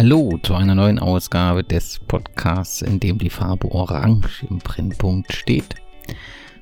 [0.00, 5.74] Hallo zu einer neuen Ausgabe des Podcasts, in dem die Farbe Orange im Brennpunkt steht.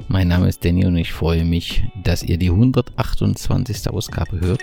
[0.09, 3.91] Mein Name ist Danny und ich freue mich, dass ihr die 128.
[3.91, 4.62] Ausgabe hört.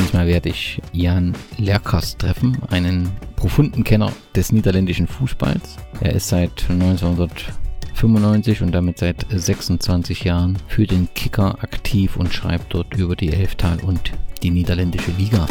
[0.00, 5.76] Diesmal werde ich Jan Lerkas treffen, einen profunden Kenner des niederländischen Fußballs.
[6.00, 12.74] Er ist seit 1995 und damit seit 26 Jahren für den Kicker aktiv und schreibt
[12.74, 14.10] dort über die Elftal und
[14.42, 15.46] die niederländische Liga.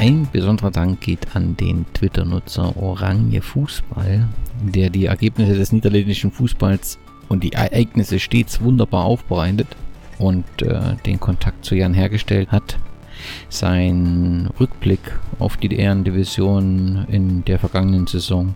[0.00, 4.26] Ein besonderer Dank geht an den Twitter-Nutzer Oranje Fußball,
[4.62, 6.98] der die Ergebnisse des niederländischen Fußballs
[7.28, 9.66] und die Ereignisse stets wunderbar aufbereitet
[10.18, 12.78] und äh, den Kontakt zu Jan hergestellt hat.
[13.50, 15.00] Sein Rückblick
[15.38, 18.54] auf die Ehrendivision in der vergangenen Saison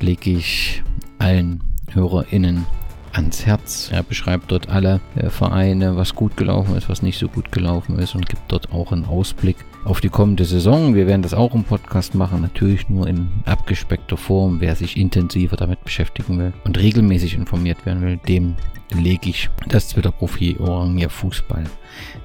[0.00, 0.82] lege ich
[1.16, 2.66] allen HörerInnen
[3.14, 3.88] ans Herz.
[3.90, 7.98] Er beschreibt dort alle äh, Vereine, was gut gelaufen ist, was nicht so gut gelaufen
[7.98, 10.94] ist und gibt dort auch einen Ausblick auf die kommende Saison.
[10.94, 14.60] Wir werden das auch im Podcast machen, natürlich nur in abgespeckter Form.
[14.60, 18.56] Wer sich intensiver damit beschäftigen will und regelmäßig informiert werden will, dem
[18.92, 21.64] lege ich das Twitter-Profil Oranje Fußball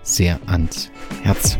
[0.03, 0.91] sehr ans
[1.23, 1.57] Herz.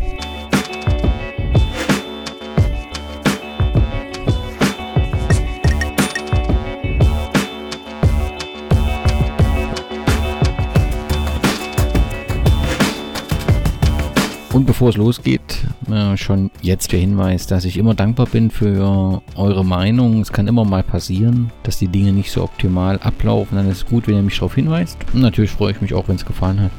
[14.52, 19.22] Und bevor es losgeht, äh, schon jetzt der Hinweis, dass ich immer dankbar bin für
[19.36, 20.22] eure Meinung.
[20.22, 23.58] Es kann immer mal passieren, dass die Dinge nicht so optimal ablaufen.
[23.58, 24.98] Dann ist es gut, wenn ihr mich darauf hinweist.
[25.14, 26.72] Und natürlich freue ich mich auch, wenn es gefallen hat,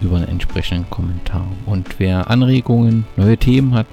[0.00, 1.44] über einen entsprechenden Kommentar.
[1.66, 3.86] Und wer Anregungen, neue Themen hat,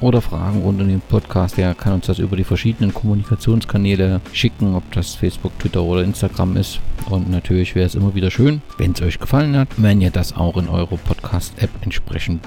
[0.00, 4.74] oder Fragen rund um den Podcast, der kann uns das über die verschiedenen Kommunikationskanäle schicken,
[4.74, 6.80] ob das Facebook, Twitter oder Instagram ist.
[7.10, 10.36] Und natürlich wäre es immer wieder schön, wenn es euch gefallen hat, wenn ihr das
[10.36, 12.44] auch in eurer Podcast-App entsprechend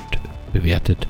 [0.54, 1.08] bewertet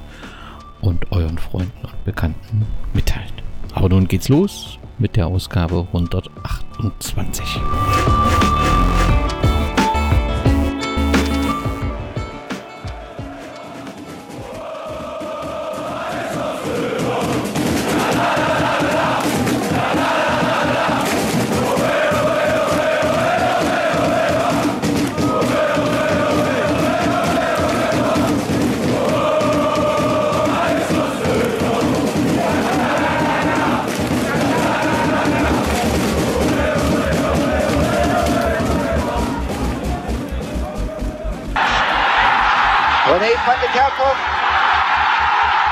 [0.81, 3.33] und euren Freunden und Bekannten mitteilt.
[3.73, 7.59] Aber nun geht's los mit der Ausgabe 128.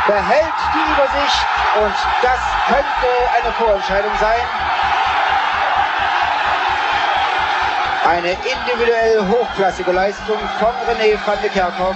[0.08, 1.48] behält die Übersicht
[1.84, 4.40] und das könnte eine Vorentscheidung sein.
[8.08, 11.96] Eine individuell hochklassige Leistung von René van der Kerkhoff.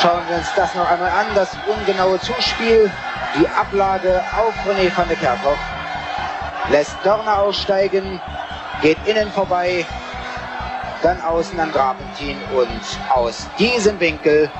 [0.00, 2.90] Schauen wir uns das noch einmal an, das ungenaue Zuspiel,
[3.36, 5.58] die Ablage auf René van der Kerkhoff.
[6.70, 8.20] Lässt Dörner aussteigen,
[8.80, 9.84] geht innen vorbei,
[11.02, 14.50] dann außen an Grabentin und aus diesem Winkel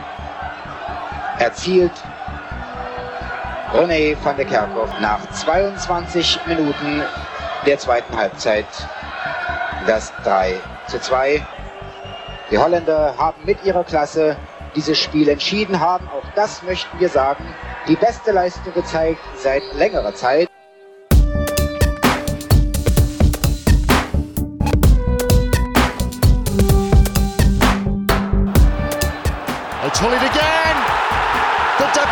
[1.45, 1.93] erzielt
[3.75, 7.03] René van der Kerkhoff nach 22 Minuten
[7.67, 8.67] der zweiten Halbzeit
[9.87, 10.55] das 3
[10.87, 11.43] zu 2.
[12.51, 14.37] Die Holländer haben mit ihrer Klasse
[14.75, 17.45] dieses Spiel entschieden, haben, auch das möchten wir sagen,
[17.89, 20.49] die beste Leistung gezeigt seit längerer Zeit.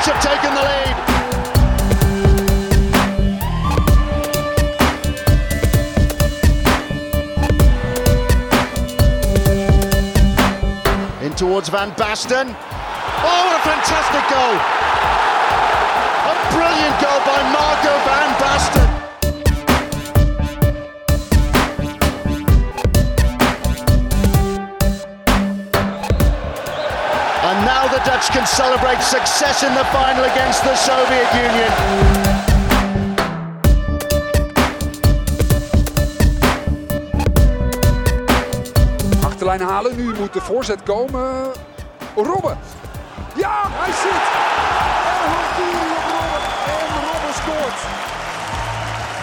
[0.04, 0.96] The have taken the lead.
[11.24, 12.48] In towards Van Basten.
[12.48, 14.58] Oh, what a fantastic goal!
[16.26, 18.91] A brilliant goal by Marco Van Basten.
[28.04, 31.72] Dutch can celebrate success in the final against the Soviet Union.
[39.24, 41.50] Achterlijn halen, nu moet de voorzet komen.
[42.14, 42.58] Robben.
[43.34, 44.24] Ja, hij zit.
[45.10, 46.42] En Hakiri op Robben.
[46.78, 47.80] En Robben scoort.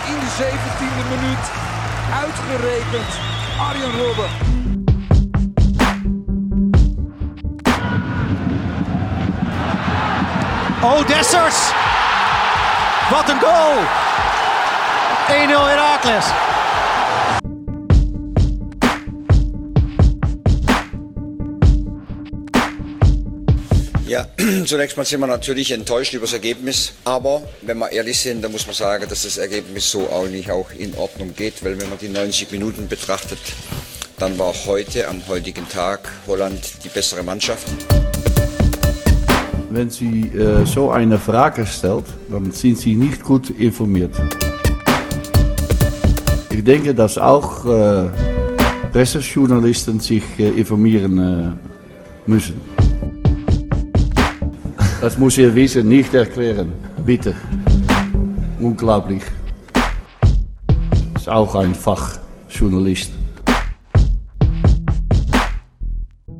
[0.09, 1.45] in de 17e minuut.
[2.23, 3.11] Uitgerekend
[3.59, 4.58] Arjen Robben.
[10.81, 11.73] Oh, Dessers!
[13.11, 13.79] Wat een goal!
[15.27, 16.25] 1-0 Herakles.
[24.05, 24.27] Ja,
[24.65, 26.93] zunächst mal sind wir natürlich enttäuscht über das Ergebnis.
[27.03, 30.49] Aber wenn wir ehrlich sind, dann muss man sagen, dass das Ergebnis so auch nicht
[30.49, 31.61] auch in Ordnung geht.
[31.61, 33.39] Weil wenn man die 90 Minuten betrachtet,
[34.17, 37.67] dann war heute, am heutigen Tag, Holland die bessere Mannschaft.
[39.71, 44.11] Wenn Sie äh, so eine Frage stellt, dann sind Sie nicht gut informiert.
[46.49, 48.09] Ich denke, dass auch äh,
[48.91, 52.59] Pressejournalisten sich äh, informieren äh, müssen.
[55.01, 56.73] Das muss ihr wissen, nicht erklären.
[57.05, 57.35] Bitte.
[58.59, 59.21] Unglaublich.
[61.15, 63.18] Ist auch ein Fachjournalist.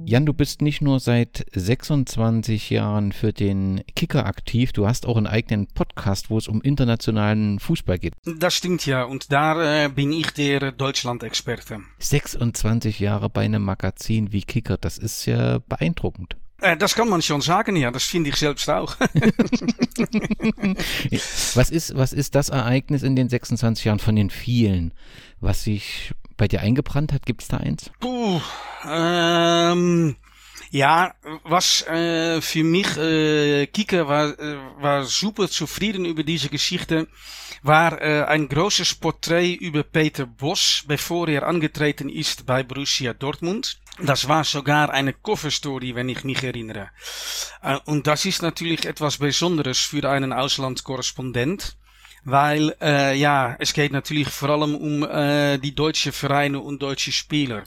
[0.10, 5.18] Jan, du bist nicht nur seit 26 Jahren für den Kicker aktiv, du hast auch
[5.18, 8.16] einen eigenen Podcast, wo es um internationalen Fußball geht.
[8.26, 11.82] Das stimmt ja, und da äh, bin ich der Deutschland-Experte.
[12.00, 16.38] 26 Jahre bei einem Magazin wie Kicker, das ist ja beeindruckend.
[16.60, 18.98] Äh, das kann man schon sagen, ja, das finde ich selbst auch.
[21.54, 24.92] was, ist, was ist das Ereignis in den 26 Jahren von den vielen,
[25.40, 27.28] was sich bei dir eingebrannt hat?
[27.28, 27.92] Gibt da eins?
[28.84, 30.16] Ähm,
[30.72, 31.14] ja,
[31.44, 37.08] was äh, für mich äh, Kika war, äh, war super zufrieden über diese Geschichte,
[37.62, 43.80] war äh, ein großes Porträt über Peter Bosch, bevor er angetreten ist bei Borussia Dortmund.
[44.02, 46.90] Das war sogar eine Coverstory, wenn ich mich erinnere.
[47.62, 51.79] Äh, und das ist natürlich etwas Besonderes für einen Auslandskorrespondent.
[52.24, 57.12] Weil, äh, ja, es geht natürlich vor allem um äh, die deutsche Vereine und deutsche
[57.12, 57.64] Spieler.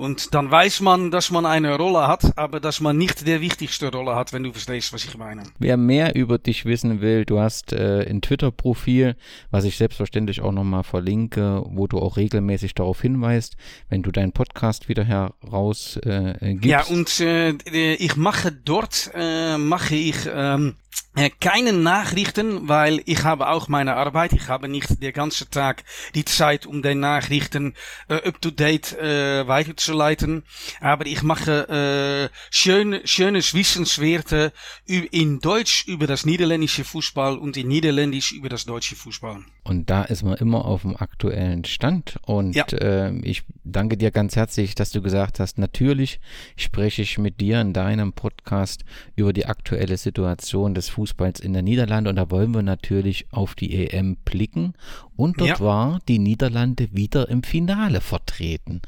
[0.00, 3.90] Und dann weiß man, dass man eine Rolle hat, aber dass man nicht der wichtigste
[3.90, 5.42] Rolle hat, wenn du verstehst, was ich meine.
[5.58, 9.16] Wer mehr über dich wissen will, du hast äh, ein Twitter-Profil,
[9.50, 13.56] was ich selbstverständlich auch nochmal verlinke, wo du auch regelmäßig darauf hinweist,
[13.88, 16.64] wenn du deinen Podcast wieder heraus äh, gibst.
[16.64, 20.76] Ja, und äh, ich mache dort, äh, mache ich ähm,
[21.16, 24.32] äh, keine Nachrichten, weil ich habe auch meine Arbeit.
[24.32, 25.82] Ich habe nicht den ganzen Tag
[26.14, 27.74] die Zeit, um die Nachrichten
[28.08, 30.44] äh, up-to-date äh, weiterzuleiten.
[30.80, 34.52] Aber ich mache äh, schön, schönes Wissenswerte
[34.86, 39.44] in Deutsch über das niederländische Fußball und in Niederländisch über das deutsche Fußball.
[39.62, 42.18] Und da ist man immer auf dem aktuellen Stand.
[42.26, 42.64] Und ja.
[42.72, 46.20] äh, ich danke dir ganz herzlich, dass du gesagt hast, natürlich
[46.56, 48.84] spreche ich mit dir in deinem Podcast
[49.16, 52.10] über die aktuelle Situation des Fußballs in der Niederlande.
[52.10, 54.74] Und da wollen wir natürlich auf die EM blicken.
[55.16, 55.60] Und dort ja.
[55.60, 58.80] war die Niederlande wieder im Finale vertreten.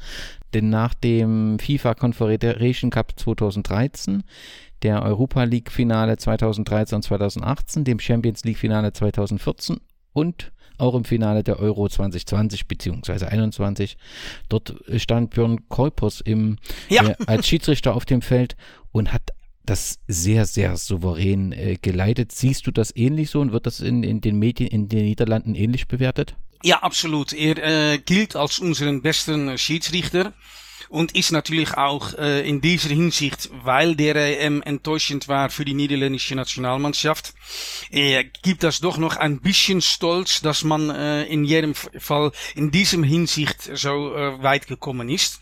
[0.53, 4.23] Denn nach dem FIFA Confederation Cup 2013
[4.83, 9.79] der Europa League Finale 2013 und 2018, dem Champions League Finale 2014
[10.11, 10.51] und
[10.83, 13.25] auch im Finale der Euro 2020 bzw.
[13.25, 13.97] 21.
[14.49, 16.57] Dort stand Björn Kolpers im,
[16.89, 17.07] ja.
[17.07, 18.55] äh, als Schiedsrichter auf dem Feld
[18.91, 19.31] und hat
[19.65, 22.33] das sehr, sehr souverän äh, geleitet.
[22.33, 25.55] Siehst du das ähnlich so und wird das in, in den Medien in den Niederlanden
[25.55, 26.35] ähnlich bewertet?
[26.63, 27.33] Ja, absolut.
[27.33, 27.57] Er
[27.93, 30.33] äh, gilt als unseren besten Schiedsrichter
[30.93, 35.73] und ist natürlich auch äh, in dieser Hinsicht, weil der EM enttäuschend war für die
[35.73, 37.33] niederländische Nationalmannschaft,
[37.89, 42.69] äh, gibt das doch noch ein bisschen Stolz, dass man äh, in jedem Fall in
[42.69, 45.41] diesem Hinsicht so äh, weit gekommen ist.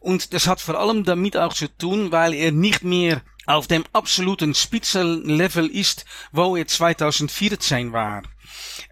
[0.00, 3.84] Und das hat vor allem damit auch zu tun, weil er nicht mehr auf dem
[3.92, 8.22] absoluten Spitzenlevel ist, wo er 2014 war.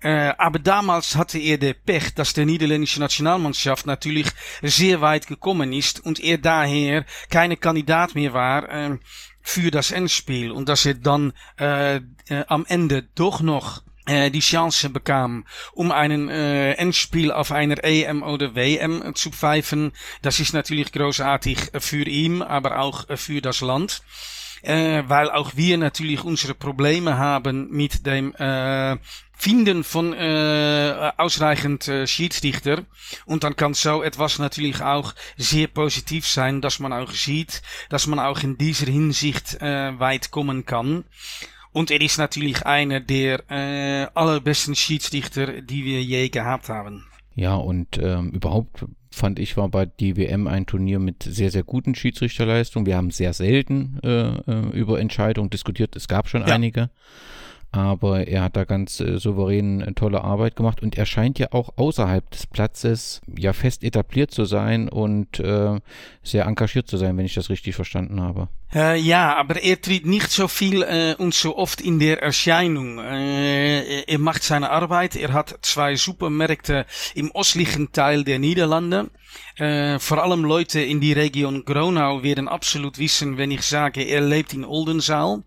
[0.07, 4.29] Äh, aber damals hatte er der Pech, dass der niederländische Nationalmannschaft natürlich
[4.63, 8.99] sehr weit gekommen ist und er daher keine Kandidat mehr war
[9.43, 12.01] für das Endspiel und dass er dann äh,
[12.47, 18.23] am Ende doch noch äh, die Chance bekam, um einen äh, Endspiel auf einer EM
[18.23, 19.91] oder WM zu pfeifen.
[20.23, 24.03] Das ist natürlich großartig für ihn, aber auch für das Land.
[24.63, 28.97] Äh, weil auch wir natürlich unsere Probleme haben mit dem äh,
[29.39, 32.83] Finden von äh, ausreichend äh, Schiedsrichter.
[33.27, 38.07] Und dann kann so etwas natürlich auch sehr positiv sein, dass man auch sieht, dass
[38.07, 41.05] man auch in dieser Hinsicht äh, weit kommen kann.
[41.73, 47.05] Und er ist natürlich einer der äh, allerbesten Schiedsrichter, die wir je gehabt haben.
[47.35, 51.63] Ja, und ähm, überhaupt fand ich, war bei die WM ein Turnier mit sehr, sehr
[51.63, 52.87] guten Schiedsrichterleistungen.
[52.87, 55.95] Wir haben sehr selten äh, äh über Entscheidungen diskutiert.
[55.95, 56.55] Es gab schon ja.
[56.55, 56.89] einige.
[57.73, 61.49] Aber er hat da ganz äh, souverän äh, tolle Arbeit gemacht und er scheint ja
[61.53, 65.79] auch außerhalb des Platzes ja fest etabliert zu sein und äh,
[66.23, 68.49] sehr engagiert zu sein, wenn ich das richtig verstanden habe.
[68.77, 72.99] Äh, ja, aber er tritt nicht so viel äh, und so oft in der Erscheinung.
[72.99, 75.17] Äh, er macht seine Arbeit.
[75.17, 79.11] Er hat zwei Supermärkte im östlichen Teil der Niederlande.
[79.59, 84.53] Vor allem Leute in die Region Gronau werden absolut wissen, wenn ich sage, er lebt
[84.53, 85.43] in Oldenzaal.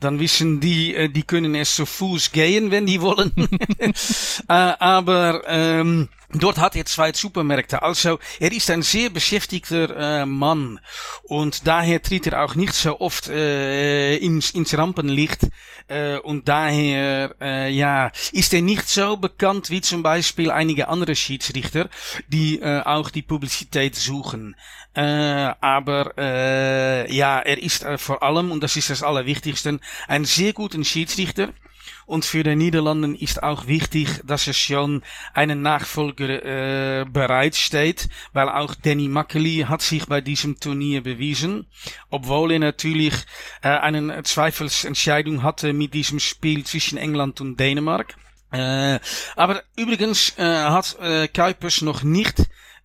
[0.00, 3.32] Dann wissen die, die können es zu Fuß gehen, wenn die wollen.
[4.46, 7.82] aber ähm, Dort hat er zwei Supermärkte.
[7.82, 10.78] Also er ist ein sehr beschäftigter äh, Mann
[11.22, 15.46] und daher tritt er auch nicht so oft äh, ins, ins Rampenlicht
[15.88, 21.16] äh, und daher äh, ja ist er nicht so bekannt wie zum Beispiel einige andere
[21.16, 21.88] Schiedsrichter,
[22.28, 24.54] die äh, auch die Publizität suchen.
[24.92, 30.26] Äh, aber äh, ja, er ist äh, vor allem und das ist das Allerwichtigste ein
[30.26, 31.54] sehr guter Schiedsrichter.
[32.08, 35.02] Und für die Niederlanden ist auch wichtig, dass es schon
[35.34, 41.66] einen Nachfolger äh, bereitsteht, weil auch Danny Mackely hat sich bei diesem Turnier bewiesen,
[42.08, 43.12] obwohl er natürlich
[43.60, 48.16] äh, eine Zweifelsentscheidung hatte mit diesem Spiel zwischen England und Dänemark.
[48.52, 49.00] Äh,
[49.36, 52.36] aber übrigens äh, hat äh, Kuipers noch nicht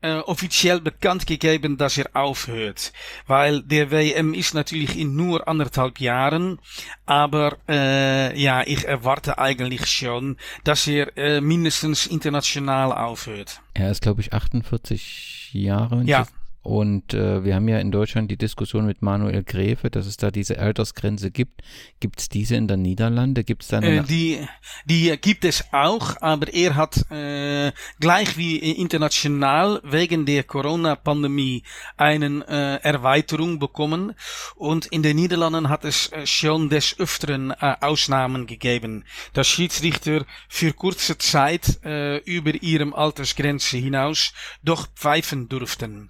[0.04, 2.94] äh, offiziell bekannt gegeben, dass er aufhört.
[3.26, 6.60] Weil der WM ist natürlich in nur anderthalb Jahren.
[7.06, 13.62] Aber äh, ja, ich erwarte eigentlich schon, dass er äh, mindestens international aufhört.
[13.74, 16.04] Er ist, glaube ich, 48 Jahre.
[16.04, 16.28] Ja.
[16.64, 20.32] Und äh, wir haben ja in Deutschland die Diskussion mit Manuel Gräfe, dass es da
[20.32, 21.62] diese Altersgrenze gibt.
[22.00, 23.44] Gibt es diese in der Niederlande?
[23.44, 23.98] Gibt es da eine?
[23.98, 24.48] Äh, die,
[24.86, 31.64] die gibt es auch, aber er hat äh, gleich wie international wegen der Corona-Pandemie
[31.98, 34.14] eine äh, Erweiterung bekommen.
[34.56, 39.04] Und in den Niederlanden hat es äh, schon des Öfteren äh, Ausnahmen gegeben,
[39.34, 44.32] dass Schiedsrichter für kurze Zeit äh, über ihrem Altersgrenze hinaus
[44.64, 46.10] doch pfeifen durften.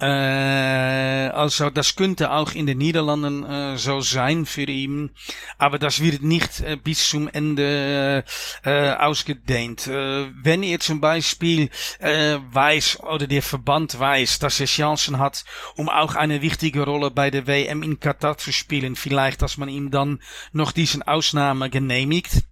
[0.00, 5.10] Äh, also das könnte auch in den Niederlanden äh, so sein für ihn,
[5.58, 8.24] aber das wird nicht äh, bis zum Ende
[8.64, 9.88] äh, ausgedehnt.
[9.88, 15.44] Äh, wenn er zum Beispiel äh, weiß oder der Verband weiß, dass er Chancen hat,
[15.74, 19.68] um auch eine wichtige Rolle bei der WM in Katar zu spielen, vielleicht, dass man
[19.68, 20.20] ihm dann
[20.52, 22.44] noch diesen Ausnahme genehmigt.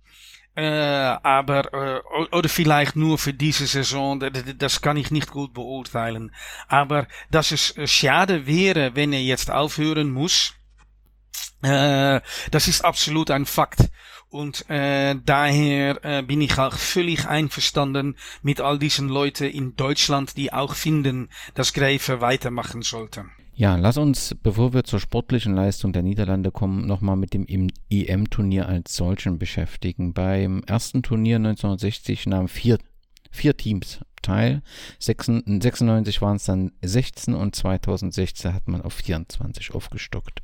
[0.56, 2.00] Äh, aber äh,
[2.34, 4.24] oder vielleicht nur für diese Saison,
[4.56, 6.34] das kann ich nicht gut beurteilen.
[6.66, 10.54] Aber dass es äh, schade wäre, wenn er jetzt aufhören muss,
[11.60, 13.90] äh, das ist absolut ein Fakt.
[14.30, 20.52] Und äh, daher bin ich auch völlig einverstanden mit all diesen Leuten in Deutschland, die
[20.52, 23.26] auch finden, dass Gräfe weitermachen sollte.
[23.58, 27.46] Ja, lass uns, bevor wir zur sportlichen Leistung der Niederlande kommen, nochmal mit dem
[27.88, 30.12] EM-Turnier als solchen beschäftigen.
[30.12, 32.76] Beim ersten Turnier 1960 nahmen vier,
[33.30, 34.60] vier Teams teil.
[34.98, 40.42] 96 waren es dann 16 und 2016 hat man auf 24 aufgestockt.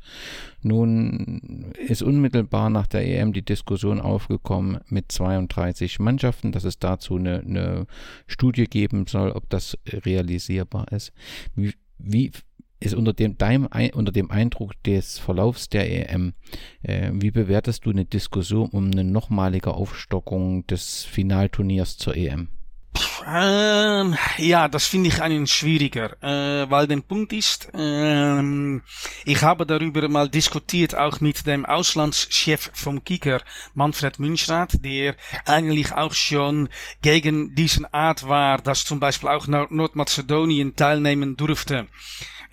[0.62, 7.16] Nun ist unmittelbar nach der EM die Diskussion aufgekommen mit 32 Mannschaften, dass es dazu
[7.16, 7.86] eine, eine
[8.26, 11.12] Studie geben soll, ob das realisierbar ist.
[11.54, 12.32] Wie, wie
[12.82, 16.34] ist unter dem, deinem, unter dem Eindruck des Verlaufs der EM,
[16.82, 22.48] äh, wie bewertest du eine Diskussion um eine nochmalige Aufstockung des Finalturniers zur EM?
[23.26, 28.82] Ähm, ja, das finde ich einen schwieriger, äh, weil der Punkt ist, ähm,
[29.24, 33.40] ich habe darüber mal diskutiert auch mit dem Auslandschef vom Kicker,
[33.74, 35.14] Manfred Münchrath, der
[35.46, 36.68] eigentlich auch schon
[37.00, 41.86] gegen diesen Art war, dass zum Beispiel auch Nordmazedonien teilnehmen durfte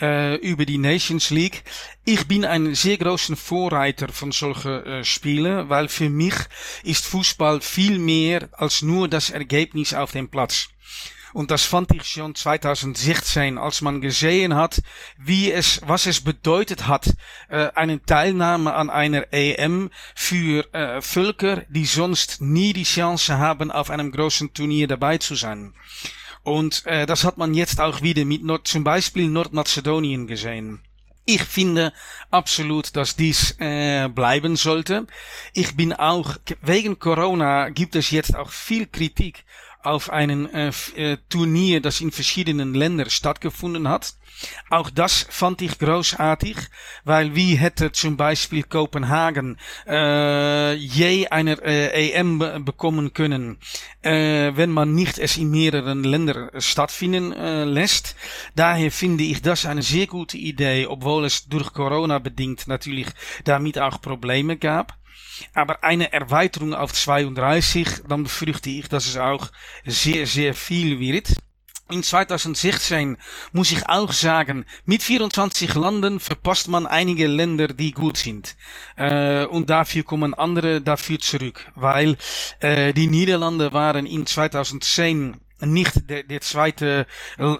[0.02, 1.64] äh, über die Nations League.
[2.06, 6.36] Ich bin ein sehr großer Vorreiter von solchen äh, Spielen, weil für mich
[6.84, 10.70] ist Fußball viel mehr als nur das Ergebnis auf dem Platz.
[11.32, 14.82] Und das fand ich schon 2016, als man gesehen hat,
[15.18, 17.14] wie es, was es bedeutet hat,
[17.50, 20.66] äh, eine Teilnahme an einer EM für
[21.02, 25.76] Völker, die sonst nie die Chance haben, auf einem großen Turnier dabei zu sein.
[26.50, 30.82] Und äh, das hat man jetzt auch wieder mit Nord zum Beispiel Nordmazedonien gesehen.
[31.26, 31.94] Ich finde
[32.32, 35.06] absolut, dass dies äh, bleiben sollte.
[35.54, 39.46] Ich bin auch, wegen Corona gibt es jetzt auch viel Kritik
[39.82, 44.14] auf einen äh, äh, Turnier, das in verschiedenen Ländern stattgefunden hat.
[44.70, 46.56] Auch das fand ich großartig,
[47.04, 49.58] weil wie hätte zum Beispiel Kopenhagen
[49.88, 53.58] äh, je einer äh, EM be bekommen können,
[54.02, 58.16] äh, wenn man nicht es in mehreren Ländern stattfinden äh, lässt.
[58.56, 63.08] Daher finde ich das eine sehr gute Idee, obwohl es durch Corona bedingt natürlich
[63.44, 64.99] damit auch Probleme gab.
[65.54, 69.50] Aber eine Erweiterung auf 32, dann befürchte ich, dass es auch
[69.86, 71.36] sehr, sehr viel wird.
[71.92, 73.18] In 2016
[73.52, 78.56] muss ich auch sagen, mit 24 Landen verpasst man einige Länder, die gut sind.
[78.96, 82.16] Äh, und dafür kommen andere dafür zurück, weil
[82.60, 87.06] äh, die Niederlande waren in 2010 nicht der, der zweite,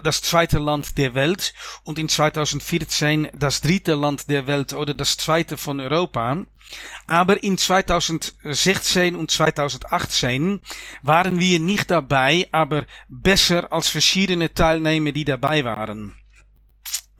[0.02, 1.54] das zweite Land der Welt
[1.84, 6.44] und in 2014 das dritte Land der Welt oder das zweite von Europa.
[7.06, 10.60] Aber in 2016 und 2018
[11.02, 16.19] waren wir nicht dabei, aber besser als verschiedene Teilnehmer, die dabei waren.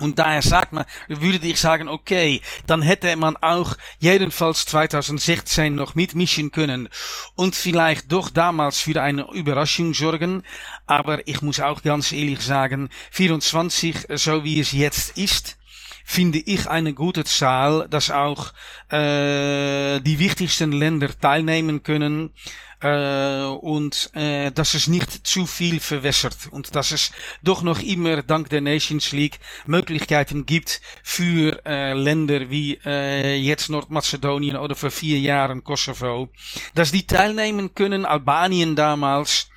[0.01, 5.95] Und daher sagt man, würde ich sagen, okay, dann hätte man auch jedenfalls 2016 noch
[5.95, 6.89] mitmischen können
[7.37, 10.43] und vielleicht doch damals für eine Überraschung sorgen.
[10.87, 15.59] Aber ich muss auch ganz ehrlich sagen, 24, so wie es jetzt ist,
[16.05, 18.53] finde ich eine gute Zahl, dass auch
[18.91, 22.33] äh, die wichtigsten Länder teilnehmen können
[22.81, 28.23] äh, und äh, dass es nicht zu viel verwässert und dass es doch noch immer
[28.23, 34.91] dank der Nations League Möglichkeiten gibt für äh, Länder wie äh, jetzt Nordmazedonien oder vor
[34.91, 36.29] vier Jahren Kosovo,
[36.75, 39.51] dass die teilnehmen können, Albanien damals,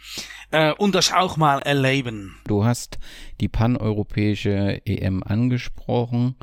[0.54, 2.40] äh, und das auch mal erleben.
[2.46, 3.00] Du hast
[3.42, 6.36] die paneuropäische EM angesprochen.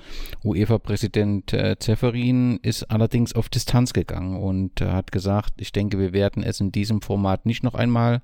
[0.44, 6.12] UEFA-Präsident äh, Zeferin ist allerdings auf Distanz gegangen und äh, hat gesagt, ich denke, wir
[6.12, 8.22] werden es in diesem Format nicht noch einmal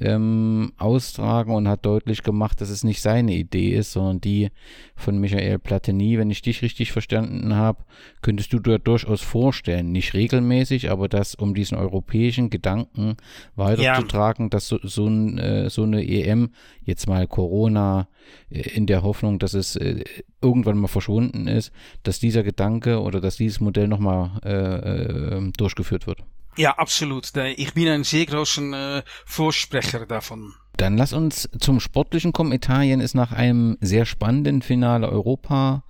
[0.00, 4.50] ähm, austragen und hat deutlich gemacht, dass es nicht seine Idee ist, sondern die
[4.94, 6.18] von Michael Platini.
[6.18, 7.84] Wenn ich dich richtig verstanden habe,
[8.22, 13.16] könntest du dir durchaus vorstellen, nicht regelmäßig, aber das um diesen europäischen Gedanken
[13.54, 14.50] weiterzutragen, ja.
[14.50, 16.50] dass so, so, ein, äh, so eine EM
[16.84, 18.08] jetzt mal Corona
[18.50, 20.04] äh, in der Hoffnung, dass es äh,
[20.40, 21.72] irgendwann mal verschwunden ist,
[22.02, 26.24] dass dieser Gedanke oder dass dieses Modell nochmal äh, äh, durchgeführt wird.
[26.56, 27.32] Ja, absolut.
[27.56, 30.52] Ich bin ein sehr großer äh, Vorsprecher davon.
[30.76, 32.52] Dann lass uns zum Sportlichen kommen.
[32.52, 35.84] Italien ist nach einem sehr spannenden Finale Europa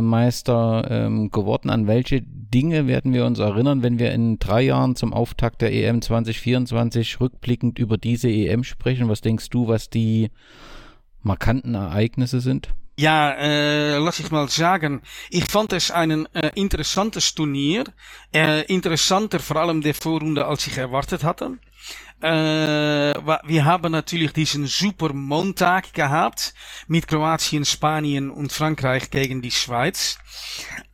[0.00, 1.70] Meister ähm, geworden.
[1.70, 5.72] An welche Dinge werden wir uns erinnern, wenn wir in drei Jahren zum Auftakt der
[5.72, 9.08] EM 2024 rückblickend über diese EM sprechen?
[9.08, 10.30] Was denkst du, was die
[11.22, 12.68] markanten Ereignisse sind?
[12.96, 17.84] Ja, äh, lass ich mal sagen, ich fand es ein äh, interessantes Turnier.
[18.32, 21.58] Äh, interessanter vor allem der Vorrunde, als ich erwartet hatte.
[22.20, 26.54] Äh, wir haben natürlich diesen super Montag gehabt
[26.86, 30.18] mit Kroatien, Spanien und Frankreich gegen die Schweiz.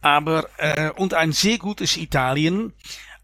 [0.01, 2.73] Aber äh, und ein sehr gutes Italien.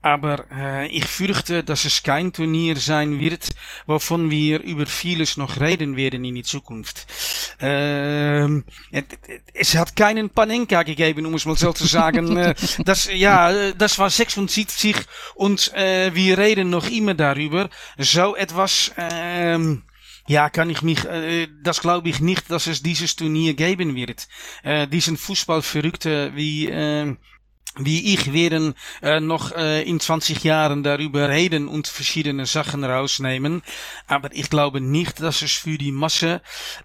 [0.02, 3.50] Aber äh, ich fürchte, dass es kein Turnier sein wird,
[3.86, 7.06] wovon wir über vieles noch reden werden in die Zukunft.
[7.58, 8.64] Ähm,
[9.52, 12.36] es hat keinen Panenka gegeben, um es mal so zu sagen.
[12.36, 12.54] äh,
[12.84, 14.96] das, ja, das war 76
[15.34, 17.68] und äh, wir reden noch immer darüber.
[17.98, 18.92] So etwas...
[18.96, 19.82] Ähm,
[20.28, 24.26] ja, kann ich mich, äh, das glaube ich nicht, dass es dieses Turnier geben wird.
[24.64, 27.14] Äh, diesen Fußballverrückte wie äh,
[27.78, 33.62] wie ich werden äh, noch äh, in 20 Jahren darüber reden und verschiedene Sachen rausnehmen.
[34.06, 36.40] Aber ich glaube nicht, dass es für die Masse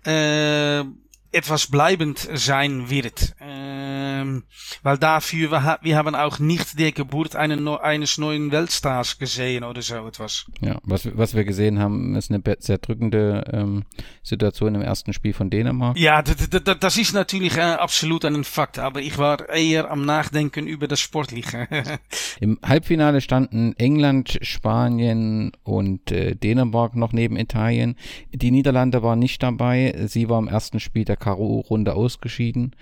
[0.05, 0.83] äh,
[1.31, 3.35] etwas bleibend sein wird.
[3.39, 4.43] Ähm,
[4.83, 9.81] weil dafür, wir, wir haben auch nicht die Geburt eine, eines neuen Weltstars gesehen oder
[9.81, 10.45] so etwas.
[10.61, 13.83] Ja, was, was wir gesehen haben, ist eine sehr drückende ähm,
[14.23, 15.97] Situation im ersten Spiel von Dänemark.
[15.97, 20.87] Ja, das ist natürlich äh, absolut ein Fakt, aber ich war eher am Nachdenken über
[20.87, 21.67] das Sportliche.
[22.39, 27.95] Im Halbfinale standen England, Spanien und äh, Dänemark noch neben Italien.
[28.31, 29.95] Die Niederlande waren nicht dabei.
[30.07, 32.75] Sie war im ersten Spiel der K.O.-Runde ausgeschieden.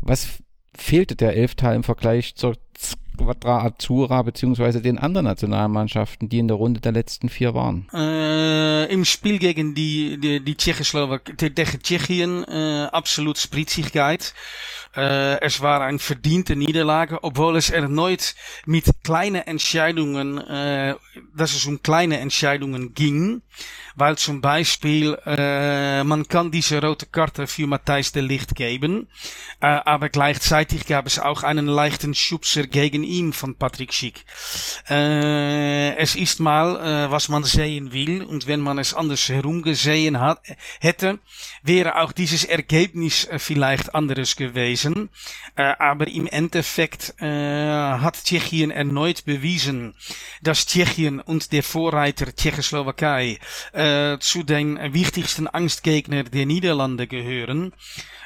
[0.00, 0.38] Was
[0.76, 6.56] fehlte der Elftal im Vergleich zur Squadra Azzurra beziehungsweise den anderen Nationalmannschaften, die in der
[6.56, 7.86] Runde der letzten vier waren?
[7.94, 14.34] Äh, Im Spiel gegen die, die, die Tschechoslowak, tegen Tschechien, äh, absolut Spritzigkeit.
[14.96, 18.34] Äh, es war eine verdiente Niederlage, obwohl es erneut
[18.66, 20.94] mit kleinen Entscheidungen, äh,
[21.34, 23.42] dass es kleine Entscheidungen ging.
[23.96, 29.06] Weil zum Beispiel, äh, man kann diese rote Karte für Matthijs de Licht geben,
[29.60, 34.24] äh, aber gleichzeitig gab es auch einen leichten Schubser gegen ihn von Patrick Schick.
[34.90, 36.74] Äh, es ist mal,
[37.06, 40.40] äh, was man sehen will, und wenn man es anders herum gesehen hat,
[40.80, 41.20] hätte,
[41.62, 44.83] wäre auch dieses Ergebnis vielleicht anderes gewesen.
[45.56, 49.94] Äh, aber im Endeffekt hat Tschechien erneut bewiesen,
[50.42, 53.38] dass Tschechien und der Vorreiter Tschechoslowakei
[53.72, 57.72] äh, zu den wichtigsten Angstgegner der Niederlande gehören.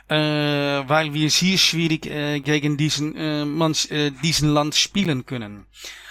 [0.08, 5.66] äh, weil wir sehr schwierig äh, gegen diesen, äh, äh, diesen Land spielen können.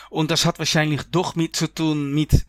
[0.10, 2.45] Und das hat wahrscheinlich doch mit zu tun mit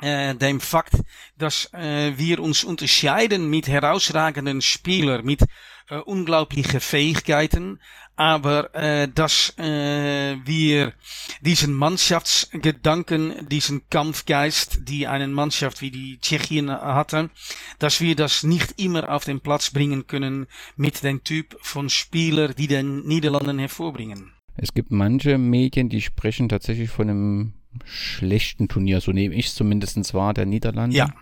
[0.00, 0.94] äh, dem Fakt,
[1.36, 5.40] dass äh, wir uns unterscheiden mit herausragenden Spielern, mit
[5.88, 7.78] äh, unglaubliche Fähigkeiten,
[8.16, 10.94] aber äh, dass äh, wir
[11.42, 17.30] diesen Mannschaftsgedanken, diesen Kampfgeist, die eine Mannschaft wie die Tschechien hatte,
[17.78, 20.46] dass wir das nicht immer auf den Platz bringen können
[20.76, 24.32] mit dem Typ von Spieler, die den Niederlanden hervorbringen.
[24.56, 27.52] Es gibt manche Medien, die sprechen tatsächlich von einem
[27.84, 30.96] schlechten Turnier, so nehme ich es zumindest wahr, der Niederlande.
[30.96, 31.12] Ja.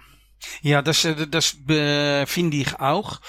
[0.62, 3.20] Ja, das, äh, das äh, finde ich auch.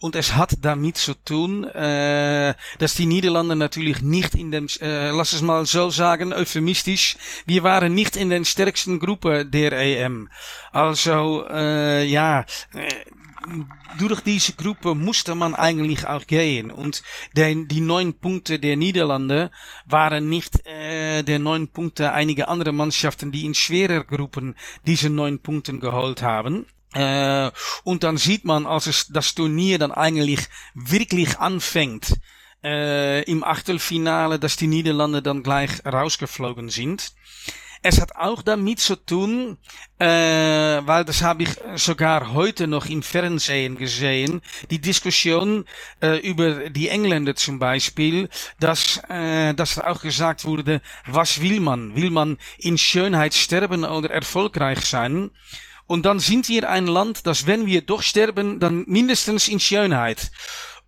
[0.00, 5.10] Und es hat damit zu tun, äh, dass die Niederlande natürlich nicht in dem, äh,
[5.10, 10.30] lass es mal so sagen, euphemistisch, wir waren nicht in den stärksten Gruppe der EM.
[10.72, 12.88] Also, äh, ja, äh,
[13.98, 16.70] durch diese Gruppe musste man eigentlich auch gehen.
[16.70, 17.02] Und
[17.34, 19.50] die neun Punkte der Niederlande
[19.86, 25.38] waren nicht äh, der neun Punkte einiger andere Mannschaften, die in schwerer Gruppen diese neun
[25.38, 26.66] Punkte geholt haben.
[26.92, 27.50] Äh,
[27.84, 32.14] und dann sieht man, als es das Turnier dann eigentlich wirklich anfängt,
[32.62, 37.12] äh, im Achtelfinale, dass die Niederlande dann gleich rausgeflogen sind.
[37.82, 39.56] Es hat auch damit zu tun,
[39.98, 45.64] äh, weil das habe ich sogar heute noch im Fernsehen gesehen, die Diskussion
[46.02, 51.96] äh, über die Engländer zum Beispiel, dass, äh, dass auch gesagt wurde, was will man?
[51.96, 55.30] Will man in Schönheit sterben oder erfolgreich sein?
[55.86, 60.30] Und dann sind wir ein Land, das wenn wir doch sterben, dann mindestens in Schönheit.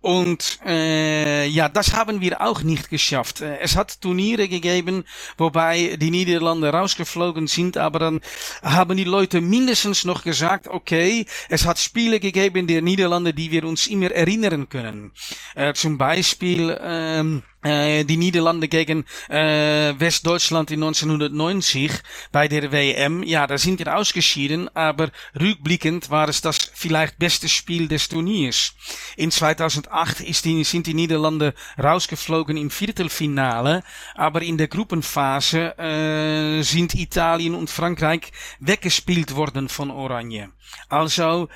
[0.03, 3.39] Und äh, ja, das haben wir auch nicht geschafft.
[3.39, 5.05] Äh, es hat Turniere gegeben,
[5.37, 8.19] wobei die Niederlande rausgeflogen sind, aber dann
[8.61, 13.63] haben die Leute mindestens noch gesagt, okay, es hat Spiele gegeben der Niederlande, die wir
[13.63, 15.13] uns immer erinnern können.
[15.55, 21.91] Äh, zum Beispiel ähm, äh, die Niederlande gegen äh, Westdeutschland in 1990
[22.31, 23.23] bei der WM.
[23.23, 28.73] Ja, da sind wir ausgeschieden, aber rückblickend war es das vielleicht beste Spiel des Turniers.
[29.15, 33.83] In 2008 ist die, sind die Niederlande rausgeflogen im Viertelfinale,
[34.15, 40.49] aber in der Gruppenphase äh, sind Italien und Frankreich weggespielt worden von Oranje.
[40.89, 41.49] Also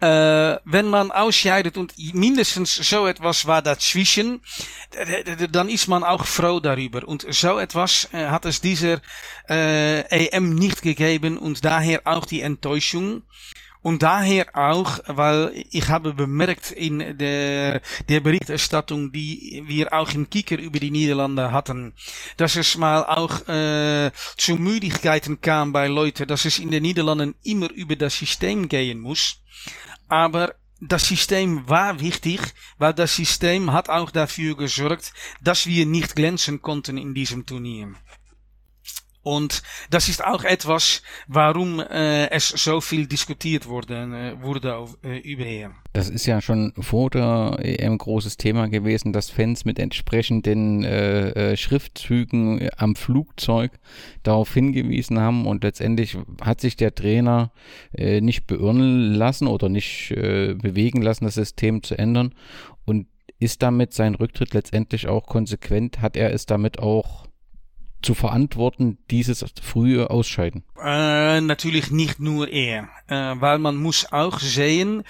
[0.00, 4.40] äh, wenn man ausscheidet und mindestens so etwas war dazwischen,
[5.50, 7.06] dann ist man auch froh darüber.
[7.06, 9.00] Und so etwas äh, hat es dieser
[9.48, 13.22] äh, EM nicht gegeben und daher auch die Enttäuschung.
[13.80, 20.28] Und daher auch, weil ich habe bemerkt in der, der Berichterstattung, die wir auch im
[20.28, 21.94] Kicker über die Niederlande hatten,
[22.36, 27.36] dass es mal auch äh, zu Müdigkeiten kam bei Leuten, dass es in den Niederlanden
[27.44, 29.40] immer über das System gehen muss.
[30.08, 32.40] Aber das System war wichtig,
[32.78, 37.94] weil das System hat auch dafür gesorgt, dass wir nicht glänzen konnten in diesem Turnier.
[39.28, 44.96] Und das ist auch etwas, warum äh, es so viel diskutiert wurde, äh, wurde auf,
[45.04, 45.72] äh, überher.
[45.92, 51.52] Das ist ja schon vor der EM großes Thema gewesen, dass Fans mit entsprechenden äh,
[51.52, 53.72] äh, Schriftzügen äh, am Flugzeug
[54.22, 55.46] darauf hingewiesen haben.
[55.46, 57.52] Und letztendlich hat sich der Trainer
[57.92, 62.34] nicht beirren lassen oder nicht bewegen lassen, das System zu ändern.
[62.84, 63.06] Und
[63.38, 67.27] ist damit sein Rücktritt letztendlich auch konsequent, hat er es damit auch
[68.02, 70.64] zu verantworten, dieses frühe Ausscheiden?
[70.80, 75.02] Äh, natürlich nicht nur er, äh, weil man muss auch sehen,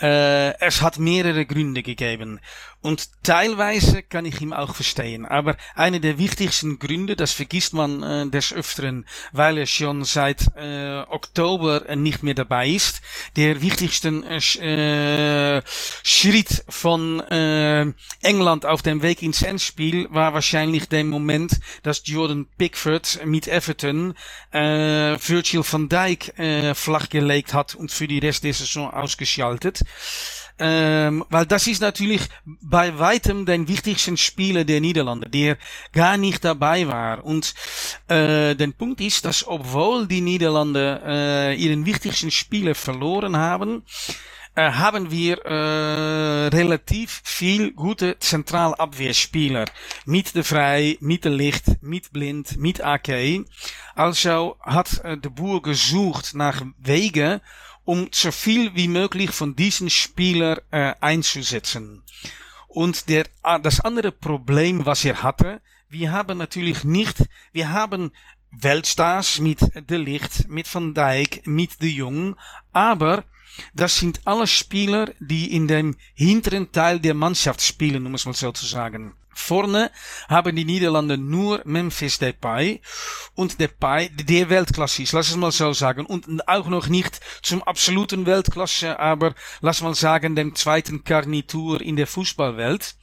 [0.00, 2.40] äh, es hat mehrere Gründe gegeben.
[2.82, 5.26] Und teilweise kann ich ihn auch verstehen.
[5.26, 11.00] Aber einer der wichtigsten Gründe, das vergisst man des Öfteren, weil er schon seit äh,
[11.00, 13.02] Oktober nicht mehr dabei ist.
[13.36, 15.60] Der wichtigste äh,
[16.02, 22.46] Schritt von äh, England auf dem Weg ins Endspiel war wahrscheinlich der Moment, dass Jordan
[22.56, 24.14] Pickford mit Everton
[24.52, 29.82] äh, Virgil van Dijk äh, flachgelegt hat und für die Rest der Saison ausgeschaltet.
[30.62, 35.56] Ähm, weil das ist natürlich bei weitem den wichtigsten Spieler der Niederlande, der
[35.92, 37.24] gar nicht dabei war.
[37.24, 37.54] Und
[38.08, 43.84] äh, der Punkt ist, dass obwohl die Niederlande äh, ihren wichtigsten Spieler verloren haben,
[44.68, 49.66] haben wir äh, relativ viel gute Zentralabwehrspieler.
[50.04, 53.44] Mit de Vrij, mit de Licht, mit Blind, mit AK.
[53.94, 57.40] Also hat äh, de Boer gesucht nach Wegen,
[57.84, 62.02] um so viel wie möglich von diesen Spieler äh, einzusetzen.
[62.68, 67.16] Und der, ah, das andere Problem, was er hatte, wir haben natürlich nicht,
[67.52, 68.12] wir haben
[68.52, 72.36] Weltstars mit De Licht, mit Van Dijk, mit De Jong,
[72.72, 73.24] aber
[73.74, 78.34] das sind alle Spieler, die in dem hinteren Teil der Mannschaft spielen, um es mal
[78.34, 79.14] so zu sagen.
[79.32, 79.90] Vorne
[80.28, 82.80] haben die Niederlande nur Memphis Depay
[83.34, 86.04] und Depay, der Weltklasse ist, lass es mal so sagen.
[86.04, 91.96] Und auch noch nicht zum absoluten Weltklasse, aber lass mal sagen, dem zweiten Garnitur in
[91.96, 92.96] der Fußballwelt.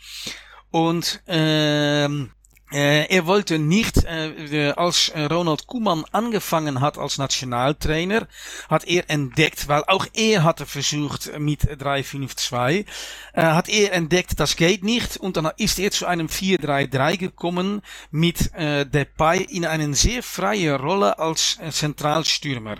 [0.69, 2.31] Und ähm,
[2.71, 8.27] äh, er wollte nicht, äh, als Ronald Koeman angefangen hat als Nationaltrainer,
[8.69, 12.85] hat er entdeckt, weil auch er hatte versucht mit 3-5-2,
[13.33, 17.81] äh, hat er entdeckt, das geht nicht und dann ist er zu einem 4-3-3 gekommen
[18.11, 22.77] mit Depay in eine sehr freie Rolle als Zentralstürmer.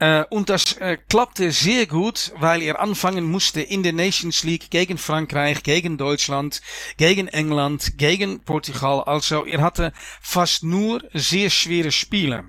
[0.00, 4.70] Äh, und das äh, klappte sehr gut, weil er anfangen musste in der Nations League
[4.70, 6.62] gegen Frankreich, gegen Deutschland,
[6.96, 9.02] gegen England, gegen Portugal.
[9.04, 12.44] Also er hatte fast nur sehr schwere Spiele.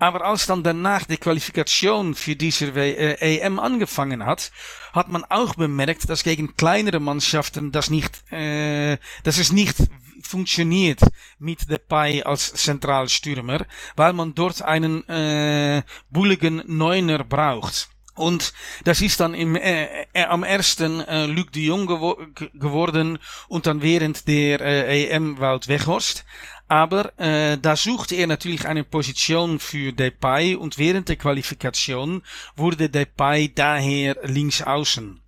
[0.00, 4.52] Aber als dann danach die Qualifikation für diese EM angefangen hat,
[4.92, 9.76] hat man auch bemerkt, dass gegen kleinere Mannschaften das nicht, äh, dass es nicht
[10.28, 11.00] funktioniert
[11.38, 17.88] mit Depay als Zentralstürmer, weil man dort einen äh, bulligen Neuner braucht.
[18.18, 18.52] Und
[18.84, 22.18] das ist dann im, äh, äh, am ersten äh, Luc de Jong gewo
[22.54, 26.24] geworden und dann während der äh, EM Wout Weghorst.
[26.66, 32.22] Aber äh, da suchte er natürlich eine Position für Depay und während der Qualifikation
[32.56, 35.22] wurde Depay daher links außen.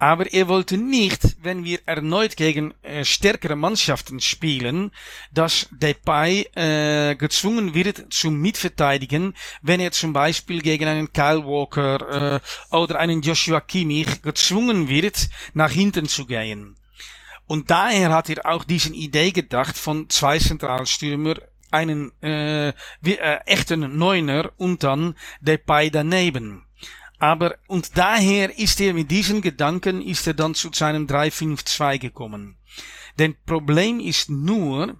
[0.00, 4.92] Aber er wollte nicht, wenn wir erneut gegen äh, stärkere Mannschaften spielen,
[5.32, 12.36] dass Depay äh, gezwungen wird zum Mitverteidigen, wenn er zum Beispiel gegen einen Kyle Walker
[12.36, 16.76] äh, oder einen Joshua Kimmich gezwungen wird, nach hinten zu gehen.
[17.48, 21.36] Und daher hat er auch diesen Idee gedacht von zwei Zentralstürmer,
[21.70, 26.67] einen äh, wie, echten Neuner und dann Depay daneben.
[27.18, 32.56] Aber, und daher ist er mit diesen Gedanken, ist er dann zu seinem 3-5-2 gekommen.
[33.18, 34.96] Denn Problem ist nur,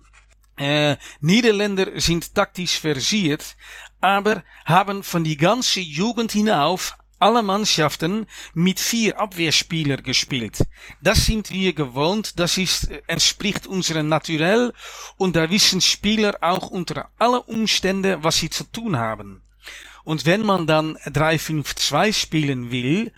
[0.57, 3.57] äh, Niederländer sind taktisch versiert,
[4.01, 10.65] aber haben von die ganze Jugend hinauf alle Mannschaften mit vier Abwehrspieler gespielt.
[11.01, 14.73] Das sind wir gewohnt, das ist, äh, entspricht unserem Naturell
[15.17, 19.43] und da wissen Spieler auch unter alle Umstände, was sie zu tun haben.
[20.09, 23.13] Und wenn man dann 3-5-2 spielen will,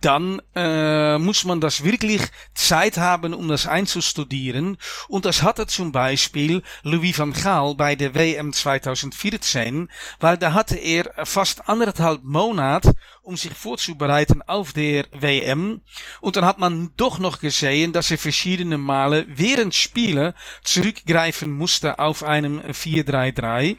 [0.00, 2.20] dann äh, muss man das wirklich
[2.52, 4.76] Zeit haben, um das einzustudieren.
[5.06, 10.74] Und das hatte zum Beispiel Louis van Gaal bei der WM 2014, weil da hatte
[10.74, 15.82] er fast anderthalb Monat, um sich vorzubereiten auf der WM.
[16.20, 22.00] Und dann hat man doch noch gesehen, dass er verschiedene Male während Spiele zurückgreifen musste
[22.00, 23.76] auf einem 4-3-3.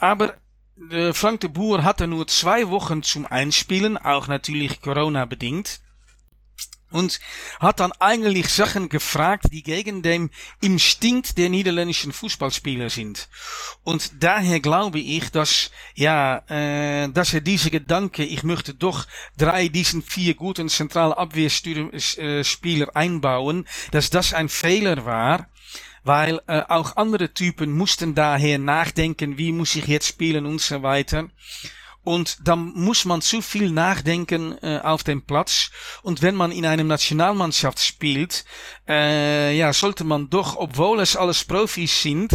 [0.00, 0.34] Aber
[1.12, 5.80] Frank de Boer hatte nur zwei Wochen zum Einspielen, auch natürlich Corona bedingt.
[6.90, 7.20] Und
[7.60, 10.30] hat dann eigentlich Sachen gefragt, die gegen den
[10.62, 13.28] Instinkt der niederländischen Fußballspieler sind.
[13.84, 19.68] Und daher glaube ich, dass, ja, äh, dass er diese Gedanke, ich möchte doch drei
[19.68, 25.46] diesen vier guten zentrale Abwehrspieler einbauen, dass das ein Fehler war
[26.04, 30.82] weil äh, auch andere Typen mussten daher nachdenken, wie muss ich jetzt spielen und so
[30.82, 31.28] weiter.
[32.04, 35.70] Und dann muss man zu viel nachdenken äh, auf dem Platz.
[36.02, 38.46] Und wenn man in einem Nationalmannschaft spielt,
[38.88, 42.32] äh, ja, sollte man doch, obwohl es alles Profis sind,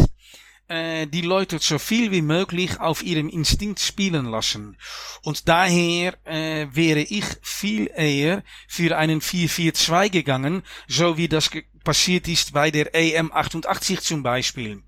[0.67, 4.77] äh, die Leute so viel wie möglich auf ihrem Instinkt spielen lassen.
[5.23, 11.49] Und daher äh, wäre ich viel eher für einen 4-4-2 gegangen, so wie das
[11.83, 14.83] passiert ist bei der EM88 zum Beispiel.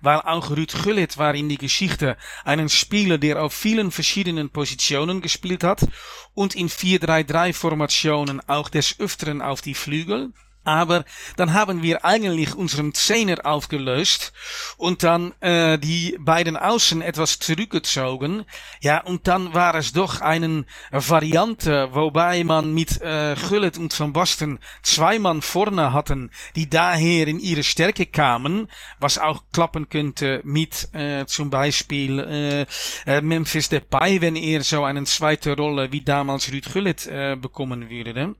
[0.00, 5.20] Weil auch Ruud Gullit war in die Geschichte einen Spieler, der auf vielen verschiedenen Positionen
[5.20, 5.86] gespielt hat
[6.34, 10.32] und in 4-3-3 Formationen auch des Öfteren auf die Flügel.
[10.70, 11.04] Aber
[11.36, 14.32] dann haben wir eigentlich unseren Zehner aufgelöst
[14.76, 18.44] und dann äh, die beiden Außen etwas zurückgezogen.
[18.80, 24.12] Ja, und dann war es doch eine Variante, wobei man mit äh, Gullit und Van
[24.12, 28.68] Basten zwei Mann vorne hatten, die daher in ihre Stärke kamen,
[29.00, 32.66] was auch klappen könnte mit äh, zum Beispiel äh,
[33.10, 37.90] äh, Memphis Depay, wenn er so eine zweite Rolle wie damals Ruud Gullit äh, bekommen
[37.90, 38.36] würde.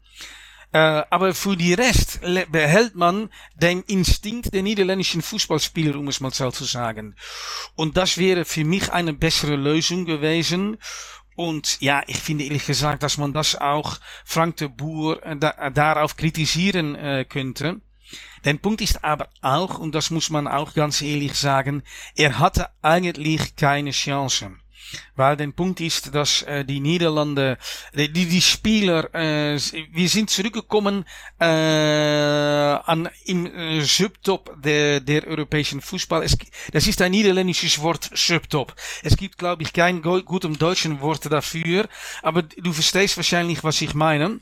[0.72, 6.32] Äh, aber für die Rest behält man den Instinkt der niederländischen Fußballspieler, um es mal
[6.32, 7.16] so zu sagen.
[7.74, 10.78] Und das wäre für mich eine bessere Lösung gewesen.
[11.34, 15.70] Und ja, ich finde ehrlich gesagt, dass man das auch Frank de Boer äh, da,
[15.70, 17.80] darauf kritisieren äh, könnte.
[18.44, 21.82] Der Punkt ist aber auch, und das muss man auch ganz ehrlich sagen,
[22.16, 24.52] er hatte eigentlich keine Chance.
[25.16, 27.58] Weil der Punkt ist, dass äh, die Niederlande,
[27.94, 29.58] die, die Spieler, äh,
[29.92, 31.04] wir sind zurückgekommen
[31.38, 36.22] äh, an im äh, Subtop der, der europäischen Fußball.
[36.22, 36.36] Es,
[36.72, 38.74] das ist ein niederländisches Wort, Subtop.
[39.02, 41.88] Es gibt, glaube ich, kein gutem deutschen Wort dafür,
[42.22, 44.40] aber du verstehst wahrscheinlich, was ich meine.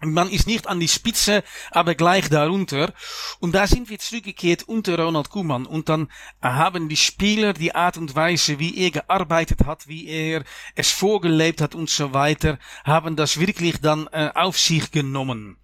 [0.00, 2.92] Man ist nicht an die Spitze, aber gleich darunter.
[3.40, 5.66] Und da sind wir zurückgekehrt unter Ronald Koeman.
[5.66, 6.08] Und dann
[6.40, 10.44] haben die Spieler die Art und Weise, wie er gearbeitet hat, wie er
[10.76, 15.56] es vorgelebt hat und so weiter, haben das wirklich dann äh, auf sich genommen.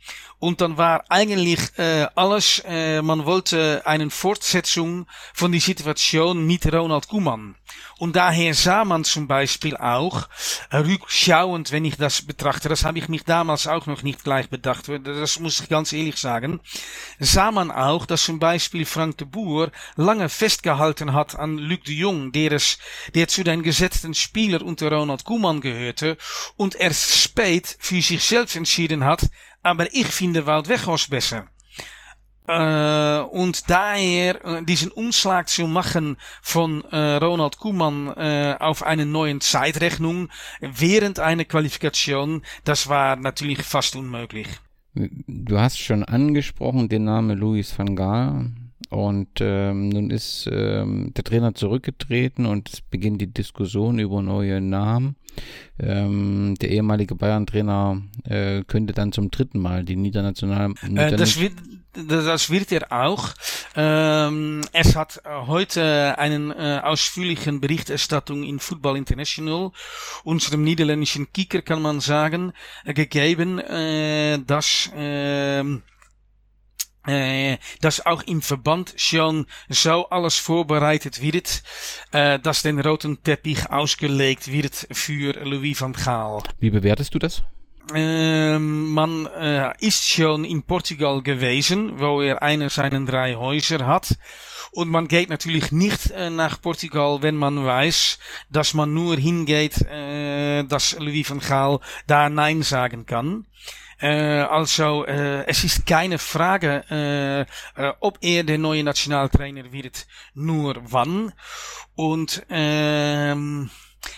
[0.44, 6.70] Und dann war eigentlich äh, alles, äh, man wollte eine Fortsetzung von die Situation mit
[6.70, 7.54] Ronald Koeman.
[7.96, 10.28] Und daher sah man zum Beispiel auch,
[10.68, 14.50] äh, rückschauend, wenn ich das betrachte, das habe ich mich damals auch noch nicht gleich
[14.50, 16.61] bedacht, das muss ich ganz ehrlich sagen,
[17.18, 21.94] sah man auch, dass zum Beispiel Frank de Boer lange festgehalten hat an Luc de
[21.94, 22.76] Jong, der, es,
[23.14, 26.18] der zu den gesetzten Spieler unter Ronald Koeman gehörte
[26.59, 29.22] und erst spät für sich selbst entschieden hat,
[29.64, 31.46] aber ich finde Wout Weghorst besser.
[32.46, 39.07] Äh, und daher äh, diesen Umschlag zu machen von äh, Ronald Koeman äh, auf eine
[39.07, 40.29] neue Zeitrechnung
[40.61, 44.46] während einer Qualifikation, das war natürlich fast unmöglich.
[44.94, 48.53] Du hast schon angesprochen den Namen Louis van Gaal.
[48.90, 54.61] Und ähm, nun ist ähm, der Trainer zurückgetreten und es beginnt die Diskussion über neue
[54.61, 55.16] Namen.
[55.79, 60.75] Ähm, der ehemalige Bayern-Trainer äh, könnte dann zum dritten Mal die Niedernational.
[60.94, 61.55] Äh, das, wird,
[61.92, 63.31] das wird er auch.
[63.75, 69.73] Ähm, es hat heute einen äh, ausführlichen Berichterstattung in Football International,
[70.23, 72.53] unserem niederländischen Kicker kann man sagen,
[72.85, 74.90] äh, gegeben, äh, dass
[77.07, 81.62] äh, äh, dass auch im Verband schon so alles vorbereitet wird,
[82.12, 86.43] äh, dass den roten Teppich ausgelegt wird für Louis van Gaal.
[86.61, 87.43] Wie bewertest du das?
[87.95, 94.17] Ähm, man äh, ist schon in Portugal gewesen, wo er einer seiner drei Häuser hat.
[94.73, 98.19] Und man geht natürlich nicht äh, nach Portugal, wenn man weiß,
[98.51, 103.47] dass man nur hingeht, äh, dass Louis van Gaal da Nein sagen kann.
[104.05, 107.40] Äh, also, äh, es ist keine Frage, äh,
[107.83, 111.33] äh, ob er der neue Nationaltrainer wird, nur wann.
[111.95, 113.71] Und ähm,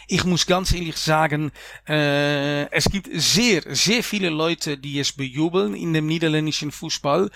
[0.09, 1.53] ich muss ganz ehrlich sagen,
[1.89, 7.31] äh, es gibt sehr, sehr viele Leute, die es bejubeln in dem niederländischen Fußball.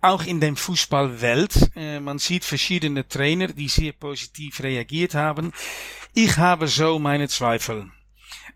[0.00, 1.76] Auch in der Fußballwelt.
[2.00, 5.52] Man sieht verschiedene Trainer, die sehr positiv reagiert haben.
[6.14, 7.90] Ich habe so meine Zweifel.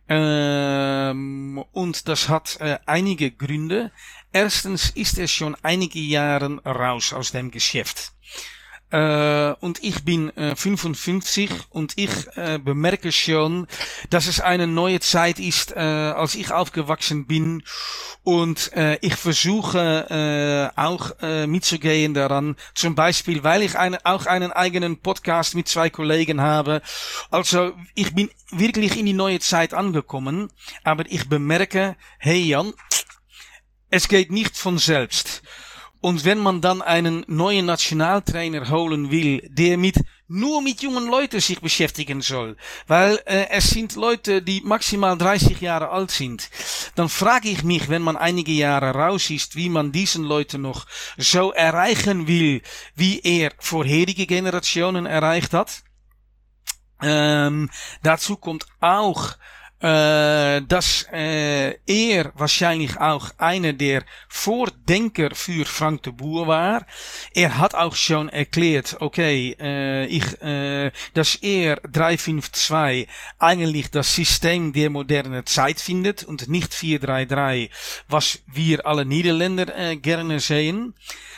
[0.09, 3.91] Ähm, und das hat äh, einige Gründe.
[4.33, 8.13] Erstens ist er schon einige Jahre raus aus dem Geschäft.
[8.95, 13.67] Äh, und ich bin äh, 55 und ich äh, bemerke schon,
[14.09, 17.65] dass es eine neue Zeit ist, äh, als ich aufgewachsen bin.
[18.23, 22.55] Und äh, ich versuche äh, auch äh, mitzugehen daran.
[22.75, 26.81] Zum Beispiel, weil ich eine, auch einen eigenen Podcast mit zwei Kollegen habe.
[27.33, 30.53] Also ich bin wirklich in die neue Zeit angekommen.
[30.85, 32.73] Aber ich bemerke, hey Jan,
[33.91, 35.43] es geht nicht von selbst.
[36.05, 39.97] Und wenn man dann einen neuen Nationaltrainer holen will, der mit
[40.29, 45.63] nur mit jungen Leuten sich beschäftigen soll, weil äh, es sind Leute, die maximal 30
[45.63, 46.51] Jahre alt sind,
[46.95, 50.85] dann frage ich mich, wenn man einige Jahre raus ist, wie man diesen Leuten noch
[51.17, 52.61] so erreichen will,
[52.95, 55.85] wie er vorherige Generationen erreicht hat.
[57.01, 57.71] Ähm,
[58.03, 59.39] dazu kommt auch
[59.81, 66.87] äh, dass äh, er wahrscheinlich auch einer der Vordenker für Frank de Boer war.
[67.35, 73.09] Er hat auch schon erklärt, okay, äh, ich, äh, dass er 352
[73.39, 77.71] eigentlich das System der modernen Zeit findet und nicht 433,
[78.09, 80.95] was wir alle Niederländer gerne sehen.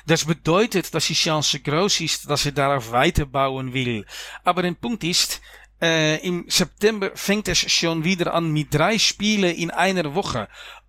[0.07, 4.07] Das bedeutet, dass die Chance groß ist, dass er darauf weiterbauen will.
[4.45, 5.41] Aber der Punkt ist,
[5.81, 10.49] äh, Im September fängt es schon wieder an mit drei Spielen in einer Woche.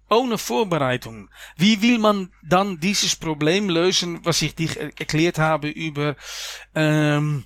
[0.09, 1.29] Ohne Vorbereitung.
[1.57, 6.15] Wie will man dann dieses Problem lösen, was ich dich erklärt habe über
[6.73, 7.43] ähm,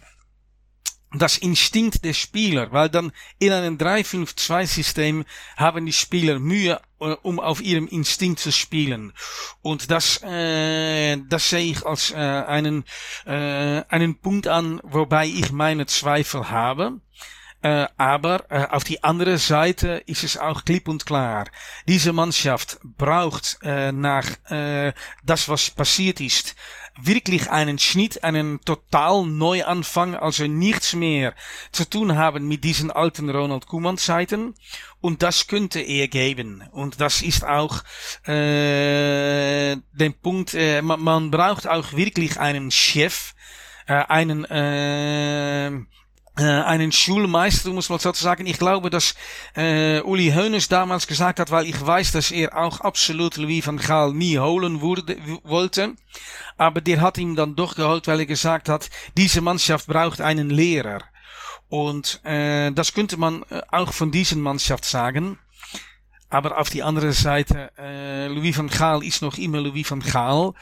[1.13, 5.25] das Instinkt der Spieler, weil dann in einem 3-5-2-System
[5.57, 9.11] haben die Spieler Mühe, äh, um auf ihrem Instinkt zu spielen.
[9.61, 12.85] Und das, äh, das sehe ich als äh, einen,
[13.25, 17.01] äh, einen Punkt an, wobei ich meine Zweifel habe.
[17.63, 21.45] Äh, aber äh, auf die andere Seite ist es auch klipp und klar.
[21.87, 24.93] Diese Mannschaft braucht äh, nach äh,
[25.23, 26.55] das, was passiert ist,
[26.99, 31.33] wirklich einen Schnitt, einen total Neuanfang, also nichts mehr
[31.71, 34.55] zu tun haben mit diesen alten Ronald Koeman Zeiten.
[34.99, 36.63] Und das könnte er geben.
[36.71, 37.83] Und das ist auch
[38.27, 43.33] äh, der Punkt, äh, man, man braucht auch wirklich einen Chef,
[43.87, 45.71] äh, einen äh,
[46.45, 48.45] einen Schulmeister, muss man sozusagen.
[48.45, 49.15] Ich glaube, dass
[49.55, 53.77] äh, Uli Hoeneß damals gesagt hat, weil ich weiß, dass er auch absolut Louis van
[53.77, 55.95] Gaal nie holen wurde, wollte.
[56.57, 60.49] Aber der hat ihm dann doch geholt, weil er gesagt hat, diese Mannschaft braucht einen
[60.49, 61.01] Lehrer.
[61.69, 65.39] Und äh, das könnte man auch von diesen Mannschaft sagen.
[66.31, 70.53] Aber auf die andere Seite, äh, Louis van Gaal ist noch immer Louis van Gaal.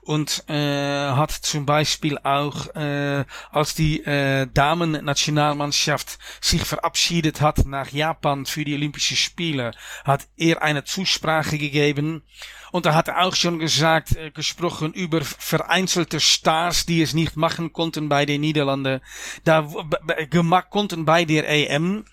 [0.00, 7.90] Und äh, hat zum Beispiel auch, äh, als die äh, Damen-Nationalmannschaft sich verabschiedet hat nach
[7.90, 9.72] Japan für die Olympischen Spiele,
[10.04, 12.22] hat er eine Zusprache gegeben.
[12.72, 17.36] Und da hat er auch schon gesagt, äh, gesprochen über vereinzelte Stars, die es nicht
[17.36, 19.02] machen konnten bei den Niederlanden,
[19.44, 19.68] da
[20.30, 22.06] gemacht konnten bei der EM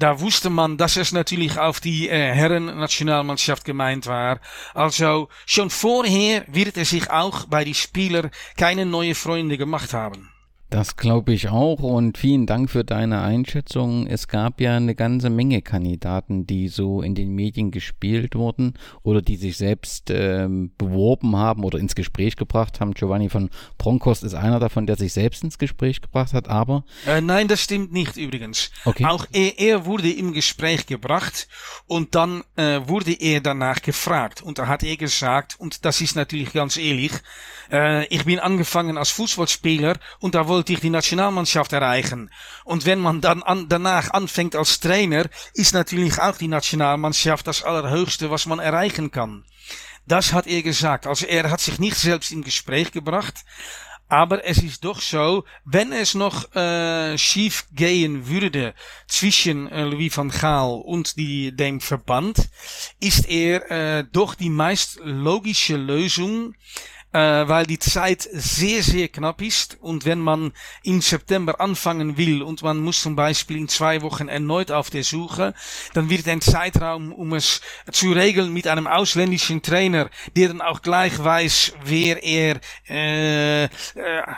[0.00, 4.40] da wusste man, dass es natürlich auf die äh, Herren-Nationalmannschaft gemeint war.
[4.74, 10.29] Also schon vorher wird er sich auch bei die Spieler keine neue Freunde gemacht haben.
[10.70, 14.06] Das glaube ich auch und vielen Dank für deine Einschätzung.
[14.06, 19.20] Es gab ja eine ganze Menge Kandidaten, die so in den Medien gespielt wurden oder
[19.20, 22.94] die sich selbst ähm, beworben haben oder ins Gespräch gebracht haben.
[22.94, 26.84] Giovanni von Bronkhorst ist einer davon, der sich selbst ins Gespräch gebracht hat, aber...
[27.04, 28.70] Äh, nein, das stimmt nicht übrigens.
[28.84, 29.06] Okay.
[29.06, 31.48] Auch er, er wurde im Gespräch gebracht
[31.88, 36.14] und dann äh, wurde er danach gefragt und da hat er gesagt, und das ist
[36.14, 37.12] natürlich ganz ehrlich,
[37.72, 42.30] äh, ich bin angefangen als Fußballspieler und da wollte die Nationalmannschaft erreichen.
[42.64, 47.62] Und wenn man dann an, danach anfängt als Trainer, ist natürlich auch die Nationalmannschaft das
[47.62, 49.44] Allerhöchste, was man erreichen kann.
[50.06, 51.06] Das hat er gesagt.
[51.06, 53.44] Also er hat sich nicht selbst in Gespräch gebracht.
[54.10, 58.74] Aber es ist doch so, wenn es noch äh, schief gehen würde
[59.06, 62.48] zwischen äh, Louis van Gaal und die, dem Verband,
[62.98, 66.56] ist er äh, doch die meist logische Lösung,
[67.12, 69.78] äh, weil die Zeit sehr, sehr knapp ist.
[69.80, 70.52] Und wenn man
[70.82, 75.04] im September anfangen will und man muss zum Beispiel in zwei Wochen erneut auf der
[75.04, 75.54] Suche,
[75.94, 80.82] dann wird ein Zeitraum, um es zu regeln mit einem ausländischen Trainer, der dann auch
[80.82, 83.68] gleich weiß, wer er äh, äh,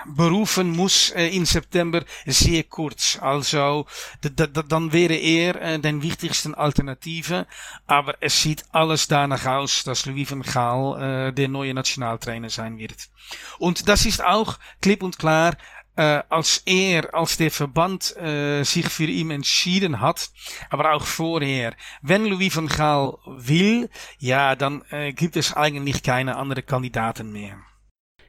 [0.06, 3.18] berufen muss in September, sehr kurz.
[3.20, 3.86] Also
[4.22, 7.46] dann wäre er äh, den wichtigsten Alternative.
[7.86, 12.61] Aber es sieht alles danach aus, dass Louis van Gaal äh, der neue Nationaltrainer sein
[12.62, 13.08] sein wird.
[13.58, 15.56] Und das ist auch klipp und klar,
[15.96, 20.30] äh, als er, als der Verband äh, sich für ihn entschieden hat,
[20.70, 26.36] aber auch vorher, wenn Louis van Gaal will, ja, dann äh, gibt es eigentlich keine
[26.36, 27.58] anderen Kandidaten mehr.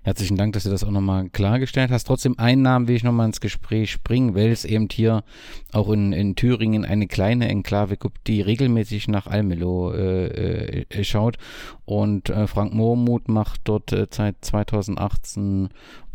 [0.05, 2.03] Herzlichen Dank, dass du das auch nochmal klargestellt hast.
[2.03, 5.23] Trotzdem einen Namen will ich nochmal ins Gespräch bringen, weil es eben hier
[5.71, 11.37] auch in, in Thüringen eine kleine Enklave gibt, die regelmäßig nach Almelo äh, äh, schaut.
[11.85, 15.69] Und äh, Frank Moormuth macht dort äh, seit 2018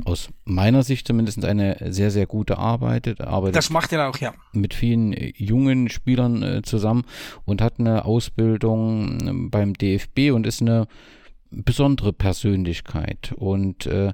[0.05, 3.21] aus meiner Sicht zumindest eine sehr, sehr gute Arbeit.
[3.21, 4.35] arbeitet das macht er auch, ja.
[4.53, 7.05] Mit vielen jungen Spielern äh, zusammen
[7.47, 10.89] und hat eine Ausbildung äh, beim DFB und ist eine
[11.51, 13.33] besondere Persönlichkeit.
[13.37, 14.13] Und äh,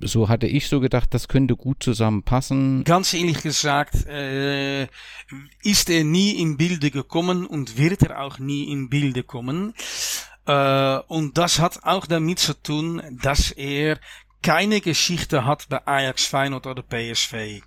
[0.00, 2.84] so hatte ich so gedacht, das könnte gut zusammenpassen.
[2.84, 4.84] Ganz ehrlich gesagt, äh,
[5.62, 9.74] ist er nie in Bilde gekommen und wird er auch nie in Bilde kommen.
[10.46, 13.98] Äh, und das hat auch damit zu tun, dass er
[14.42, 17.62] keine Geschichte hat bei Ajax, Feyenoord oder PSV.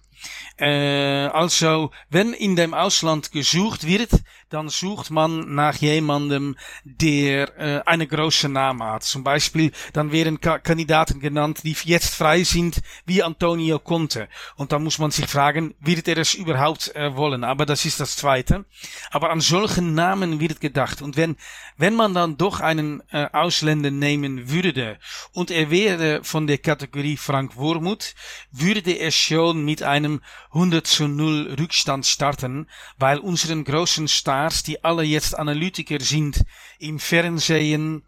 [0.57, 4.09] Äh, also, wenn in dem Ausland gesucht wird,
[4.49, 9.03] dann sucht man nach jemandem, der äh, eine große Name hat.
[9.03, 14.29] Zum Beispiel, dann werden Ka Kandidaten genannt, die jetzt frei sind, wie Antonio Conte.
[14.55, 17.43] Und dann muss man sich fragen, wird er es überhaupt äh, wollen?
[17.43, 18.65] Aber das ist das Zweite.
[19.11, 21.01] Aber an solchen Namen wird gedacht.
[21.01, 21.37] Und wenn,
[21.77, 24.99] wenn man dann doch einen äh, Ausländer nehmen würde
[25.33, 28.15] und er wäre von der Kategorie Frank Wormuth,
[28.51, 30.21] würde er schon mit einem
[30.51, 32.67] 100 zu 0 Rückstand starten,
[32.97, 36.43] weil unseren großen Stars, die alle jetzt Analytiker sind
[36.77, 38.03] im Fernsehen,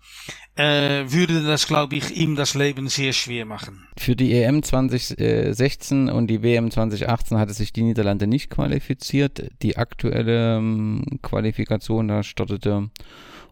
[0.56, 3.88] äh, würde das, glaube ich, ihm das Leben sehr schwer machen.
[3.98, 9.52] Für die EM 2016 und die WM 2018 hatte sich die Niederlande nicht qualifiziert.
[9.62, 12.90] Die aktuelle ähm, Qualifikation, da startete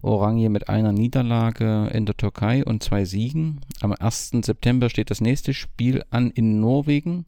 [0.01, 3.61] Oranje mit einer Niederlage in der Türkei und zwei Siegen.
[3.80, 4.32] Am 1.
[4.41, 7.26] September steht das nächste Spiel an in Norwegen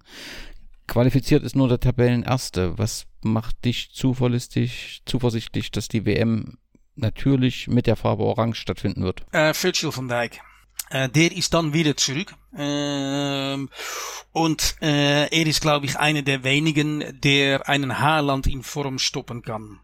[0.88, 2.77] Qualifiziert ist nur der Tabellenerste.
[2.77, 6.57] Was macht dich zuverlässig, zuversichtlich, dass die WM
[6.95, 9.21] natürlich mit der Farbe Orange stattfinden wird?
[9.31, 10.39] Äh, Virgil van Dijk.
[10.89, 12.33] Äh, der ist dann wieder zurück.
[12.57, 13.69] Ähm,
[14.31, 19.41] und äh, er ist, glaube ich, einer der wenigen, der einen Haarland in Form stoppen
[19.41, 19.79] kann.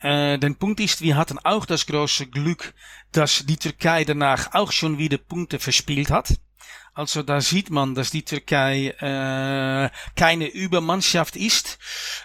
[0.00, 2.74] Äh, der Punkt ist, wir hatten auch das große Glück,
[3.12, 6.34] dass die Türkei danach auch schon wieder Punkte verspielt hat.
[6.94, 11.78] Also da sieht man, dass die Türkei äh, keine Übermannschaft ist.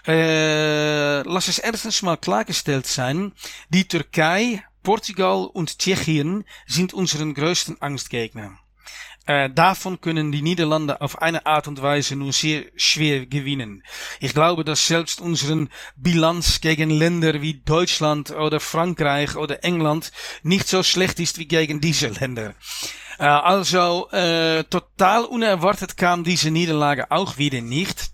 [0.06, 3.32] Äh, lass es erstens mal klargestellt sein,
[3.68, 8.58] die Türkei, Portugal und Tschechien sind unseren größten Angstgegner.
[9.30, 13.84] Äh, davon können die Niederlande auf eine Art und Weise nur sehr schwer gewinnen.
[14.18, 20.10] Ich glaube, dass selbst unseren Bilanz gegen Länder wie Deutschland oder Frankreich oder England
[20.42, 22.54] nicht so schlecht ist wie gegen diese Länder.
[23.20, 28.10] Äh, also äh, total unerwartet kam diese Niederlage auch wieder nicht.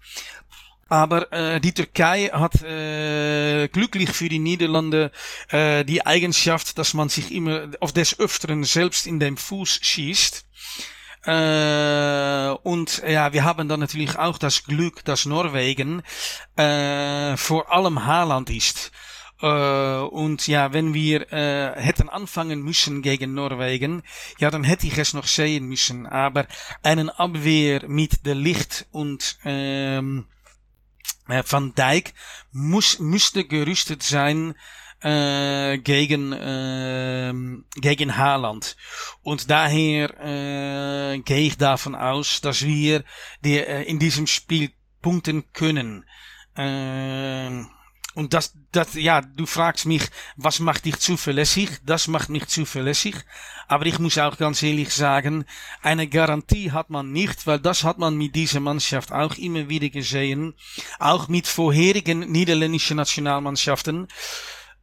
[0.89, 5.11] Aber äh, die Türkei hat äh, glücklich für die Niederlande
[5.49, 10.46] äh, die Eigenschaft, dass man sich immer auf des Öfteren selbst in den Fuß schießt.
[11.27, 16.03] Äh, und ja, wir haben dann natürlich auch das Glück, dass Norwegen
[16.57, 18.93] äh, vor allem Haaland ist.
[19.43, 24.03] Äh, und ja, wenn wir äh, hätten anfangen müssen gegen Norwegen,
[24.39, 26.07] ja, dann hätte ich es noch sehen müssen.
[26.07, 26.47] Aber
[26.85, 30.27] einen Abwehr mit der Licht und ähm,
[31.29, 32.15] äh, Van Dijk
[32.53, 34.55] muss, müsste gerüstet sein
[35.01, 37.33] gegen, äh,
[37.77, 38.77] gegen Haaland.
[39.23, 43.05] Und daher äh, gehe ich davon aus, dass wir
[43.45, 44.71] die, äh, in diesem Spiel
[45.03, 46.05] punkten können.
[46.57, 47.65] Äh,
[48.17, 50.03] und das, das, ja, du fragst mich,
[50.37, 51.69] was macht dich zuverlässig?
[51.85, 53.15] Das macht mich zuverlässig.
[53.69, 55.45] Aber ich muss auch ganz ehrlich sagen,
[55.83, 59.91] eine Garantie hat man nicht, weil das hat man mit dieser Mannschaft auch immer wieder
[59.91, 60.55] gesehen.
[60.99, 64.09] Auch mit vorherigen niederländischen Nationalmannschaften.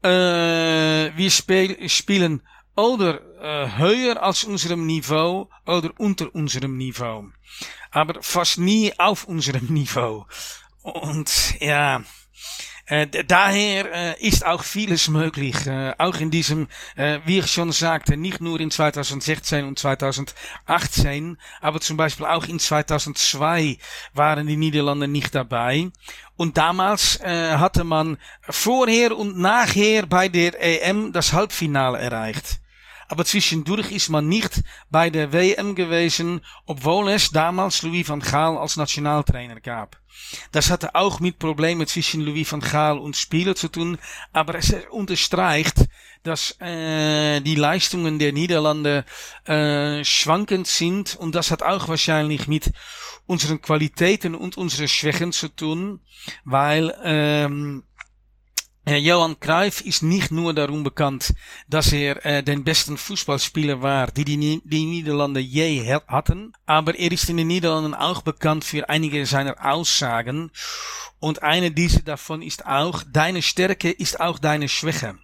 [0.04, 2.42] Äh, wir spiel, spielen
[2.76, 7.30] oder äh, höher als unserem Niveau oder unter unserem Niveau.
[7.92, 10.26] Aber fast nie auf unserem Niveau.
[10.82, 12.04] Und ja,
[13.28, 15.56] daher ist auch vieles möglich.
[15.66, 16.68] Äh, auch in diesem,
[17.26, 22.60] wie ich schon sagte, nicht nur in 2016 und 2018, aber zum Beispiel auch in
[22.60, 23.78] 2002
[24.14, 25.92] waren die Niederlande nicht dabei.
[26.36, 32.60] Und damals äh, hatte man vorher und nachher bei der EM das Halbfinale erreicht.
[33.14, 38.58] Aber zwischendurch ist man nicht bei der WM gewesen, obwohl es damals Louis van Gaal
[38.58, 40.02] als Nationaltrainer gab.
[40.52, 44.00] Das hatte auch mit Problemen zwischen Louis van Gaal und Spieler zu tun,
[44.32, 45.86] aber es unterstreicht,
[46.24, 49.06] dass äh, die Leistungen der Niederlande
[49.46, 52.72] äh, schwankend sind und das hat auch wahrscheinlich mit
[53.28, 56.00] unseren Qualitäten und unseren Schwächen zu tun,
[56.46, 57.84] weil ähm,
[58.86, 61.34] äh, Johan Cruyff ist nicht nur darum bekannt,
[61.70, 67.30] dass er äh, den besten Fußballspieler war, die die, die je hatten, aber er ist
[67.30, 70.52] in den Niederlanden auch bekannt für einige seiner Aussagen
[71.20, 75.18] und eine dieser davon ist auch, deine Stärke ist auch deine Schwäche.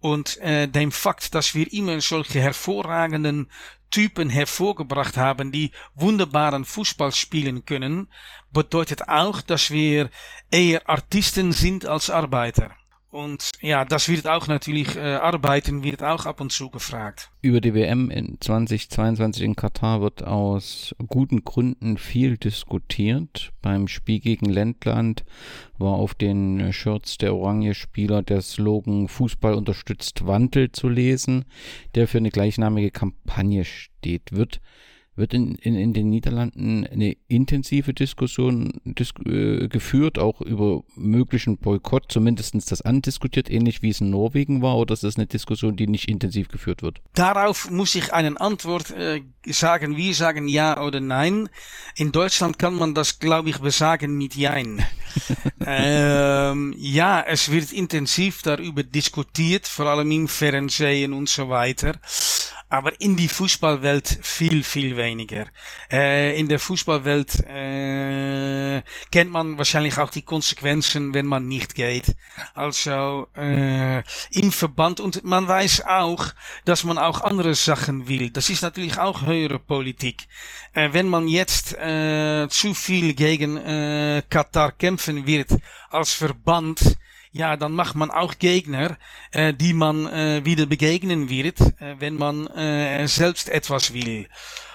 [0.00, 3.48] Und äh, dem Fakt, dass wir immer solche hervorragenden
[3.90, 8.08] Typen hervorgebracht haben, die wunderbaren Fußball spielen können,
[8.50, 10.10] bedeutet auch, dass wir
[10.50, 12.74] eher Artisten sind als Arbeiter.
[13.10, 17.30] Und ja, das wird auch natürlich, äh, Arbeiten wird auch ab und zu gefragt.
[17.42, 23.52] Über die WM in 2022 in Katar wird aus guten Gründen viel diskutiert.
[23.62, 25.24] Beim Spiel gegen Lettland
[25.76, 31.46] war auf den Shirts der Oranje-Spieler der Slogan Fußball unterstützt Wandel zu lesen,
[31.96, 34.30] der für eine gleichnamige Kampagne steht.
[34.30, 34.60] Wird
[35.20, 41.58] wird in, in, in den Niederlanden eine intensive Diskussion dis äh, geführt, auch über möglichen
[41.58, 45.76] Boykott, zumindest das andiskutiert, ähnlich wie es in Norwegen war, oder ist das eine Diskussion,
[45.76, 47.00] die nicht intensiv geführt wird?
[47.14, 49.96] Darauf muss ich eine Antwort äh, sagen.
[49.96, 51.48] Wir sagen ja oder nein.
[51.96, 54.84] In Deutschland kann man das, glaube ich, besagen mit Jein.
[55.66, 61.94] ähm, ja, es wird intensiv darüber diskutiert, vor allem im Fernsehen und so weiter
[62.70, 65.46] aber in die Fußballwelt viel, viel weniger.
[65.90, 72.14] Äh, in der Fußballwelt äh, kennt man wahrscheinlich auch die Konsequenzen, wenn man nicht geht.
[72.54, 73.98] Also äh,
[74.30, 76.26] im Verband und man weiß auch,
[76.64, 78.30] dass man auch andere Sachen will.
[78.30, 80.28] Das ist natürlich auch höhere Politik.
[80.72, 85.50] Äh, wenn man jetzt äh, zu viel gegen äh, Katar kämpfen wird
[85.90, 86.96] als Verband,
[87.32, 88.96] ja, dann macht man auch Gegner,
[89.32, 94.28] äh, die man äh, wieder begegnen wird, äh, wenn man äh, selbst etwas will.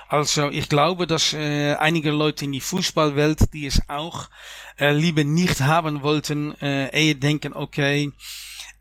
[0.07, 4.29] Also ich glaube, dass äh, einige Leute in die Fußballwelt, die es auch
[4.79, 8.11] äh, lieber nicht haben wollten, äh, eher denken, okay,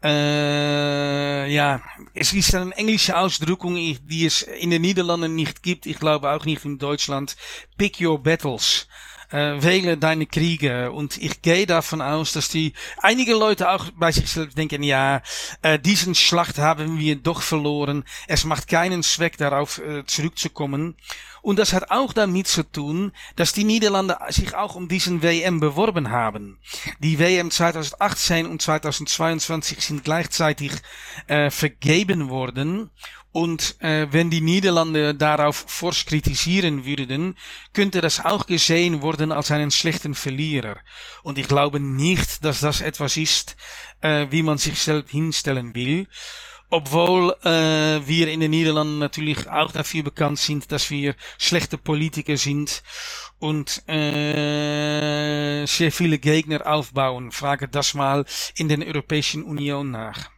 [0.02, 1.80] äh, ja,
[2.12, 5.86] es ist eine englische Ausdrückung, die es in den Niederlanden nicht gibt.
[5.86, 7.36] Ich glaube auch nicht in Deutschland.
[7.78, 8.86] Pick your battles
[9.34, 10.92] äh, wähle deine Kriege.
[10.92, 15.22] Und ich gehe davon aus, dass die einige Leute auch bei sich selbst denken, ja,
[15.62, 18.04] äh, diesen Schlacht haben wir doch verloren.
[18.28, 20.94] Es macht keinen Zweck darauf äh, zurückzukommen.
[21.44, 25.60] Und das hat auch damit zu tun, dass die Niederlande sich auch um diesen WM
[25.60, 26.58] beworben haben.
[27.00, 30.72] Die WM 2018 und 2022 sind gleichzeitig
[31.26, 32.90] äh, vergeben worden.
[33.30, 37.36] Und äh, wenn die Niederlande darauf forsch kritisieren würden,
[37.74, 40.78] könnte das auch gesehen worden als einen schlechten Verlierer.
[41.24, 43.56] Und ich glaube nicht, dass das etwas ist,
[44.00, 46.06] äh, wie man sich selbst hinstellen will.
[46.70, 52.36] Obwohl äh, wir in den Niederlanden natürlich auch dafür bekannt sind, dass wir schlechte Politiker
[52.36, 52.82] sind
[53.38, 57.30] und äh, sehr viele Gegner aufbauen.
[57.30, 58.24] Frage das mal
[58.56, 60.30] in der Europäischen Union nach.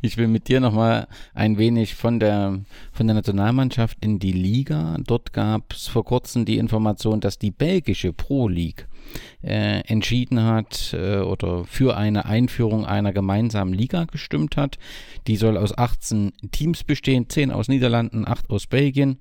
[0.00, 2.60] Ich will mit dir nochmal ein wenig von der,
[2.92, 4.96] von der Nationalmannschaft in die Liga.
[5.06, 8.88] Dort gab es vor kurzem die Information, dass die belgische Pro League
[9.42, 14.78] äh, entschieden hat äh, oder für eine Einführung einer gemeinsamen Liga gestimmt hat.
[15.26, 19.18] Die soll aus 18 Teams bestehen, 10 aus Niederlanden, 8 aus Belgien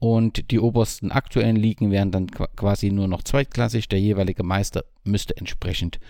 [0.00, 3.86] und die obersten aktuellen Ligen wären dann quasi nur noch zweitklassig.
[3.86, 6.00] Der jeweilige Meister müsste entsprechend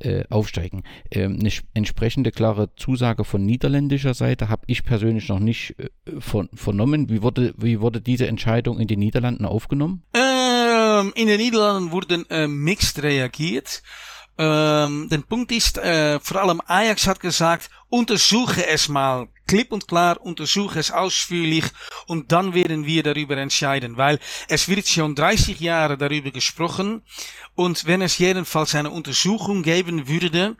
[0.00, 0.82] äh, aufsteigen.
[1.12, 6.48] Ähm, eine entsprechende klare Zusage von niederländischer Seite habe ich persönlich noch nicht äh, von,
[6.54, 7.08] vernommen.
[7.08, 10.02] Wie wurde, wie wurde diese Entscheidung in den Niederlanden aufgenommen?
[10.96, 13.82] Ähm, in den Niederlanden wurden äh, mixed reagiert.
[14.38, 19.88] Ähm, der Punkt ist, äh, vor allem Ajax hat gesagt, untersuche es mal klipp und
[19.88, 21.64] klar, untersuche es ausführlich
[22.06, 24.18] und dann werden wir darüber entscheiden, weil
[24.48, 27.02] es wird schon 30 Jahre darüber gesprochen
[27.54, 30.56] und wenn es jedenfalls eine Untersuchung geben würde,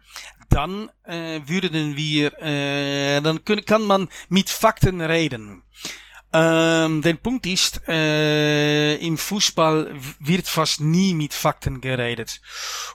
[0.48, 5.62] dann äh, würden wir, äh, dann können, man mit Fakten reden.
[6.38, 12.42] Ähm, der Punkt ist, äh, im Fußball wird fast nie mit Fakten geredet.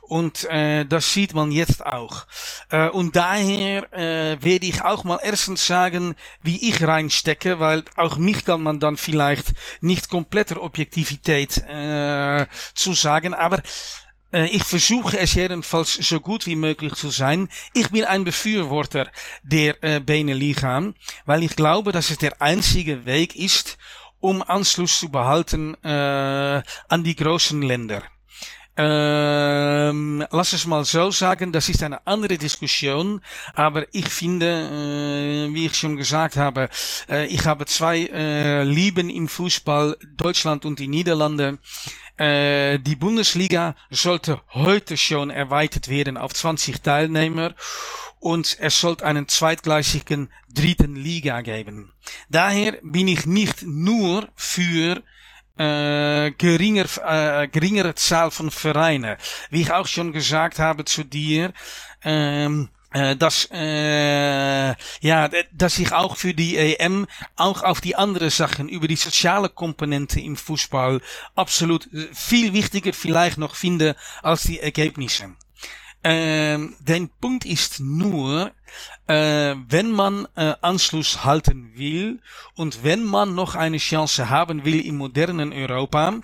[0.01, 2.27] Und äh, das sieht man jetzt auch.
[2.69, 6.13] Äh, und daher äh, werde ich auch mal erstens sagen,
[6.43, 12.93] wie ich reinstecke, weil auch mich kann man dann vielleicht nicht kompletter Objektivität äh, zu
[12.93, 13.33] sagen.
[13.33, 13.63] Aber
[14.31, 17.49] ich versuche es jedenfalls so gut wie möglich zu sein.
[17.73, 19.07] Ich bin ein Befürworter
[19.43, 20.93] der äh, Beneliga,
[21.25, 23.77] weil ich glaube, dass es der einzige Weg ist,
[24.21, 28.03] um Anschluss zu behalten äh, an die großen Länder.
[28.77, 33.21] Ähm, lass es mal so sagen, das ist eine andere Diskussion,
[33.53, 36.69] aber ich finde, äh, wie ich schon gesagt habe,
[37.09, 41.59] äh, ich habe zwei äh, Lieben im Fußball, Deutschland und die Niederlande.
[42.17, 47.53] Äh, die Bundesliga sollte heute schon erweitert werden auf 20 Teilnehmer
[48.19, 51.93] und es sollte einen zweitgleichigen dritten Liga geben.
[52.29, 55.01] Daher bin ich nicht nur für
[55.57, 59.17] äh, geringer, äh, geringere Zahl von Vereinen.
[59.49, 61.53] Wie ich auch schon gesagt habe zu dir,
[62.03, 68.29] ähm, äh, dass, äh, ja, dass ich auch für die EM auch auf die andere
[68.29, 71.01] Sachen über die soziale Komponente im Fußball
[71.35, 75.35] absolut viel wichtiger vielleicht noch finde als die Ergebnisse.
[76.03, 78.51] Ähm, der Punkt ist nur,
[79.07, 82.19] äh, wenn man äh, Anschluss halten will
[82.55, 86.15] und wenn man noch eine Chance haben will im modernen Europa,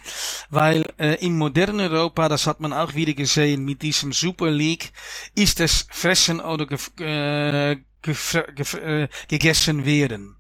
[0.49, 4.91] weil äh, im modernen Europa, das hat man auch wieder gesehen mit diesem Super League,
[5.35, 6.65] ist es fressen oder
[6.99, 10.36] äh, äh, gegessen werden.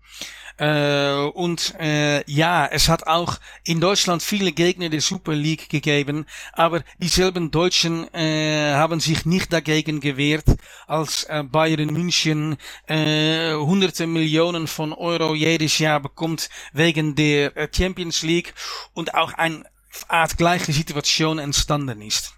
[0.57, 6.25] Äh, und äh, ja, es hat auch in Deutschland viele Gegner der Super League gegeben,
[6.53, 10.45] aber dieselben Deutschen äh, haben sich nicht dagegen gewehrt,
[10.87, 18.53] als Bayern München äh, hunderte Millionen von Euro jedes Jahr bekommt wegen der Champions League
[18.93, 19.65] und auch eine
[20.07, 22.36] Art gleiche Situation entstanden ist.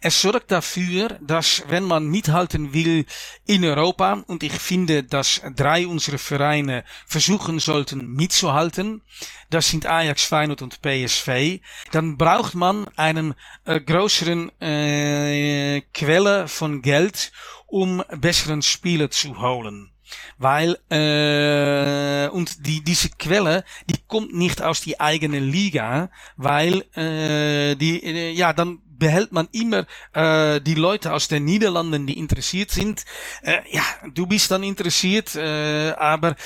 [0.00, 3.04] Es sorgt dafür, dass wenn man mithalten will
[3.46, 9.02] in Europa, und ich finde, dass drei unserer Vereine versuchen sollten mitzuhalten,
[9.50, 13.34] das sind Ajax, Feyenoord und PSV, dann braucht man einen
[13.64, 17.32] äh, größeren äh, Quelle von Geld,
[17.66, 19.90] um besseren Spieler zu holen.
[20.38, 27.76] weil äh, und die diese Quelle, die kommt nicht aus die eigene Liga, weil äh,
[27.76, 33.04] die ja dann behält man immer äh, die Leute aus den Niederlanden, die interessiert sind.
[33.42, 33.82] Äh, ja,
[34.12, 36.36] du bist dann interessiert, äh, aber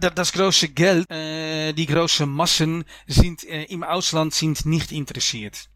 [0.00, 5.68] das große Geld, äh, die große Massen sind äh, im Ausland sind nicht interessiert.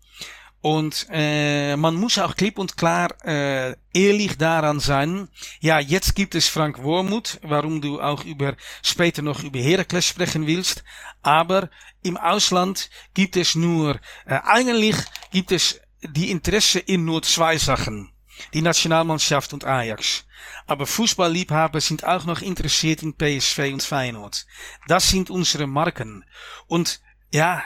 [0.62, 5.28] Und äh, man muss auch klipp und klar äh, ehrlich daran sein.
[5.60, 10.46] Ja, jetzt gibt es Frank Wormuth, warum du auch über später noch über Herakles sprechen
[10.46, 10.84] willst.
[11.22, 11.70] Aber
[12.02, 14.96] im Ausland gibt es nur, äh, eigentlich
[15.30, 18.12] gibt es die Interesse in nur zwei Sachen.
[18.54, 20.24] Die Nationalmannschaft und Ajax.
[20.66, 24.46] Aber Fußballliebhaber sind auch noch interessiert in PSV und Feyenoord.
[24.86, 26.24] Das sind unsere Marken.
[26.66, 27.00] Und
[27.32, 27.62] ja,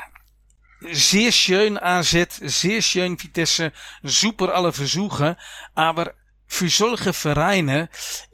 [0.80, 3.72] sehr schön AZ, sehr schön Vitesse,
[4.02, 5.36] super alle Versuche,
[5.74, 6.14] aber
[6.46, 7.88] für solche Vereine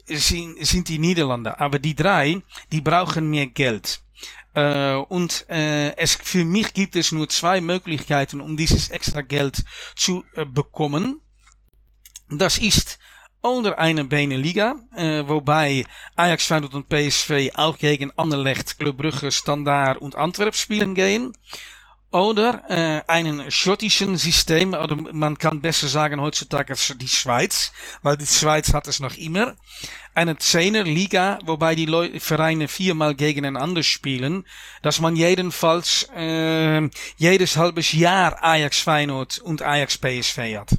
[0.05, 1.59] sind, sind die Niederlande.
[1.59, 2.41] Aber die drei,
[2.71, 4.01] die brauchen mehr Geld.
[4.53, 9.63] Äh, und äh, es, für mich gibt es nur zwei Möglichkeiten, um dieses extra Geld
[9.95, 11.21] zu äh, bekommen.
[12.29, 12.99] Das ist
[13.43, 15.85] oder eine Beneliga, äh, wobei
[16.15, 21.33] Ajax, Feyenoord und PSV auch gegen Anderlecht, Club Brugge, Standard und Antwerp spielen gehen.
[22.11, 28.25] Oder äh, einen schottischen System, oder man kann besser sagen heutzutage die Schweiz, weil die
[28.25, 29.55] Schweiz hat es noch immer.
[30.13, 34.45] Eine Zehner-Liga, wobei die Leu Vereine viermal gegeneinander spielen,
[34.81, 40.71] dass man jedenfalls äh, jedes halbes Jahr Ajax Feyenoord und Ajax PSV hat.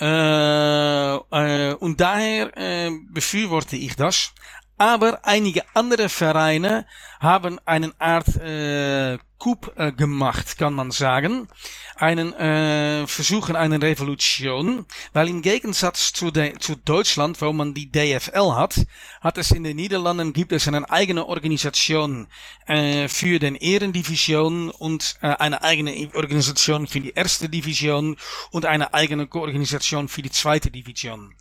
[0.00, 4.32] Äh, äh, und daher äh, befürworte ich das.
[4.78, 6.86] Aber einige andere Vereine
[7.20, 11.48] haben eine Art äh, Coup gemacht, kann man sagen.
[11.94, 17.90] Einen äh, versuchen eine Revolution, weil im Gegensatz zu, de, zu Deutschland, wo man die
[17.90, 18.84] DFL hat,
[19.20, 22.26] hat es in den Niederlanden gibt es eine eigene Organisation
[22.66, 28.16] äh, für den Ehrendivision und äh, eine eigene Organisation für die erste Division
[28.50, 31.34] und eine eigene Organisation für die zweite Division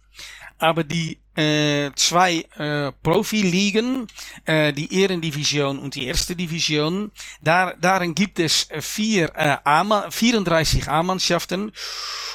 [0.60, 4.08] aber die äh, zwei äh, Profiligen,
[4.46, 7.12] äh, die Ehrendivision und die erste Division,
[7.42, 11.72] da, darin gibt es vier, äh, A 34 A-Mannschaften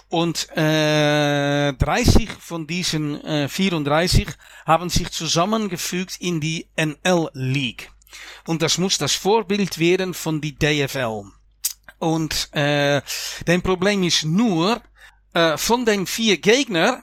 [0.09, 4.29] und äh, 30 von diesen äh, 34
[4.67, 7.91] haben sich zusammengefügt in die NL League.
[8.47, 11.25] Und das muss das Vorbild werden von die DFL.
[11.99, 13.01] Und äh,
[13.47, 14.83] dein Problem ist nur,
[15.35, 17.03] äh, von den vier Gegner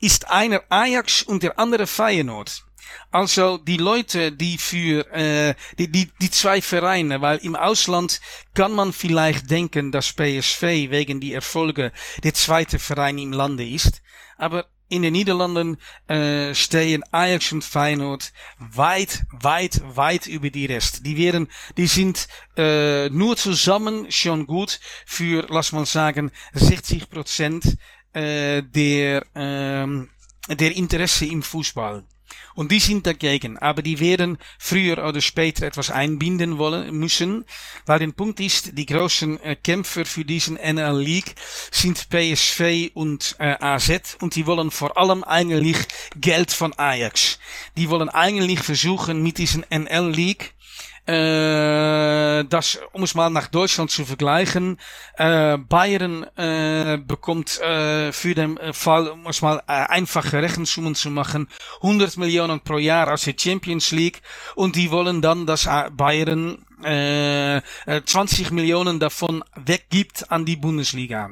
[0.00, 2.64] ist einer Ajax und der andere Feyenoord.
[3.10, 8.20] Also die Leute, die für äh, die, die, die zwei Vereine, weil im Ausland
[8.54, 11.92] kann man vielleicht denken, dass PSV wegen die Erfolge
[12.22, 14.02] der zweite Verein im Lande ist.
[14.36, 15.76] Aber in den Niederlanden
[16.06, 21.04] äh, stehen Ajax und Feyenoord weit, weit, weit über die Rest.
[21.04, 22.26] Die werden, die sind
[22.56, 27.76] äh, nur zusammen schon gut für, lass mal sagen, 60 Prozent
[28.18, 30.08] äh, der, ähm,
[30.48, 32.04] der Interesse im Fußball.
[32.54, 37.44] Und die sind dagegen, aber die werden früher oder später etwas einbinden wollen müssen,
[37.86, 41.36] weil der Punkt ist, die großen äh, Kämpfer für diesen NL League
[41.70, 45.76] sind PSV und äh, AZ und die wollen vor allem eigentlich
[46.16, 47.38] Geld von Ajax.
[47.76, 50.54] Die wollen eigentlich versuchen mit diesen NL League
[51.08, 54.78] äh, das, um es mal nach Deutschland zu vergleichen,
[55.16, 61.10] äh, Bayern äh, bekommt äh, für den Fall, um es mal äh, einfache Rechensummen zu
[61.10, 61.48] machen,
[61.82, 64.20] 100 Millionen pro Jahr aus der Champions League
[64.54, 67.62] und die wollen dann, dass Bayern äh,
[68.04, 71.30] 20 Millionen davon weggibt an die Bundesliga.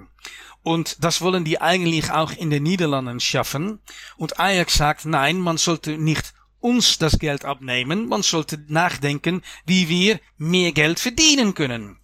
[0.62, 3.78] Und das wollen die eigentlich auch in den Niederlanden schaffen.
[4.16, 8.08] Und Ajax sagt, nein, man sollte nicht uns das Geld abnehmen.
[8.08, 11.98] Man sollte nachdenken, wie wir mehr Geld verdienen können.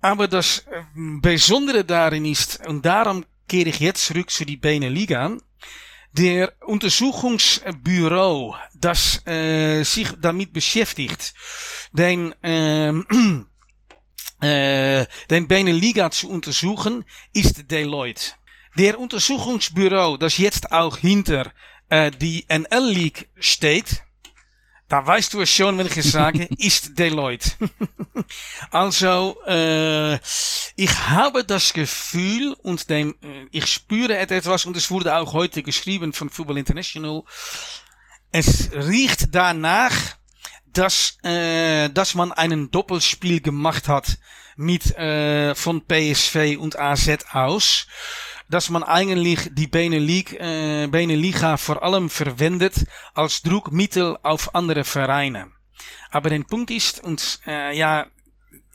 [0.00, 5.36] Aber das äh, Besondere darin ist, und darum kehre ich jetzt zurück zu die Beneliga,
[6.12, 11.34] der Untersuchungsbüro, das äh, sich damit beschäftigt,
[11.92, 13.46] den, ähm,
[14.40, 18.32] äh, den Beneliga zu untersuchen, ist Deloitte.
[18.76, 21.52] Der Untersuchungsbüro, das jetzt auch hinter
[21.88, 24.02] äh, die NL League steht,
[24.88, 27.50] da weißt du es schon, wenn ich es sage, ist Deloitte.
[28.70, 30.14] also, äh,
[30.76, 35.62] ich habe das Gefühl und dem, äh, ich spüre etwas und es wurde auch heute
[35.62, 37.22] geschrieben von Football International.
[38.32, 39.94] Es riecht danach,
[40.66, 44.18] dass, äh, dass man einen Doppelspiel gemacht hat
[44.56, 47.86] mit äh, von PSV und AZ aus.
[48.48, 55.48] Dass man eigentlich die Beneliga, äh, Beneliga vor allem verwendet als Druckmittel auf andere Vereine.
[56.10, 58.06] Aber der Punkt ist, und äh, ja,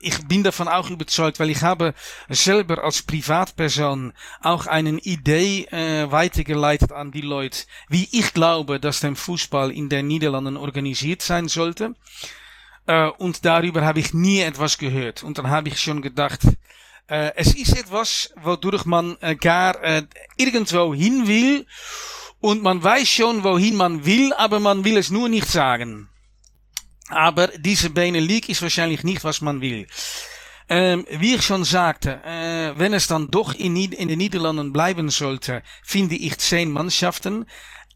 [0.04, 1.94] ich bin davon auch überzeugt, weil ich habe
[2.28, 9.00] selber als Privatperson auch eine Idee äh, weitergeleitet an die Leute, wie ich glaube, dass
[9.00, 11.96] der Fußball in den Niederlanden organisiert sein sollte.
[12.86, 15.24] Äh, und darüber habe ich nie etwas gehört.
[15.24, 16.42] Und dann habe ich schon gedacht,
[17.08, 20.04] äh, es ist etwas, wodurch man äh, gar äh,
[20.38, 21.66] irgendwo hin will.
[22.39, 26.10] Und man weiß schon, wohin man will, aber man will es nur nicht sagen.
[27.10, 29.88] Aber diese Bene League ist wahrscheinlich nicht, was man will.
[30.70, 35.10] Ähm, wie ich schon sagte, äh, wenn es dann doch in, in den Niederlanden bleiben
[35.10, 37.45] sollte, finde ich zehn Mannschaften,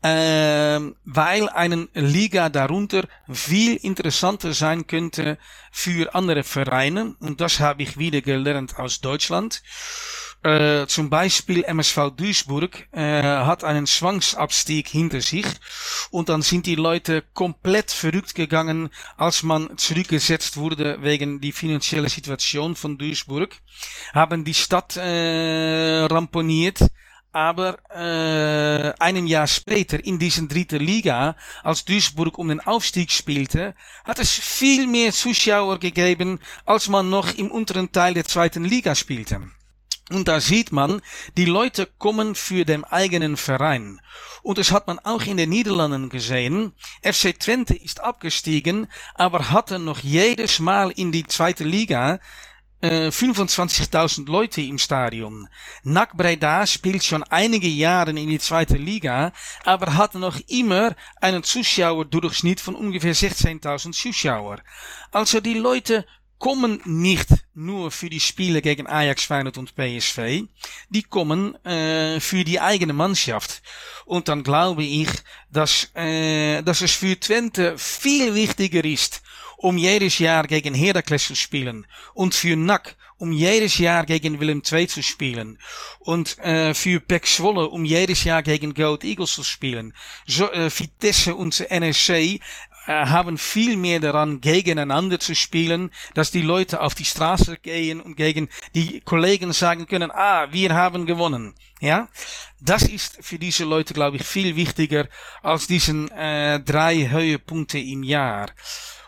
[0.01, 5.37] weil eine Liga darunter viel interessanter sein könnte
[5.71, 7.15] für andere Vereine.
[7.19, 9.61] Und das habe ich wieder gelernt aus Deutschland.
[10.43, 15.45] Äh, zum Beispiel MSV Duisburg äh, hat einen Zwangsabstieg hinter sich
[16.11, 22.07] und dann sind die Leute komplett verrückt gegangen, als man zurückgesetzt wurde wegen die finanzielle
[22.07, 23.55] Situation von Duisburg,
[24.13, 26.79] haben die Stadt äh, ramponiert,
[27.37, 33.75] aber äh, einem Jahr später in diesen dritten Liga, als Duisburg um den Aufstieg spielte,
[34.05, 38.95] hat es viel mehr Zuschauer gegeben, als man noch im unteren Teil der zweiten Liga
[38.95, 39.51] spielte.
[40.09, 40.99] Und da sieht man,
[41.37, 44.01] die Leute kommen für den eigenen Verein.
[44.41, 46.73] Und das hat man auch in den Niederlanden gesehen.
[47.03, 52.19] FC Twente ist abgestiegen, aber hatte noch jedes Mal in die zweite Liga
[52.81, 55.47] äh, 25.000 Leute im Stadion.
[55.83, 61.43] NAC Breda spielt schon einige Jahre in die zweite Liga, aber hat noch immer einen
[61.43, 64.59] Zuschauerdurchschnitt von ungefähr 16.000 Zuschauer.
[65.11, 66.05] Also die Leute
[66.39, 70.43] kommen nicht nur für die Spiele gegen Ajax, Feyenoord und PSV,
[70.89, 73.63] die kommen äh, für die eigene Mannschaft.
[74.05, 75.09] Und dann glaube ich,
[75.51, 79.21] dass, äh, dass für Twente viel wichtiger ist,
[79.57, 84.61] um jedes Jahr gegen Heracles zu spielen und für NAC um jedes Jahr gegen Willem
[84.69, 85.57] II zu spielen
[85.99, 89.93] und äh, für Pek Zwolle um jedes Jahr gegen Gold Eagles zu spielen.
[90.25, 92.39] So, äh, Vitesse und NSC
[92.87, 98.15] haben viel mehr daran, gegeneinander zu spielen, dass die Leute auf die Straße gehen und
[98.15, 101.53] gegen die Kollegen sagen können, ah, wir haben gewonnen.
[101.81, 102.07] Ja,
[102.59, 105.07] das ist für diese Leute, glaube ich, viel wichtiger
[105.43, 108.47] als diesen äh, drei Höhepunkte im Jahr.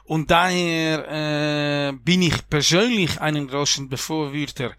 [0.09, 4.71] Und daher äh, bin ich persönlich einen großen Befürworter,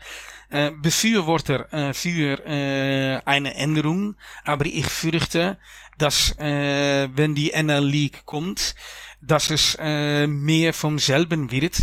[0.50, 4.16] äh, Befürworter äh, für äh, eine Änderung.
[4.44, 5.56] Aber ich fürchte,
[5.98, 8.74] dass äh, wenn die NL League kommt,
[9.20, 11.76] dass es äh, mehr vom selben wird.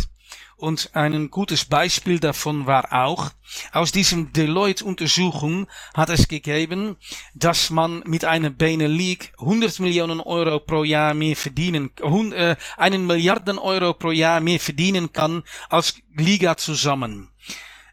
[0.58, 3.30] Und ein gutes Beispiel davon war auch,
[3.70, 6.96] aus diesem Deloitte-Untersuchung hat es gegeben,
[7.32, 8.50] dass man mit einer
[8.88, 11.90] League 100 Millionen Euro pro Jahr mehr verdienen,
[12.32, 17.30] äh, einen Milliarden Euro pro Jahr mehr verdienen kann als Liga zusammen.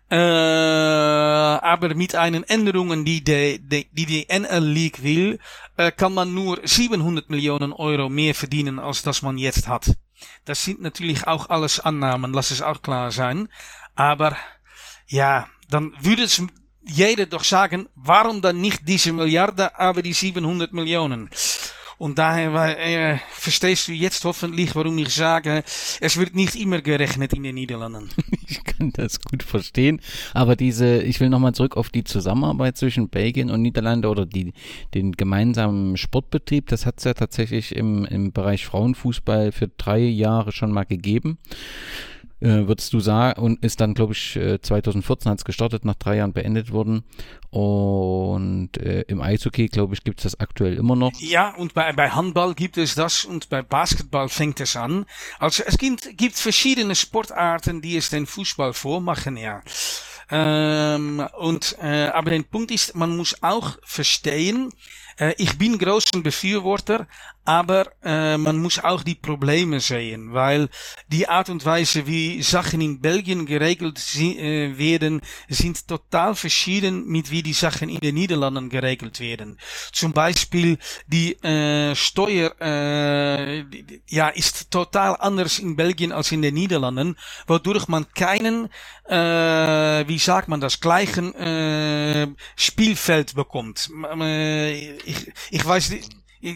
[0.09, 5.37] Äh, aber mit einen Änderungen, die die, die, die NL League will,
[5.77, 9.94] äh, kann man nur 700 Millionen Euro mehr verdienen, als das man jetzt hat.
[10.45, 13.49] Das sind natürlich auch alles Annahmen, lass es auch klar sein.
[13.95, 14.35] Aber
[15.07, 16.41] ja, dann würde es
[16.83, 21.29] jeder doch sagen, warum dann nicht diese Milliarde, aber die 700 Millionen?
[21.97, 25.63] Und daher äh, verstehst du jetzt hoffentlich, warum ich sage,
[26.01, 28.09] es wird nicht immer gerechnet in den Niederlanden.
[28.47, 30.01] ich kann das gut verstehen.
[30.33, 34.53] Aber diese, ich will nochmal zurück auf die Zusammenarbeit zwischen Belgien und Niederlande oder die,
[34.93, 36.67] den gemeinsamen Sportbetrieb.
[36.67, 41.37] Das hat es ja tatsächlich im, im Bereich Frauenfußball für drei Jahre schon mal gegeben
[42.45, 46.17] äh, würdest du sagen, und ist dann, glaube ich, 2014 hat es gestartet, nach drei
[46.17, 47.03] Jahren beendet worden.
[47.49, 51.11] Und äh, im Eishockey, glaube ich, gibt es das aktuell immer noch.
[51.19, 55.05] Ja, und bei, bei Handball gibt es das und bei Basketball fängt es an.
[55.39, 59.61] Also es gibt, gibt verschiedene Sportarten, die es den Fußball vormachen, ja.
[60.29, 64.71] Ähm, und äh, aber der Punkt ist, man muss auch verstehen,
[65.17, 67.07] äh, ich bin großen Befürworter,
[67.45, 70.67] aber äh, man muss auch die Probleme sehen, weil
[71.07, 77.29] die Art und Weise, wie Sachen in Belgien geregelt äh, werden, sind total verschieden mit
[77.29, 79.59] wie die Sachen in den Niederlanden geregelt werden.
[79.91, 83.63] Zum Beispiel die äh, Steuer äh,
[84.09, 87.15] ja, ist total anders in Belgien als in den Niederlanden,
[87.45, 88.69] wodurch man keinen,
[89.07, 93.91] wie sagt man das, gleichen Spielfeld bekommt.
[95.05, 96.11] Ich, ich weiß nicht,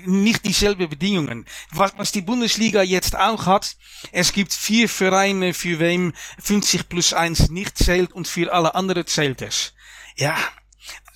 [0.05, 1.45] nicht dieselbe Bedingungen.
[1.71, 3.75] Was, was die Bundesliga jetzt auch hat,
[4.11, 9.07] es gibt vier Vereine, für wem 50 plus 1 nicht zählt und für alle anderen
[9.07, 9.73] zählt es.
[10.15, 10.35] Ja,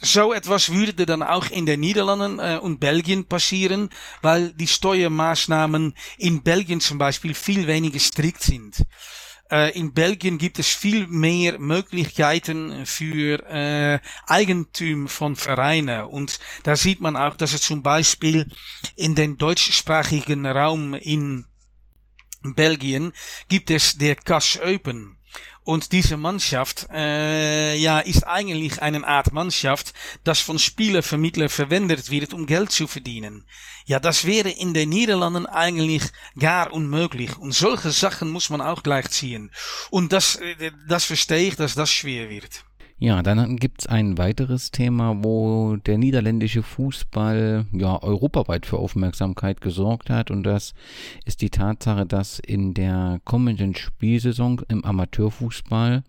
[0.01, 3.89] so etwas würde dann auch in den Niederlanden äh, und Belgien passieren,
[4.21, 8.84] weil die Steuermaßnahmen in Belgien zum Beispiel viel weniger strikt sind.
[9.54, 16.76] Äh, in Belgien gibt es viel mehr Möglichkeiten für äh, Eigentum von Vereinen und da
[16.76, 18.47] sieht man auch, dass es zum Beispiel
[18.95, 21.45] in den deutschsprachigen Raum in
[22.41, 23.14] Belgien
[23.47, 25.18] gibt es der Cash Open.
[25.63, 32.34] Und diese Mannschaft äh, ja, ist eigentlich eine Art Mannschaft, das von Spielervermittler verwendet wird,
[32.34, 33.45] um Geld zu verdienen.
[33.86, 36.03] Ja, das wäre in den Niederlanden eigentlich
[36.38, 37.38] gar unmöglich.
[37.38, 39.51] Und solche Sachen muss man auch gleich ziehen.
[39.89, 42.65] Und das, äh, das verstehe ich, dass das schwer wird.
[43.00, 50.10] Ja, dann gibt's ein weiteres Thema, wo der niederländische Fußball ja europaweit für Aufmerksamkeit gesorgt
[50.10, 50.74] hat und das
[51.26, 56.04] ist die Tatsache, dass in der kommenden Spielsaison im Amateurfußball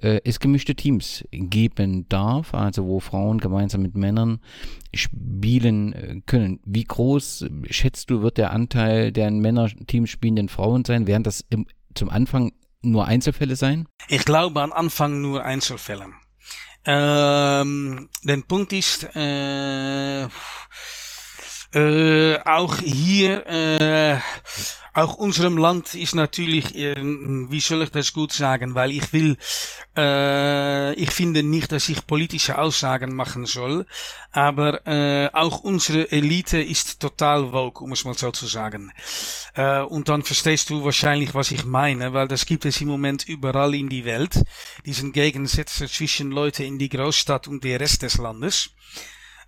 [0.00, 4.40] äh, es gemischte Teams geben darf, also wo Frauen gemeinsam mit Männern
[4.94, 6.60] spielen äh, können.
[6.64, 11.06] Wie groß schätzt du wird der Anteil der in Männerteams spielenden Frauen sein?
[11.06, 12.52] Werden das im, zum Anfang
[12.82, 13.88] nur Einzelfälle sein?
[14.08, 16.06] Ich glaube am Anfang nur Einzelfälle.
[16.84, 20.28] Ähm, der Punkt ist, äh,
[21.74, 24.18] äh, auch hier, äh,
[24.96, 29.36] auch unserem Land ist natürlich, äh, wie soll ich das gut sagen, weil ich will,
[29.94, 33.84] äh, ich finde nicht, dass ich politische Aussagen machen soll,
[34.32, 38.90] aber äh, auch unsere Elite ist total woke, um es mal so zu sagen.
[39.88, 43.74] Und dann verstehst du wahrscheinlich, was ich meine, weil das gibt es im Moment überall
[43.74, 44.44] in die Welt,
[44.84, 48.70] diesen Gegensätze zwischen Leute in die Großstadt und der Rest des Landes.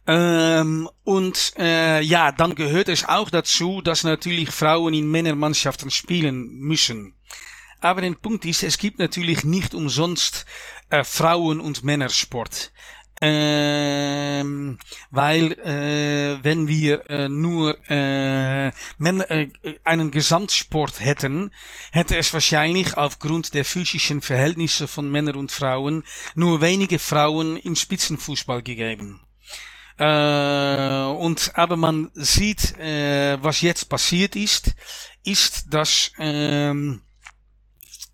[0.08, 6.48] Ähm, und äh, ja, dann gehört es auch dazu, dass natürlich Frauen in Männermannschaften spielen
[6.60, 7.14] müssen.
[7.80, 10.46] Aber der Punkt ist, es gibt natürlich nicht umsonst
[10.88, 12.72] äh, Frauen- und Männersport.
[13.20, 14.78] Ähm,
[15.10, 19.50] weil äh, wenn wir äh, nur äh, Männer, äh,
[19.84, 21.50] einen Gesamtsport hätten,
[21.92, 26.04] hätte es wahrscheinlich aufgrund der physischen Verhältnisse von Männern und Frauen
[26.34, 29.20] nur wenige Frauen im Spitzenfußball gegeben.
[29.98, 34.74] Äh, und aber man sieht, äh, was jetzt passiert ist,
[35.24, 37.02] ist, dass ähm,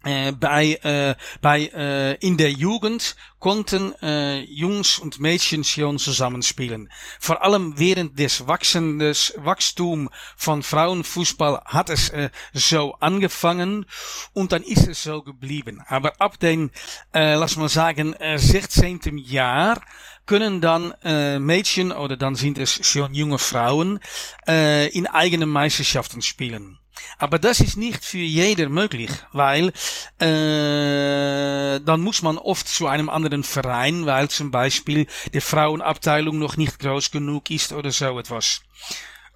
[0.05, 6.91] äh, bei, äh, bei äh, in der Jugend konnten äh, Jungs und Mädchen schon zusammenspielen.
[7.21, 13.87] Vor allem während des wachsendes Wachstum von Frauenfußball hat es äh, so angefangen
[14.33, 15.83] und dann ist es so geblieben.
[15.87, 16.71] Aber ab den,
[17.15, 19.19] äh, lass mal sagen, äh, 16.
[19.19, 19.81] Jahr
[20.27, 24.01] können dann äh, Mädchen oder dann sind es schon junge Frauen
[24.47, 26.79] äh, in eigenen Meisterschaften spielen.
[27.19, 29.73] Aber das ist nicht für jeder möglich, weil
[30.19, 36.57] äh, dann muss man oft zu einem anderen Verein, weil zum Beispiel die Frauenabteilung noch
[36.57, 38.63] nicht groß genug ist oder so etwas.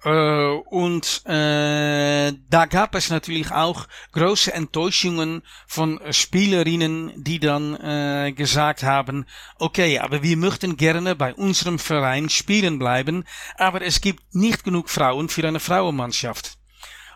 [0.03, 8.31] Äh, und äh, da gab es natürlich auch große Enttäuschungen von Spielerinnen, die dann äh,
[8.31, 9.25] gesagt haben,
[9.57, 13.25] okay, aber wir möchten gerne bei unserem Verein spielen bleiben,
[13.57, 16.57] aber es gibt nicht genug Frauen für eine Frauenmannschaft.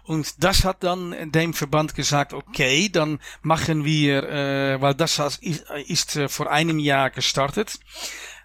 [0.06, 5.64] Und das hat dann dem Verband gesagt, okay, dann machen wir, äh, weil das ist,
[5.88, 7.80] ist vor einem Jahr gestartet,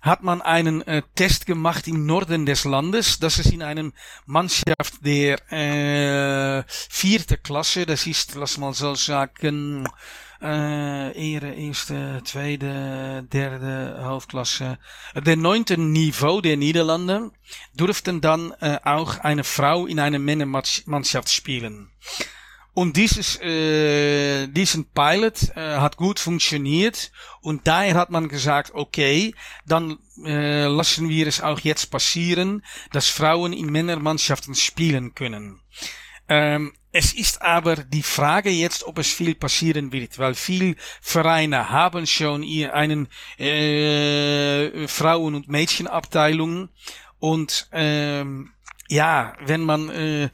[0.08, 3.18] hat man einen äh, Test gemacht im Norden des Landes.
[3.18, 3.92] Das ist in einem
[4.26, 9.86] Mannschaft der äh, vierte Klasse, das ist, lass mal so sagen,
[10.40, 14.78] äh, Ehre, erste, tweede, derde Hoofdklasse.
[15.14, 17.32] Der neunte Niveau der Niederlande
[17.74, 21.90] durften dann äh, auch eine Frau in einer Männermannschaft spielen.
[22.78, 27.10] Und dieses, äh, diesen Pilot äh, hat gut funktioniert
[27.40, 29.34] und daher hat man gesagt, okay,
[29.66, 35.60] dann äh, lassen wir es auch jetzt passieren, dass Frauen in Männermannschaften spielen können.
[36.28, 41.70] Ähm, es ist aber die Frage jetzt, ob es viel passieren wird, weil viele Vereine
[41.70, 43.08] haben schon ihr einen
[43.38, 46.68] äh, Frauen- und Mädchenabteilung
[47.18, 48.52] und ähm,
[48.88, 50.30] ja, wenn man äh,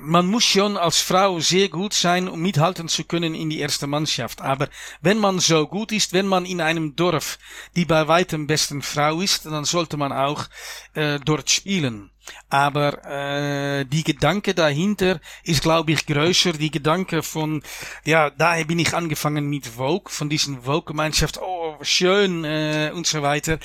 [0.00, 3.86] man muss schon als Frau sehr gut sein, um mithalten zu können in die erste
[3.86, 4.40] Mannschaft.
[4.40, 4.68] Aber
[5.00, 7.38] wenn man so gut ist, wenn man in einem Dorf
[7.76, 10.46] die bei weitem besten Frau ist, dann sollte man auch
[10.94, 12.10] äh, dort spielen.
[12.48, 16.52] Aber äh, die Gedanke dahinter ist, glaube ich, größer.
[16.52, 17.62] Die Gedanke von,
[18.04, 21.38] ja, daher bin ich angefangen mit Vogue, von diesen Vogue-Gemeinschaft.
[21.40, 23.58] Oh, schön äh, und so weiter,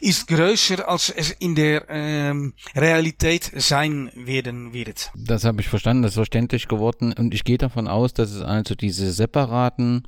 [0.00, 5.10] ist größer, als es in der ähm, Realität sein werden wird.
[5.14, 8.42] Das habe ich verstanden, das ist verständlich geworden und ich gehe davon aus, dass es
[8.42, 10.04] also diese separaten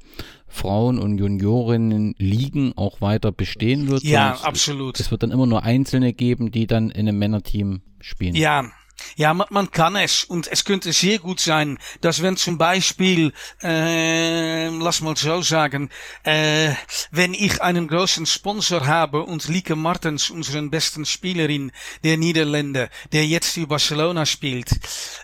[0.52, 4.02] Frauen- und Juniorinnen ligen auch weiter bestehen wird.
[4.02, 5.00] Ja, absolut.
[5.00, 8.34] Es wird dann immer nur Einzelne geben, die dann in einem Männerteam spielen.
[8.34, 8.70] Ja,
[9.16, 10.24] ja, man, man kann es.
[10.24, 13.32] Und es könnte sehr gut sein, dass wenn zum Beispiel,
[13.62, 15.90] äh, lass mal so sagen,
[16.24, 16.70] äh,
[17.10, 21.72] wenn ich einen großen Sponsor habe und Lieke Martens, unseren besten Spielerin
[22.04, 24.70] der Niederländer, der jetzt für Barcelona spielt,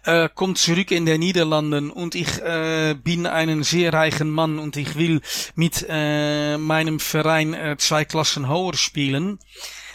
[0.04, 4.76] äh, kommt zurück in der Niederlanden und ich äh, bin einen sehr reichen Mann und
[4.76, 5.20] ich will
[5.54, 9.38] mit äh, meinem Verein äh, zwei Klassen höher spielen,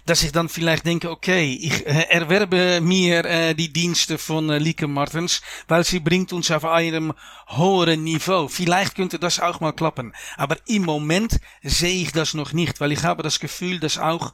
[0.06, 4.58] dass ich dann vielleicht denke, okay, ich äh, erwerbe mir äh, die Dienste von äh,
[4.58, 7.14] Lieke Martens, weil sie bringt uns auf einem
[7.48, 8.48] höheren Niveau.
[8.48, 10.14] Vielleicht könnte das auch mal klappen.
[10.36, 14.34] Aber im Moment sehe ich das noch nicht, weil ich habe das Gefühl, dass auch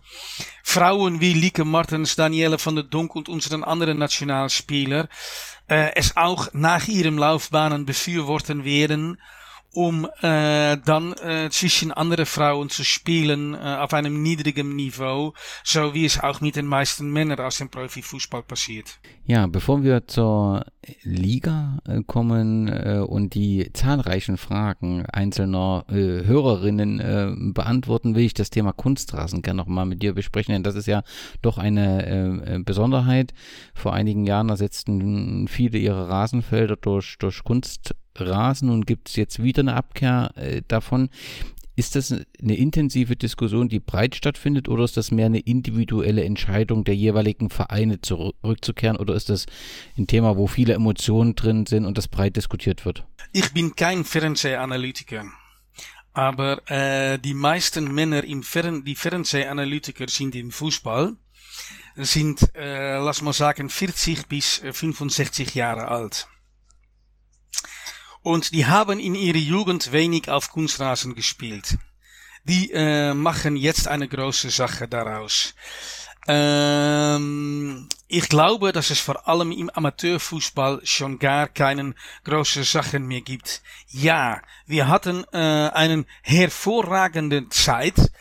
[0.64, 5.08] Frauen wie Lieke Martens, Danielle van der Donk und unseren anderen Nationalspieler
[5.68, 9.20] äh, es auch nach ihrem Laufbahnen befürworten werden
[9.74, 15.94] um äh, dann äh, zwischen andere Frauen zu spielen äh, auf einem niedrigen Niveau, so
[15.94, 19.00] wie es auch mit den meisten Männern aus dem Profifußball passiert.
[19.26, 20.66] Ja, bevor wir zur
[21.04, 28.34] Liga äh, kommen äh, und die zahlreichen Fragen einzelner äh, Hörerinnen äh, beantworten, will ich
[28.34, 31.04] das Thema Kunstrasen gerne nochmal mit dir besprechen, denn das ist ja
[31.44, 33.34] doch eine äh, Besonderheit.
[33.76, 39.42] Vor einigen Jahren ersetzten viele ihre Rasenfelder durch, durch Kunst Rasen und gibt es jetzt
[39.42, 41.10] wieder eine Abkehr äh, davon.
[41.76, 46.84] Ist das eine intensive Diskussion, die breit stattfindet, oder ist das mehr eine individuelle Entscheidung
[46.84, 49.46] der jeweiligen Vereine zurückzukehren, oder ist das
[49.98, 53.06] ein Thema, wo viele Emotionen drin sind und das breit diskutiert wird?
[53.32, 55.24] Ich bin kein Fernsehanalytiker.
[56.12, 61.16] Aber äh, die meisten Männer, im Fern die Fernsehanalytiker sind im Fußball,
[61.96, 66.28] sind, äh, lass mal sagen, 40 bis 65 Jahre alt.
[68.22, 71.78] Und die haben in ihrer Jugend wenig auf Kunstrasen gespielt.
[72.44, 75.54] Die äh, machen jetzt eine große Sache daraus.
[76.28, 83.22] Ähm, ich glaube, dass es vor allem im Amateurfußball schon gar keinen großen Sachen mehr
[83.22, 83.62] gibt.
[83.88, 88.12] Ja, wir hatten äh, einen hervorragenden Zeit,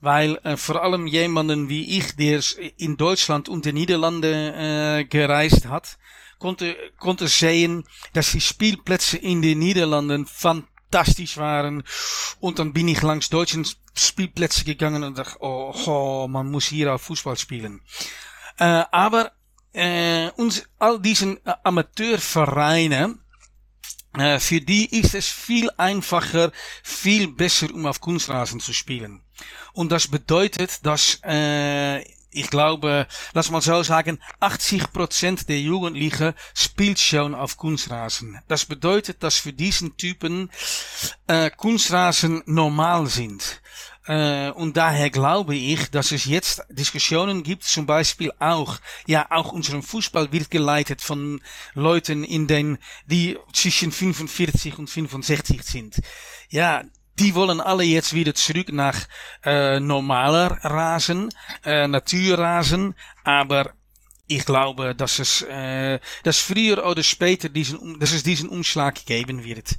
[0.00, 2.40] weil äh, vor allem jemanden wie ich, der
[2.78, 5.98] in Deutschland und den Niederlanden äh, gereist hat,
[6.40, 11.84] konnte, konnte sehen, dass die Spielplätze in den Niederlanden fantastisch waren.
[12.40, 13.64] Und dann bin ich langs deutschen
[13.94, 17.82] Spielplätze gegangen und dachte, oh, man muss hier auch Fußball spielen.
[18.58, 19.32] Äh, aber
[19.72, 23.18] äh, uns, all diesen äh, Amateurvereine,
[24.18, 26.50] äh, für die ist es viel einfacher,
[26.82, 29.22] viel besser, um auf Kunstrasen zu spielen.
[29.72, 32.02] Und das bedeutet, dass äh,
[32.32, 38.40] ich glaube, lass mal so sagen, 80% der Jugendlichen spielt schon auf Kunstrasen.
[38.48, 40.50] Das bedeutet, dass für diesen Typen
[41.26, 43.60] äh, Kunstrasen normal sind.
[44.06, 49.52] Äh, und daher glaube ich, dass es jetzt Diskussionen gibt, zum Beispiel auch, ja, auch
[49.52, 51.40] unseren Fußball wird geleitet von
[51.74, 56.00] Leuten in den, die zwischen 45 und 65 sind.
[56.48, 56.82] Ja,
[57.20, 58.96] die wollen alle jetzt wieder zurück nach
[59.44, 61.28] äh, normaler Rasen,
[61.64, 62.94] äh, Naturrasen,
[63.24, 63.74] aber
[64.26, 69.44] ich glaube, dass es, äh, dass früher oder später diesen, dass es diesen Umschlag geben
[69.44, 69.76] wird.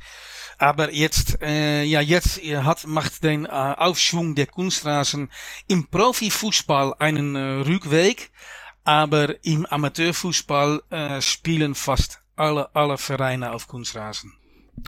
[0.58, 5.32] Aber jetzt, äh, ja, jetzt hat, macht den äh, Aufschwung der Kunstrasen
[5.68, 8.30] im Profifußball einen äh, Rückweg,
[8.84, 14.34] aber im Amateurfußball äh, spielen fast alle, alle Vereine auf Kunstrasen.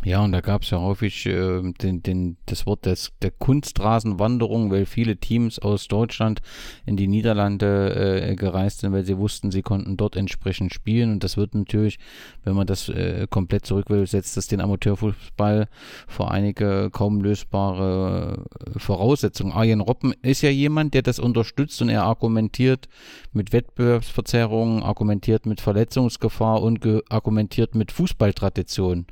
[0.06, 4.70] Ja, und da gab es ja häufig äh, den, den, das Wort des, der Kunstrasenwanderung,
[4.70, 6.42] weil viele Teams aus Deutschland
[6.86, 11.14] in die Niederlande äh, gereist sind, weil sie wussten, sie konnten dort entsprechend spielen.
[11.14, 12.00] Und das wird natürlich,
[12.44, 15.68] wenn man das äh, komplett zurück will, setzt das den Amateurfußball
[16.08, 19.54] vor einige kaum lösbare äh, Voraussetzungen.
[19.54, 22.90] Arjen Robben ist ja jemand, der das unterstützt und er argumentiert
[23.32, 29.06] mit Wettbewerbsverzerrungen, argumentiert mit Verletzungsgefahr und argumentiert mit Fußballtradition.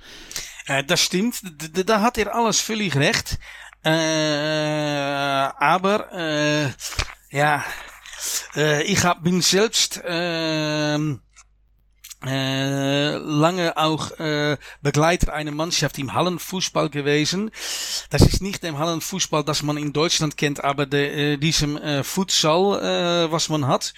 [0.72, 1.42] Äh, das stimmt,
[1.86, 3.38] da hat er alles völlig recht.
[3.84, 6.70] Äh, aber äh,
[7.36, 7.64] ja,
[8.56, 10.98] äh, ich hab, bin selbst äh,
[12.24, 17.50] äh, lange auch äh, Begleiter einer Mannschaft im Hallenfußball gewesen.
[18.12, 23.32] Das ist nicht dem Hallenfußball, das man in Deutschland kennt, aber de, äh, diesem Futsal,
[23.32, 23.96] was man hat.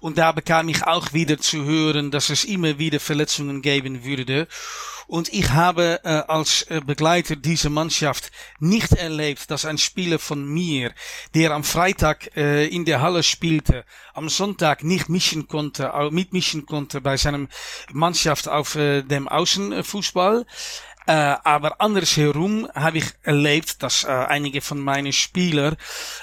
[0.00, 4.48] Und da bekam ich auch wieder zu hören, dass es immer wieder Verletzungen geben würde.
[5.10, 8.30] Und ich habe äh, als äh, Begleiter dieser Mannschaft
[8.60, 10.92] nicht erlebt, dass ein Spieler von mir,
[11.34, 13.84] der am Freitag äh, in der Halle spielte,
[14.14, 17.48] am Sonntag nicht mischen konnte, mitmischen konnte bei seinem
[17.92, 20.42] Mannschaft auf äh, dem Außenfußball.
[20.42, 20.44] Äh,
[21.12, 25.76] aber andersherum habe ich erlebt, dass äh, einige von meinen Spieler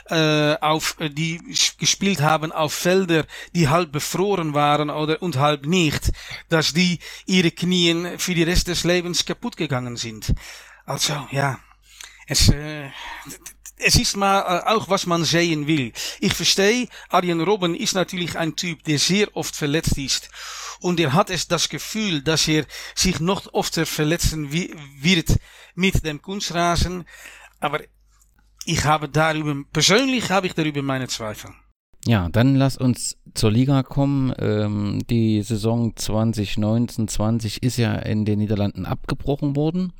[0.06, 1.42] äh, auf die
[1.78, 6.12] gespielt haben auf Felder, die halb befroren waren oder und halb nicht,
[6.50, 10.34] dass die ihre Knien für die Rest des Lebens kaputt gegangen sind.
[10.86, 11.60] Also ja,
[12.28, 12.90] es äh,
[13.80, 15.92] es ist mal äh, auch, was man sehen will.
[16.20, 20.30] Ich verstehe, Arjen Robben ist natürlich ein Typ, der sehr oft verletzt ist.
[20.80, 25.38] Und er hat es das Gefühl, dass er sich noch öfter verletzen wird
[25.76, 27.06] mit dem Kunstrasen.
[27.60, 27.82] Aber
[28.66, 31.52] ich habe darüber, persönlich habe ich darüber meine Zweifel.
[32.06, 34.34] Ja, dann lass uns zur Liga kommen.
[34.38, 39.94] Ähm, die Saison 2019-20 ist ja in den Niederlanden abgebrochen worden.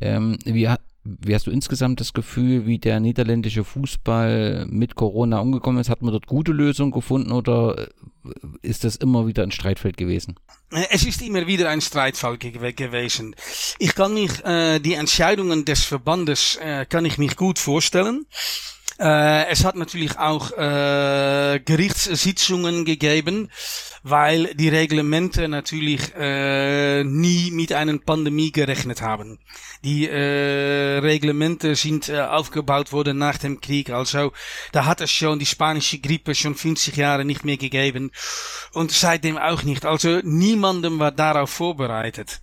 [0.00, 0.68] Ähm, wie,
[1.04, 5.90] wie hast du insgesamt das Gefühl, wie der niederländische Fußball mit Corona umgekommen ist?
[5.90, 7.88] Hat man dort gute Lösungen gefunden oder äh,
[8.62, 10.36] ist das immer wieder ein Streitfeld gewesen?
[10.90, 13.36] Es ist immer wieder ein Streitfall gewesen.
[13.78, 18.26] Ich kann mich äh, die Entscheidungen des Verbandes äh, kann ich mich gut vorstellen.
[18.98, 23.50] Äh, es hat natürlich auch äh, Gerichtssitzungen gegeben,
[24.02, 29.38] weil die Reglemente natürlich äh, nie mit einer Pandemie gerechnet haben.
[29.82, 33.90] Die äh, Reglemente sind aufgebaut worden nach dem Krieg.
[33.90, 34.32] Also
[34.72, 38.12] da hat es schon die spanische Grippe schon 50 Jahre nicht mehr gegeben
[38.72, 39.84] und seitdem auch nicht.
[39.84, 42.42] Also niemandem war darauf vorbereitet.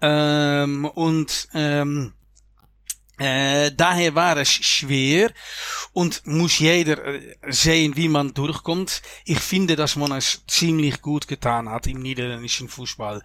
[0.00, 2.12] Ähm, und ähm,
[3.18, 5.30] äh, daher war es schwer
[5.92, 9.02] und muss jeder äh, sehen, wie man durchkommt.
[9.24, 13.22] Ich finde, dass man es ziemlich gut getan hat im niederländischen Fußball.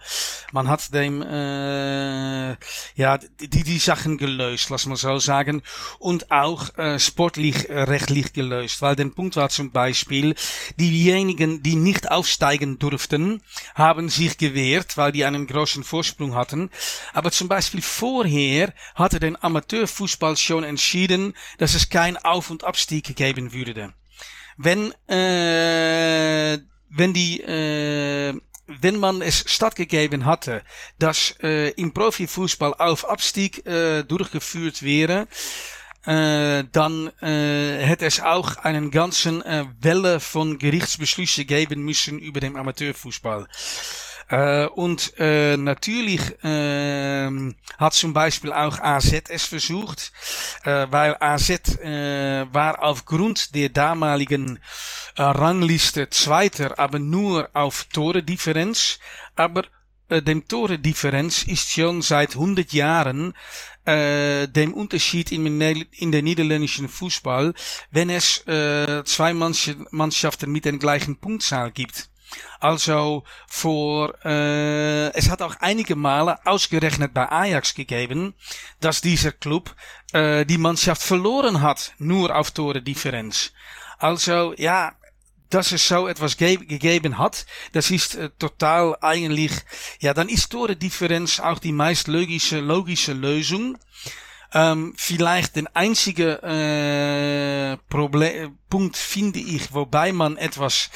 [0.52, 2.50] Man hat dem, äh,
[2.94, 5.62] ja, die, die Sachen gelöst, lass mal so sagen,
[5.98, 10.36] und auch äh, sportlich, äh, rechtlich gelöst, weil der Punkt war zum Beispiel,
[10.78, 13.42] diejenigen, die nicht aufsteigen durften,
[13.74, 16.70] haben sich gewehrt, weil die einen großen Vorsprung hatten.
[17.12, 22.64] Aber zum Beispiel vorher hatte den Amateur Amateurfußball schon entschieden, dass es kein Auf- und
[22.64, 23.92] Abstieg geben würde.
[24.56, 26.58] Wenn, äh,
[26.90, 28.34] wenn die, äh,
[28.66, 30.62] wenn man es stattgegeben hatte,
[30.98, 35.26] dass äh, im Profifußball auf Abstieg äh, durchgeführt wäre,
[36.04, 42.40] äh, dann äh, hätte es auch einen ganzen äh, Welle von Gerichtsbeschlüsse geben müssen über
[42.40, 43.46] den Amateurfußball.
[44.30, 47.28] Äh, und äh, natürlich äh,
[47.78, 50.12] hat zum Beispiel auch AZ es versucht,
[50.64, 54.60] äh, weil AZ äh, war aufgrund der damaligen
[55.16, 59.00] äh, Rangliste Zweiter, aber nur auf Tore-Differenz.
[59.34, 59.64] Aber
[60.08, 63.34] äh, dem Tore-Differenz ist schon seit 100 Jahren
[63.84, 67.52] äh, dem Unterschied in, in der niederländischen Fußball,
[67.90, 72.09] wenn es äh, zwei Mannschaften mit der gleichen Punktzahl gibt.
[72.60, 78.34] Also vor, äh, es hat auch einige Male ausgerechnet bei Ajax gegeben,
[78.80, 79.74] dass dieser Club
[80.12, 83.52] äh, die Mannschaft verloren hat, nur auf Tore-Differenz.
[83.98, 84.94] Also ja,
[85.50, 89.52] dass es so etwas ge gegeben hat, das ist äh, total eigentlich,
[90.00, 93.76] ja, dann ist Tore-Differenz auch die meist logische, logische Lösung.
[94.52, 100.90] Ähm, vielleicht den einzige äh, Problem, Punkt finde ich, wobei man etwas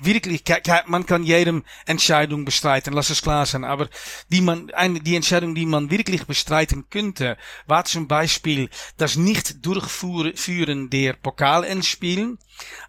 [0.00, 0.44] wirklich,
[0.86, 3.88] man kann jedem Entscheidung bestreiten, lass es klar sein, aber
[4.28, 4.70] die man,
[5.04, 12.38] die Entscheidung, die man wirklich bestreiten könnte, war zum Beispiel das nicht durchführen der Pokalendspielen,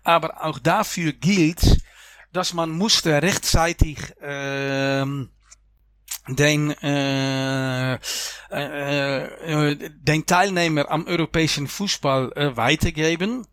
[0.03, 1.77] aber auch dafür gilt,
[2.33, 5.29] dass man musste rechtzeitig ähm,
[6.27, 7.97] den, äh, äh,
[8.51, 13.45] äh, den Teilnehmer am europäischen Fußball äh, weitergeben.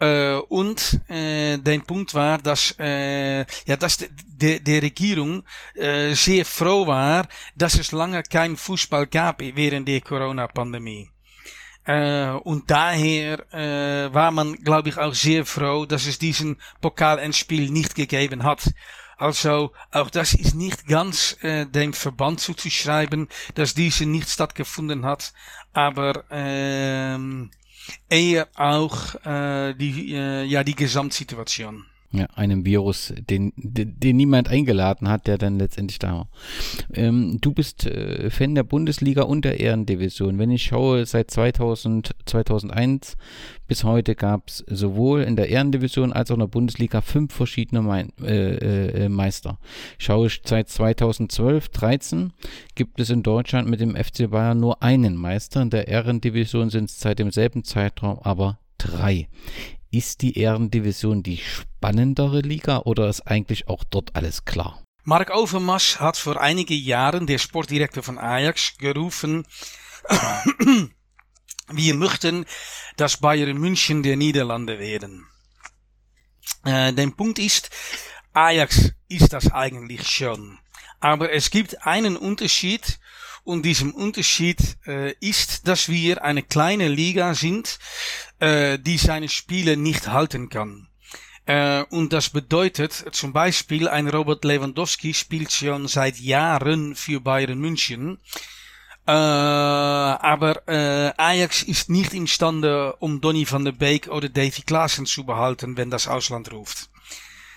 [0.00, 6.44] Äh, und äh, der Punkt war, dass, äh, ja, dass de, de Regierung äh, sehr
[6.44, 11.10] froh war, dass es lange kein Fußball gab während der Corona-Pandemie.
[11.84, 17.70] Äh, und daher äh, war man, glaube ich, auch sehr froh, dass es diesen Pokalendspiel
[17.70, 18.70] nicht gegeben hat.
[19.16, 25.32] Also auch das ist nicht ganz äh, dem Verband zuzuschreiben, dass diese nicht stattgefunden hat,
[25.72, 27.50] aber ähm,
[28.08, 31.86] eher auch äh, die, äh, ja, die Gesamtsituation.
[32.16, 36.28] Ja, einem Virus, den, den, den, niemand eingeladen hat, der dann letztendlich da war.
[36.92, 40.38] Ähm, du bist äh, Fan der Bundesliga und der Ehrendivision.
[40.38, 43.16] Wenn ich schaue, seit 2000, 2001
[43.66, 47.82] bis heute gab es sowohl in der Ehrendivision als auch in der Bundesliga fünf verschiedene
[47.82, 49.58] Me äh, äh, Meister.
[49.98, 52.32] Schaue ich seit 2012, 13
[52.76, 55.62] gibt es in Deutschland mit dem FC Bayern nur einen Meister.
[55.62, 59.26] In der Ehrendivision sind es seit demselben Zeitraum aber drei.
[59.94, 64.82] Ist die Ehrendivision die spannendere Liga oder ist eigentlich auch dort alles klar?
[65.04, 69.46] Mark Overmars hat vor einigen Jahren, der Sportdirektor von Ajax, gerufen,
[71.68, 72.44] wir möchten,
[72.96, 75.28] dass Bayern München der Niederlande werden.
[76.64, 77.70] Äh, der Punkt ist,
[78.32, 80.58] Ajax ist das eigentlich schon.
[80.98, 82.98] Aber es gibt einen Unterschied
[83.44, 87.78] und diesem Unterschied äh, ist, dass wir eine kleine Liga sind,
[88.44, 90.88] äh, die seine Spiele nicht halten kann.
[91.46, 97.58] Äh, und das bedeutet zum Beispiel, ein Robert Lewandowski spielt schon seit Jahren für Bayern
[97.58, 98.18] München.
[99.06, 105.06] Äh, aber äh, Ajax ist nicht imstande, um Donny van der Beek oder Davy Klaassen
[105.06, 106.88] zu behalten, wenn das Ausland ruft.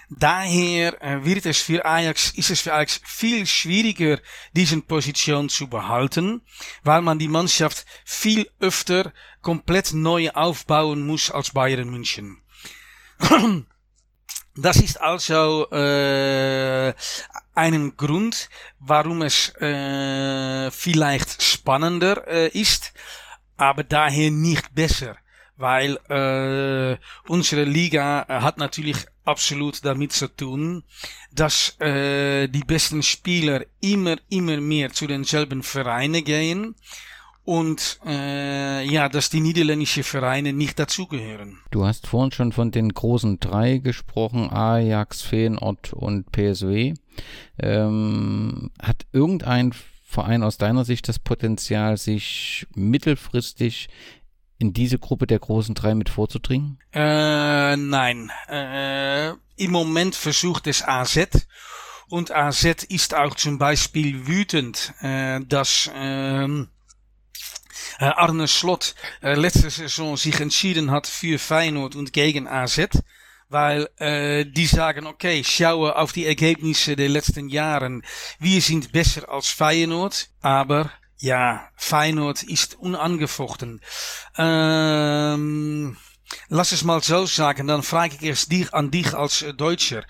[0.10, 4.20] Daher wird es für Ajax, ist es für Ajax viel schwieriger,
[4.54, 6.42] diesen Position zu behalten,
[6.84, 9.12] weil man die Mannschaft viel öfter
[9.42, 12.42] komplett neu aufbauen muss als Bayern München.
[14.60, 16.92] Das ist also äh,
[17.54, 22.26] einen Grund, warum es äh, vielleicht spannender
[22.56, 22.92] ist,
[23.56, 25.16] aber daher nicht besser,
[25.58, 26.98] weil äh,
[27.28, 30.84] unsere Liga hat natürlich absolut damit zu tun,
[31.32, 36.76] dass äh, die besten Spieler immer, immer mehr zu denselben Vereinen gehen
[37.48, 41.60] und äh, ja, dass die niederländischen Vereine nicht dazugehören.
[41.72, 46.94] Du hast vorhin schon von den großen drei gesprochen, Ajax, Feyenoord und PSW.
[47.58, 49.74] Ähm, hat irgendein
[50.04, 53.88] Verein aus deiner Sicht das Potenzial, sich mittelfristig
[54.60, 56.80] in diese Gruppe der großen drei mit vorzudringen?
[56.94, 58.32] Äh, nein.
[58.50, 61.48] Äh, Im Moment versucht es AZ.
[62.10, 66.70] Und AZ ist auch zum Beispiel wütend, äh, dass ähm,
[68.00, 72.90] äh, Arne Slot äh, letzte Saison sich entschieden hat für Feyenoord und gegen AZ.
[73.50, 78.04] Weil äh, die sagen, okay, schaue auf die Ergebnisse der letzten Jahren.
[78.40, 83.81] Wir sind besser als Feyenoord, aber ja, Feyenoord ist unangefochten.
[84.38, 85.98] Ähm,
[86.49, 90.03] lass es mal so sagen, dann frage ich erst dich, an dich als Deutscher.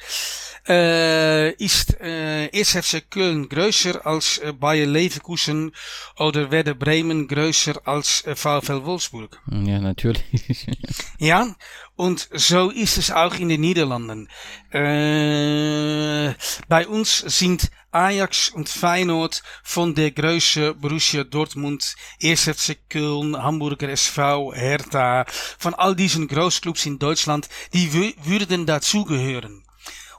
[0.67, 5.71] Äh, ist äh, SFC Köln größer als äh, Bayer Leverkusen
[6.17, 9.41] oder Werder Bremen größer als äh, VfL Wolfsburg?
[9.49, 10.67] Ja, natürlich.
[11.19, 11.55] ja,
[11.95, 14.27] und so ist es auch in den Niederlanden.
[14.71, 16.33] Äh,
[16.67, 22.43] bei uns sind Ajax und Feyenoord von der Größe Borussia Dortmund, 1.
[22.43, 25.25] FC Köln, Hamburger SV, Hertha,
[25.57, 29.63] von all diesen Großclubs in Deutschland, die würden dazugehören.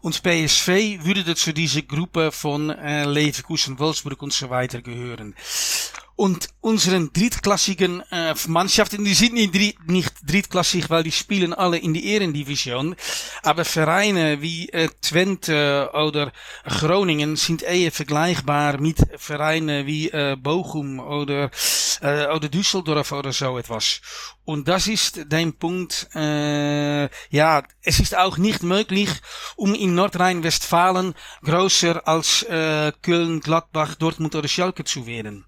[0.01, 5.37] Und PSV würde zu dieser Gruppe von äh, Leverkusen, Wolfsburg und so weiter gehören.
[6.19, 11.79] Und unseren drittklassigen äh, Mannschaften, die sind nicht, dritt, nicht drittklassig, weil die spielen alle
[11.79, 12.97] in die Ehrendivision.
[13.45, 16.33] Aber Vereine wie äh, Twente oder
[16.65, 21.53] Groningen sind eher vergleichbar mit Vereinen wie äh, Bochum oder,
[22.01, 24.01] äh, oder Düsseldorf oder so etwas.
[24.45, 29.11] Und das ist der Punkt, äh, ja, es ist auch nicht möglich,
[29.55, 31.15] um in Nordrhein-Westfalen
[31.45, 35.45] größer als äh, Köln, Gladbach, Dortmund oder Schalke zu werden.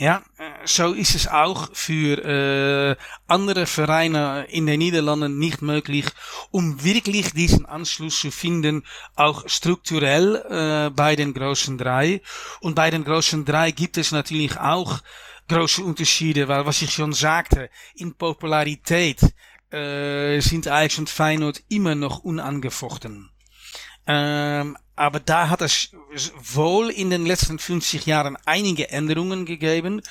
[0.00, 0.22] Ja,
[0.64, 2.96] so ist es auch für
[3.26, 6.06] andere Vereine in den Niederlanden nicht möglich,
[6.52, 8.84] um wirklich diesen Anschluss zu finden,
[9.16, 12.22] auch strukturell äh, bei den großen drei.
[12.60, 15.00] Und bei den großen drei gibt es natürlich auch
[15.48, 19.20] große Unterschiede, weil was ich schon sagte, in Popularität
[19.72, 23.30] äh, sind Ajax und Feyenoord immer noch unangefochten.
[24.06, 25.90] Ähm, aber da hat es
[26.42, 30.02] wohl in den letzten 50 Jahren einige Änderungen gegeben,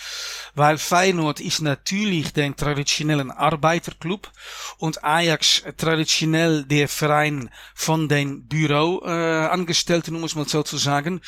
[0.55, 4.31] weil Feyenoord ist natürlich der traditionellen Arbeiterclub
[4.77, 11.21] und Ajax traditionell der Verein von den Büroangestellten, äh, um es mal so zu sagen.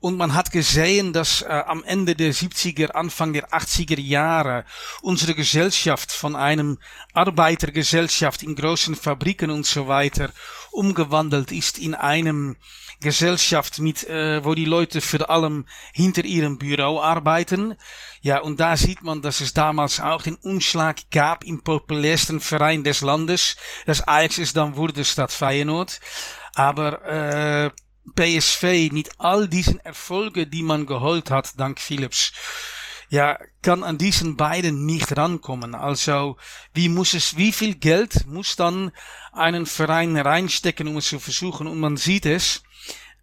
[0.00, 4.64] Und man hat gesehen, dass äh, am Ende der 70er, Anfang der 80er Jahre
[5.02, 6.78] unsere Gesellschaft von einem
[7.14, 10.30] Arbeitergesellschaft in großen Fabriken und so weiter
[10.70, 12.56] umgewandelt ist in einem
[13.00, 17.74] Gesellschaft mit, äh, wo die Leute für allem hinter ihrem Büro arbeiten.
[18.20, 22.84] Ja, und da sieht man, dass es damals auch den Umschlag gab im populärsten Verein
[22.84, 23.56] des Landes.
[23.86, 26.00] Das Ajax ist dann wurde statt Feyenoord.
[26.54, 27.70] Aber äh,
[28.16, 32.32] PSV mit all diesen Erfolgen, die man geholt hat, dank Philips,
[33.10, 35.74] ja, kann an diesen beiden nicht rankommen.
[35.74, 36.36] Also,
[36.72, 38.92] wie muss es, wie viel Geld muss dann
[39.32, 41.66] einen Verein reinstecken, um es zu versuchen?
[41.66, 42.62] Und man sieht es,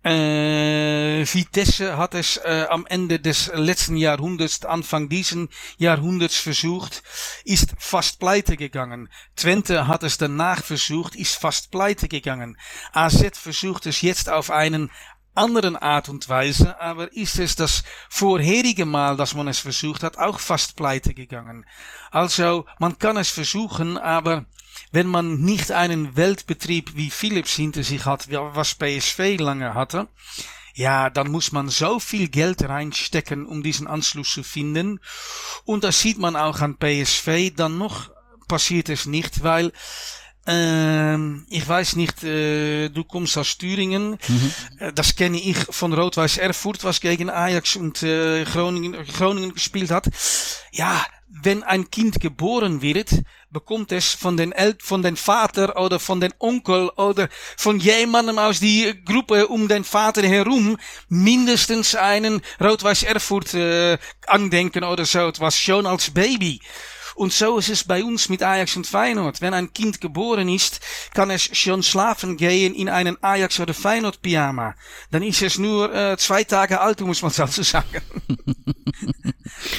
[0.03, 7.01] äh, Vitesse hat es äh, am Ende des letzten Jahrhunderts, Anfang diesen Jahrhunderts versucht,
[7.45, 9.09] ist fast pleite gegangen.
[9.35, 12.57] Twente hat es danach versucht, ist fast pleite gegangen.
[12.93, 14.91] AZ versucht es jetzt auf einen
[15.38, 20.18] anderen Art und Weise, aber ist es das vorherige Mal, dass man es versucht hat,
[20.18, 21.65] auch fast pleite gegangen.
[22.11, 24.45] Also, man kann es versuchen, aber
[24.91, 30.07] wenn man nicht einen Weltbetrieb wie Philips hinter sich hat, was PSV lange hatte,
[30.77, 34.99] ja, dann muss man so viel Geld reinstecken, um diesen Anschluss zu finden.
[35.65, 37.51] Und das sieht man auch an PSV.
[37.55, 38.11] Dann noch
[38.47, 39.72] passiert es nicht, weil
[40.48, 44.18] ähm, ich weiß nicht, äh, du kommst aus Thüringen.
[44.28, 44.52] Mhm.
[44.80, 49.91] Äh, das kenne ich von Rot-Weiß Erfurt, was gegen Ajax und äh, Groningen, Groningen gespielt
[49.91, 50.07] hat.
[50.72, 51.06] Ja,
[51.44, 53.10] wenn ein Kind geboren wird,
[53.49, 58.40] bekommt es von den El von den Vater oder von den Onkel oder von jemandem
[58.40, 60.78] aus die Gruppe um den Vater herum
[61.10, 63.98] mindestens einen Rot-Weiß Erfurt äh,
[64.28, 66.61] Andenken oder so etwas schon als Baby.
[67.18, 69.41] Und so ist es bei uns mit Ajax und Feyenoord.
[69.41, 70.80] Wenn ein Kind geboren ist,
[71.15, 74.76] kann es schon schlafen gehen in einen Ajax oder Feyenoord Pyjama.
[75.10, 78.03] Dann ist es nur äh, zwei Tage alt, muss man so sagen.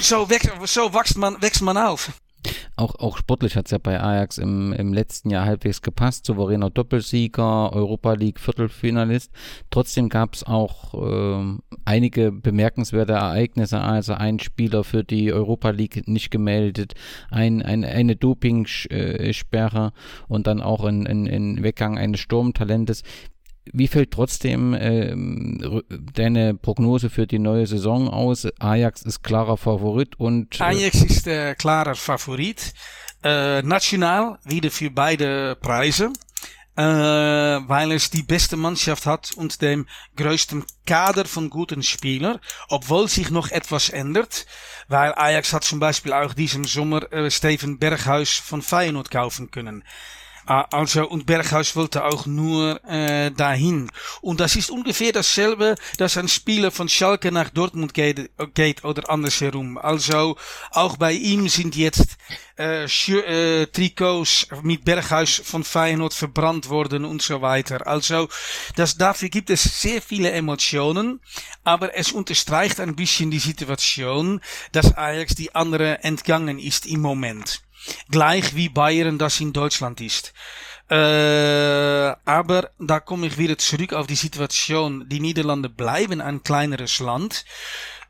[0.01, 2.10] so, wächst, so wächst man, wächst man auf.
[2.77, 6.27] Auch, auch sportlich hat es ja bei Ajax im, im letzten Jahr halbwegs gepasst.
[6.27, 9.32] Souveräner Doppelsieger, Europa League Viertelfinalist.
[9.70, 13.81] Trotzdem gab es auch äh, einige bemerkenswerte Ereignisse.
[13.81, 16.94] Also ein Spieler für die Europa League nicht gemeldet,
[17.31, 19.93] ein, ein, eine Dopingsperre
[20.28, 23.02] und dann auch ein, ein, ein Weggang eines Sturmtalentes.
[23.73, 25.15] Wie fällt trotzdem äh,
[26.12, 28.47] deine Prognose für die neue Saison aus?
[28.59, 30.61] Ajax ist klarer Favorit und.
[30.61, 32.73] Äh Ajax ist der klarer Favorit.
[33.23, 36.12] Äh, national wieder für beide Preise.
[36.77, 42.39] Äh, weil es die beste Mannschaft hat und dem größten Kader von guten Spielern,
[42.69, 44.47] obwohl sich noch etwas ändert,
[44.86, 49.82] weil Ajax hat zum Beispiel auch diesen Sommer äh, Steven Berghuis von Feyenoord kaufen können.
[50.50, 53.90] Ah, also, und Berghaus wollte auch nur äh, dahin.
[54.22, 59.10] Und das ist ungefähr dasselbe, dass ein Spieler von Schalke nach Dortmund geht, geht oder
[59.10, 59.76] andersherum.
[59.76, 60.38] Also,
[60.70, 62.16] auch bei ihm sind jetzt
[62.56, 67.86] äh, äh, Trikots mit Berghaus von Feyenoord verbrannt worden und so weiter.
[67.86, 68.30] Also,
[68.74, 71.20] das, dafür gibt es sehr viele Emotionen,
[71.62, 74.40] aber es unterstreicht ein bisschen die Situation,
[74.72, 77.60] dass Ajax die andere entgangen ist im Moment.
[78.10, 80.32] Gleich wie Bayern das in Deutschland ist.
[80.90, 80.94] Äh,
[82.24, 85.06] aber da komme ich wieder zurück auf die Situation.
[85.09, 87.44] Die Niederlande bleiben ein kleineres Land.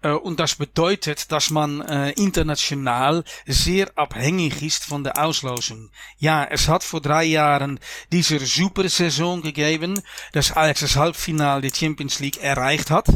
[0.02, 5.90] Äh, und das bedeutet, dass man äh, international sehr abhängig ist von der Auslosung.
[6.18, 7.80] Ja, es hat vor drei Jahren
[8.12, 10.00] diese super Saison gegeben,
[10.32, 13.08] dass Ajax das Halbfinale der Champions League erreicht hat.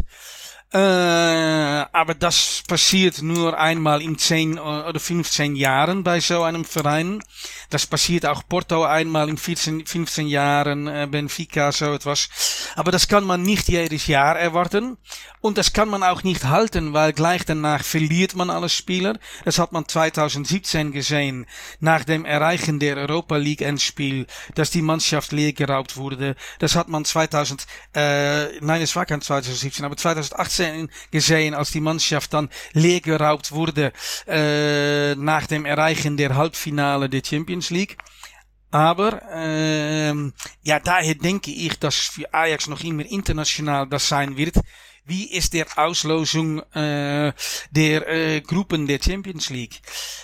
[0.75, 7.23] Äh, aber das passiert nur einmal in 10 oder 15 Jahren bei so einem Verein.
[7.69, 12.71] Das passiert auch Porto einmal in 14, 15 Jahren, äh, Benfica, so etwas.
[12.75, 14.97] Aber das kann man nicht jedes Jahr erwarten.
[15.43, 19.19] Und das kann man auch nicht halten, weil gleich danach verliert man alle Spieler.
[19.45, 21.47] Das hat man 2017 gesehen,
[21.81, 25.53] nach dem Erreichen der Europa League Endspiel, dass die Mannschaft leer
[25.97, 26.37] wurde.
[26.61, 30.62] Das hat man 2000, äh, nein, es war kein 2017, aber 2018
[31.11, 33.93] gesehen, als die Mannschaft dann leer geraubt wurde,
[34.27, 37.97] äh, nach dem Erreichen der Halbfinale der Champions League.
[38.71, 40.33] Aber ähm,
[40.63, 44.57] ja, daher denke ich, dass für Ajax noch immer international das sein wird.
[45.05, 47.33] Wie ist der Auslosung äh,
[47.73, 49.81] der äh, Gruppen der Champions League?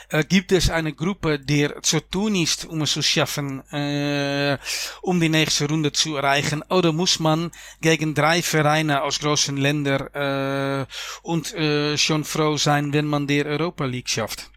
[0.09, 4.56] Äh, gibt es eine Gruppe, der zu tun ist, um es zu schaffen, äh,
[5.02, 6.62] um die nächste Runde zu erreichen?
[6.70, 7.50] Oder muss man
[7.80, 10.86] gegen drei Vereine aus großen Ländern äh,
[11.22, 14.48] und äh, schon froh sein, wenn man der Europa League schafft?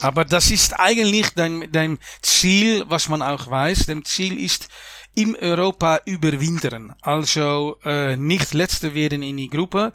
[0.00, 3.86] Aber das ist eigentlich dein, dein Ziel, was man auch weiß.
[3.86, 4.68] Dein Ziel ist,
[5.14, 6.94] im Europa überwintern.
[7.02, 9.92] Also äh, nicht letzte werden in die Gruppe.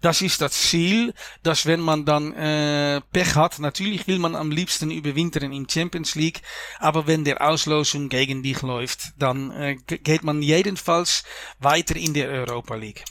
[0.00, 4.50] Das ist das Ziel, dass wenn man dann äh, Pech hat, natürlich will man am
[4.50, 6.42] liebsten überwintern im Champions League,
[6.78, 11.22] aber wenn der Auslosung gegen dich läuft, dann äh, geht man jedenfalls
[11.58, 13.04] weiter in der Europa League.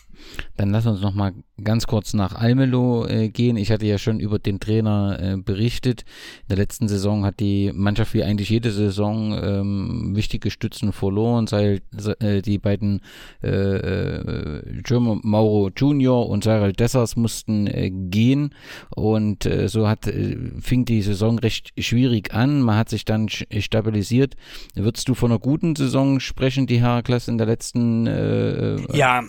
[0.57, 1.33] Dann lass uns noch mal
[1.63, 3.57] ganz kurz nach Almelo äh, gehen.
[3.57, 6.01] Ich hatte ja schon über den Trainer äh, berichtet.
[6.43, 11.47] In der letzten Saison hat die Mannschaft wie eigentlich jede Saison ähm, wichtige Stützen verloren,
[11.47, 11.81] sei
[12.19, 13.01] äh, die beiden
[13.43, 18.53] äh, äh, German Mauro Junior und Cyril Dessers mussten äh, gehen
[18.95, 22.61] und äh, so hat äh, fing die Saison recht schwierig an.
[22.61, 24.35] Man hat sich dann stabilisiert.
[24.75, 28.07] Würdest du von einer guten Saison sprechen, die Herakles in der letzten?
[28.07, 29.23] Äh, äh ja.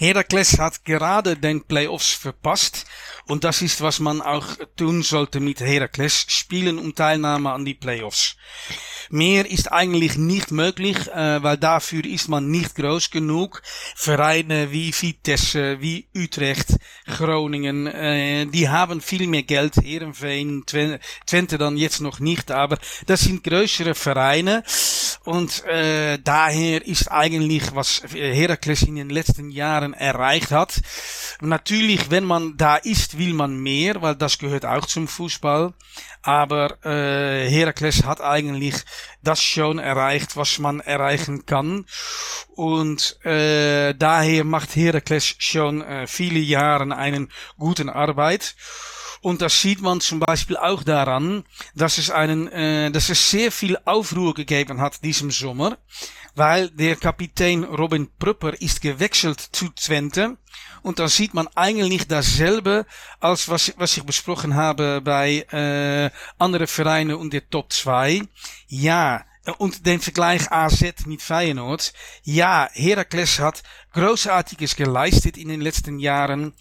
[0.00, 2.86] Heracles hat gerade den Playoffs verpasst
[3.26, 4.46] und das ist, was man auch
[4.76, 8.36] tun sollte mit Heracles, spielen um Teilnahme an die Playoffs.
[9.10, 13.62] Mehr ist eigentlich nicht möglich, äh, weil dafür ist man nicht groß genug.
[13.96, 16.76] Vereine wie Vitesse, wie Utrecht,
[17.06, 19.76] Groningen, äh, die haben viel mehr Geld.
[19.76, 24.62] Heerenveen, Twente dann jetzt noch nicht, aber das sind größere Vereine
[25.24, 30.80] und äh, daher ist eigentlich, was Heracles in den letzten Jahren erreicht hat.
[31.40, 35.74] Natürlich, wenn man da ist, will man mehr, weil das gehört auch zum Fußball.
[36.22, 38.74] Aber äh, Heracles hat eigentlich
[39.22, 41.86] das schon erreicht, was man erreichen kann.
[42.54, 48.54] Und äh, daher macht Heracles schon äh, viele Jahre einen guten Arbeit.
[49.20, 53.50] Und das sieht man zum Beispiel auch daran, dass es einen, äh, dass es sehr
[53.50, 55.78] viel Aufruhr gegeben hat diesem Sommer,
[56.34, 60.36] weil der Kapitän Robin Prupper ist gewechselt zu Twente.
[60.82, 62.86] Und da sieht man eigentlich dasselbe,
[63.20, 68.22] als was, was ich besprochen habe bei äh, andere Vereine und der Top 2.
[68.68, 69.24] Ja,
[69.56, 71.92] und den Vergleich AZ mit Feyenoord.
[72.22, 73.62] Ja, Heracles hat
[73.92, 76.52] Großartiges geleistet in den letzten Jahren.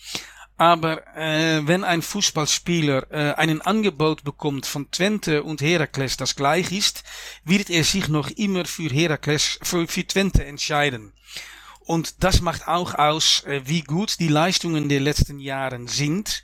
[0.57, 6.71] Aber äh, wenn ein Fußballspieler äh, einen Angebot bekommt von Twente und Heracles, das gleich
[6.71, 7.03] ist,
[7.43, 11.13] wird er sich noch immer für Heracles, für, für Twente entscheiden.
[11.87, 16.43] Und das macht auch aus, äh, wie gut die Leistungen der letzten Jahren sind.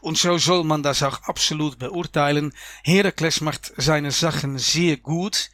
[0.00, 2.52] Und so soll man das auch absolut beurteilen.
[2.82, 5.50] Heracles macht seine Sachen sehr gut.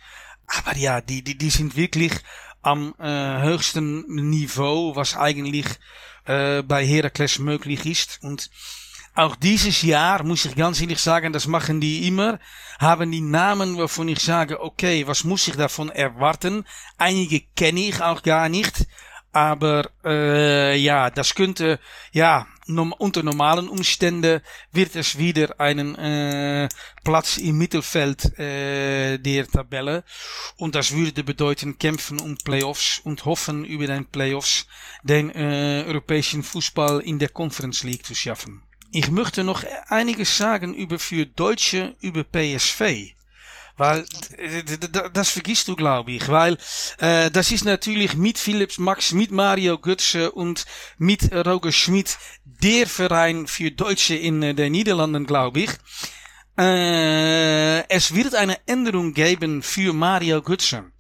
[0.47, 2.13] Aber ja, die, die, die sind wirklich
[2.63, 5.67] am äh, höchsten Niveau, was eigentlich
[6.29, 8.21] äh, bei Heracles möglich ist.
[8.23, 8.51] Und
[9.15, 12.39] auch dieses Jahr, muss ich ganz ehrlich sagen, das machen die immer,
[12.79, 16.65] haben die Namen, wovon ich sage, okay, was muss ich davon erwarten?
[16.99, 18.87] Einige kenne ich auch gar nicht.
[19.33, 21.79] Aber äh, ja, das könnte,
[22.13, 22.47] ja,
[22.99, 24.41] unter normalen Umständen
[24.73, 26.69] wird es wieder einen äh,
[27.05, 30.05] Platz im Mittelfeld äh, der Tabelle.
[30.57, 34.67] Und das würde bedeuten kämpfen um Playoffs und hoffen über den Playoffs
[35.03, 38.63] den äh, europäischen Fußball in der Conference League zu schaffen.
[38.91, 43.18] Ich möchte noch einiges sagen über für Deutsche über PSV.
[43.79, 44.05] Weil,
[45.15, 46.29] das vergisst du, glaube ich.
[46.29, 46.59] Weil,
[46.99, 50.67] äh, das ist natürlich mit Philips Max, mit Mario Götze und
[50.99, 55.71] mit Roger Schmidt der Verein für Deutsche in äh, den Niederlanden, glaube ich.
[56.59, 60.91] Äh, es wird eine Änderung geben für Mario Götze.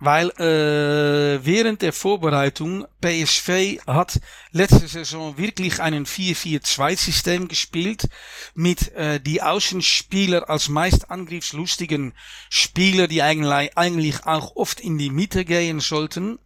[0.00, 4.20] Weil äh, während der Vorbereitung PSV hat
[4.52, 8.08] letzte Saison wirklich einen 4-4-2-System gespielt
[8.54, 12.14] mit äh, die Außenspieler als meist angriffslustigen
[12.48, 16.38] Spieler, die eigentlich, auch oft in die Mitte gehen sollten.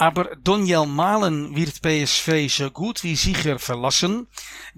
[0.00, 4.28] Aber Daniel Malen wird PSV so gut wie sicher verlassen.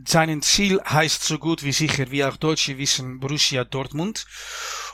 [0.06, 4.26] Sein Ziel heißt so gut wie sicher, wie auch Deutsche wissen, Borussia Dortmund.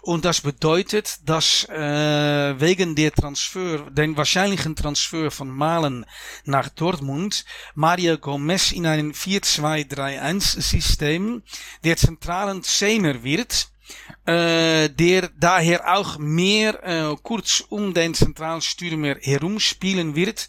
[0.03, 6.05] Und das bedeutet, dass äh, wegen der Transfer, den wahrscheinlichen Transfer von Malen
[6.45, 7.45] nach Dortmund,
[7.77, 11.45] Mario Gomez in einem 4-2-3-1 System
[11.85, 13.69] der zentralen Zehner wird
[14.27, 20.49] äh, der daher auch mehr äh, kurz um den Zentralstürmer herumspielen wird,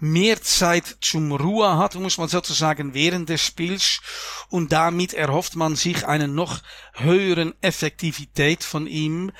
[0.00, 4.00] mehr Zeit zum Ruhe hat, muss man sozusagen während des Spiels.
[4.48, 6.60] Und damit erhofft man sich eine noch
[6.94, 9.32] höheren Effektivität von ihm,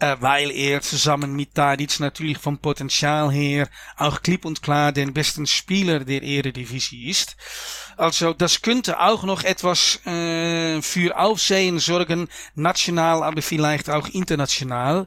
[0.00, 5.14] äh, weil er zusammen mit Tadic natürlich vom Potenzial her auch klipp und klar den
[5.14, 7.36] besten Spieler der Eredivisie ist.
[7.96, 15.06] Also das könnte auch noch etwas äh, für Aufsehen sorgen, national, aber vielleicht auch international.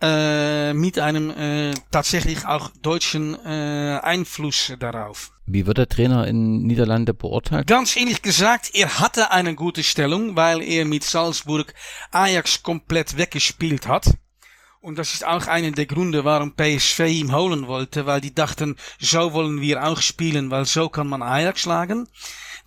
[0.00, 5.32] Äh, mit einem äh, tatsächlich auch deutschen äh, Einfluss darauf.
[5.44, 7.66] Wie wird der Trainer in Niederlande beurteilt?
[7.66, 11.74] Ganz ehrlich gesagt, er hatte eine gute Stellung, weil er mit Salzburg
[12.12, 14.14] Ajax komplett weggespielt hat.
[14.80, 18.76] Und das ist auch einer der Gründe, warum PSV ihm holen wollte, weil die dachten,
[19.00, 22.06] so wollen wir auch spielen, weil so kann man Ajax schlagen.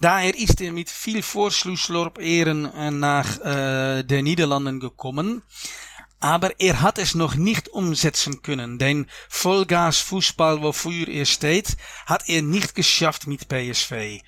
[0.02, 5.44] Daher ist er mit viel Vorschlusslorbeeren nach äh, den Niederlanden gekommen.
[6.20, 8.78] Aber er hat es noch nicht umsetzen können.
[8.78, 14.22] Den Vollgas-Fußball, wofür er steht, hat er nicht geschafft mit PSV.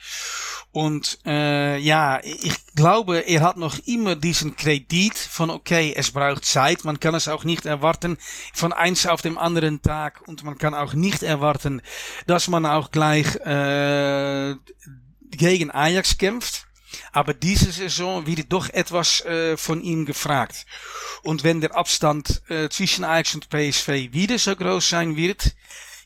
[0.72, 6.46] Und äh, ja, ich glaube, er hat noch immer diesen Kredit von, okay, es braucht
[6.46, 8.18] Zeit, man kann es auch nicht erwarten
[8.56, 11.84] von eins auf dem anderen Tag und man kann auch nicht erwarten,
[12.26, 14.56] dass man auch gleich äh,
[15.38, 16.66] gegen Ajax kämpft.
[17.12, 20.66] Aber diese Saison wird doch etwas äh, von ihm gefragt.
[21.24, 25.56] Und wenn der Abstand äh, zwischen Ajax und PSV wieder so groß sein wird,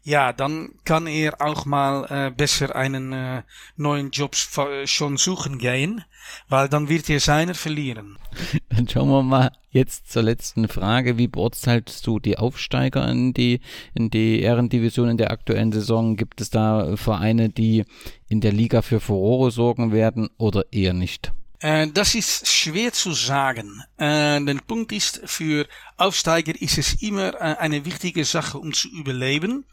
[0.08, 3.44] ja, dann kann er auch mal äh, besser einen äh,
[3.76, 4.38] neuen Job
[4.86, 6.02] schon suchen gehen,
[6.48, 8.18] weil dann wird er seiner verlieren.
[8.70, 11.18] Dann schauen wir mal jetzt zur letzten Frage.
[11.18, 13.60] Wie beurteilst du die Aufsteiger in die,
[13.96, 16.16] in die Ehrendivision in der aktuellen Saison?
[16.16, 17.84] Gibt es da Vereine, die
[18.30, 21.34] in der Liga für Furore sorgen werden oder eher nicht?
[21.60, 23.84] Äh, das ist schwer zu sagen.
[23.98, 25.68] Äh, der Punkt ist, für
[25.98, 29.66] Aufsteiger ist es immer äh, eine wichtige Sache, um zu überleben.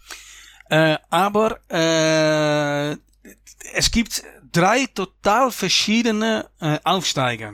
[1.10, 1.60] Aber
[3.74, 6.48] es gibt drei total verschiedene
[6.84, 7.52] Aufsteiger.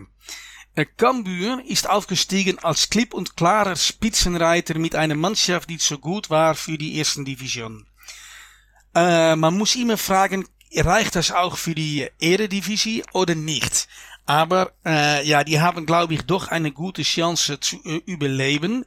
[0.97, 6.55] Cambuur ist aufgestiegen als klipp und klarer Spitzenreiter mit einer Mannschaft, die so gut war
[6.55, 7.85] für die ersten Division.
[8.94, 10.47] Man muss immer fragen,
[10.77, 13.89] reicht das auch für die Eredivisie oder nicht?
[14.31, 18.85] Aber äh, ja, die haben, glaube ich, doch eine gute Chance zu äh, überleben.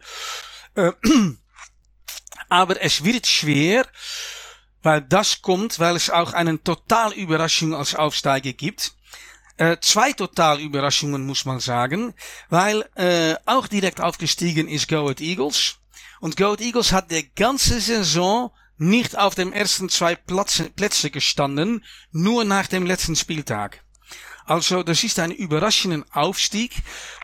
[0.73, 0.93] Äh,
[2.47, 3.85] aber es wird schwer,
[4.83, 8.93] weil das kommt, weil es auch eine Totalüberraschung als Aufsteiger gibt.
[9.57, 12.13] Äh, zwei Totalüberraschungen muss man sagen,
[12.47, 15.75] weil äh, auch direkt aufgestiegen ist Go Ahead Eagles.
[16.21, 21.83] Und Go Ahead Eagles hat der ganze Saison nicht auf dem ersten zwei Plätze gestanden,
[22.13, 23.83] nur nach dem letzten Spieltag.
[24.45, 26.73] Also, das ist ein überraschender Aufstieg.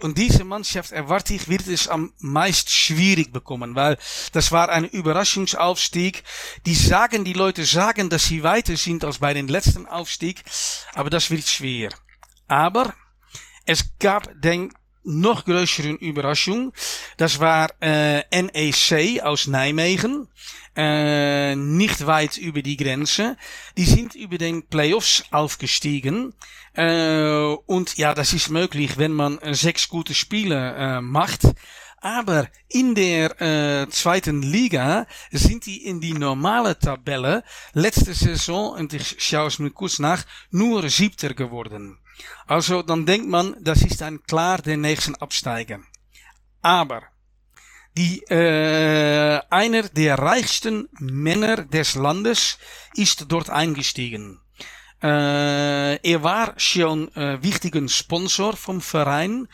[0.02, 3.98] Und diese Mannschaft, erwarte ich, wird es am meist schwierig bekommen, weil
[4.32, 6.24] das war ein Überraschungsaufstieg.
[6.66, 10.44] Die sagen, die Leute sagen, dass sie weiter sind als bei den letzten Aufstieg,
[10.94, 11.90] aber das wird schwer.
[12.48, 12.94] Aber
[13.66, 14.74] es gab den
[15.04, 16.74] noch größeren Überraschung.
[17.18, 20.28] Das war äh, NEC aus Nijmegen.
[20.82, 23.36] Äh, nicht weit über die Grenze.
[23.76, 26.34] Die sind über den Playoffs aufgestiegen.
[26.74, 31.42] Äh, und ja, das ist möglich, wenn man sechs gute Spiele äh, macht.
[32.00, 37.44] Aber in der äh, zweiten Liga sind die in die normale Tabelle
[37.74, 41.98] letzte Saison, und ich schaue es mir kurz nach, nur siebter geworden.
[42.48, 45.82] Also dann denkt man, das ist ein klar der nächsten Absteiger.
[46.62, 47.04] Aber
[48.00, 52.58] die äh, einer der reichsten Männer des Landes
[52.96, 54.40] ist dort eingestiegen.
[55.04, 59.50] Äh, er war schon äh, wichtigen Sponsor vom Verein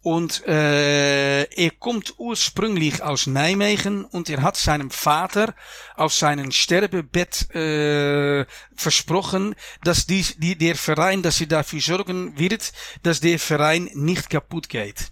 [0.00, 5.52] und äh, er kommt ursprünglich aus Nijmegen und er hat seinem Vater
[5.96, 8.46] auf seinem Sterbebett äh,
[8.76, 12.72] versprochen, dass dies, die, der Verein, dass sie dafür sorgen wird,
[13.02, 15.10] dass der Verein nicht kaputt geht.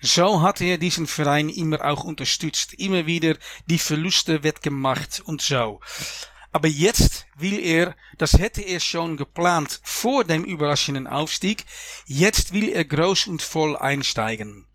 [0.00, 3.36] So hat er diesen Verein immer auch unterstützt, immer wieder
[3.66, 5.80] die Verluste wettgemacht und so.
[6.52, 11.64] Aber jetzt will er, das hätte er schon geplant vor dem überraschenden Aufstieg,
[12.06, 14.66] jetzt will er groß und voll einsteigen.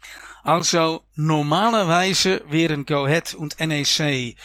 [0.44, 4.38] Also normalerweise wären Go Ahead und NEC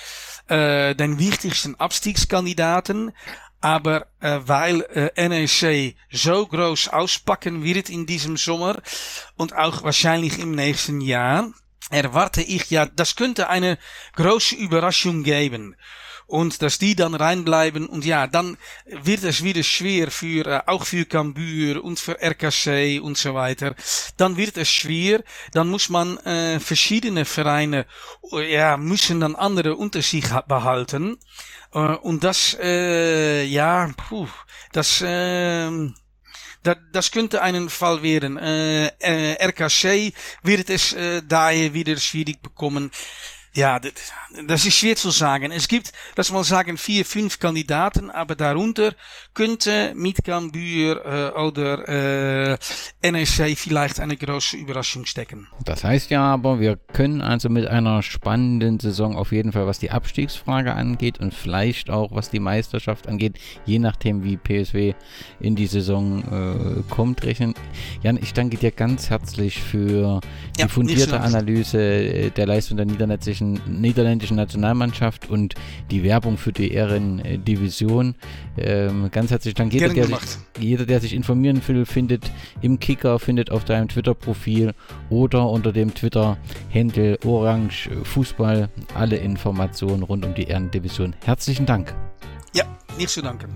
[0.48, 3.12] äh, den wichtigsten Abstiegskandidaten,
[3.60, 4.82] aber äh, weil
[5.16, 8.80] äh, NEC so groß auspacken wird in diesem Sommer
[9.36, 11.52] und auch wahrscheinlich im nächsten Jahr,
[11.90, 13.78] erwarte ich ja, das könnte eine
[14.16, 15.76] große Überraschung geben.
[16.26, 18.56] Und dass die dann reinbleiben und ja, dann
[18.86, 23.74] wird es wieder schwer für äh, auch für Cambuur und für RKC und so weiter.
[24.16, 27.84] Dann wird es schwer, dann muss man äh, verschiedene Vereine
[28.48, 31.18] ja müssen dann andere unter sich behalten
[31.74, 34.28] äh, und das äh, ja, puh,
[34.72, 35.70] das äh,
[36.62, 38.36] dat, das könnte einen Fall werden.
[38.36, 42.90] Äh, äh, RKC wird es äh, daher wieder schwierig bekommen.
[43.52, 45.50] Ja, das ist schwer zu sagen.
[45.50, 48.94] Es gibt, lass mal sagen, vier, fünf Kandidaten, aber darunter
[49.34, 52.58] könnte mit Gambür äh, oder äh,
[53.00, 55.48] NSC vielleicht eine große Überraschung stecken.
[55.64, 59.80] Das heißt ja aber, wir können also mit einer spannenden Saison auf jeden Fall, was
[59.80, 63.36] die Abstiegsfrage angeht und vielleicht auch was die Meisterschaft angeht,
[63.66, 64.94] je nachdem wie PSW
[65.40, 67.54] in die Saison äh, kommt, rechnen.
[68.02, 70.20] Jan, ich danke dir ganz herzlich für
[70.56, 75.54] die ja, fundierte Analyse äh, der Leistung der niederländischen niederländischen, niederländischen Nationalmannschaft und
[75.90, 78.14] die Werbung für die Ehrendivision.
[78.56, 79.72] Ähm, ganz herzlichen Dank.
[79.72, 80.18] Jeder der, sich,
[80.58, 82.30] jeder, der sich informieren will, findet
[82.60, 84.72] im Kicker, findet auf deinem Twitter-Profil
[85.08, 91.14] oder unter dem Twitter-Handle Orange Fußball alle Informationen rund um die Ehrendivision.
[91.24, 91.94] Herzlichen Dank.
[92.54, 92.64] Ja,
[92.98, 93.52] nicht zu danken.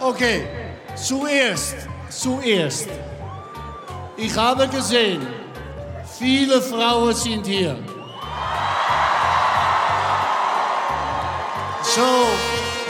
[0.00, 0.42] Okay,
[0.94, 2.88] zuerst, zuerst
[4.16, 5.26] ich habe gesehen,
[6.18, 7.76] viele Frauen sind hier.
[11.82, 12.26] So,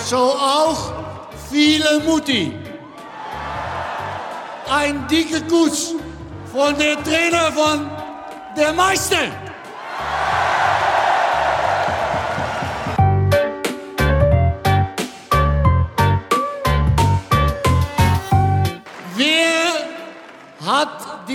[0.05, 0.93] so auch
[1.51, 2.53] viele Mutti.
[4.71, 5.95] Ein dicker Kuss
[6.53, 7.91] von der Trainer von
[8.57, 9.29] der Meister.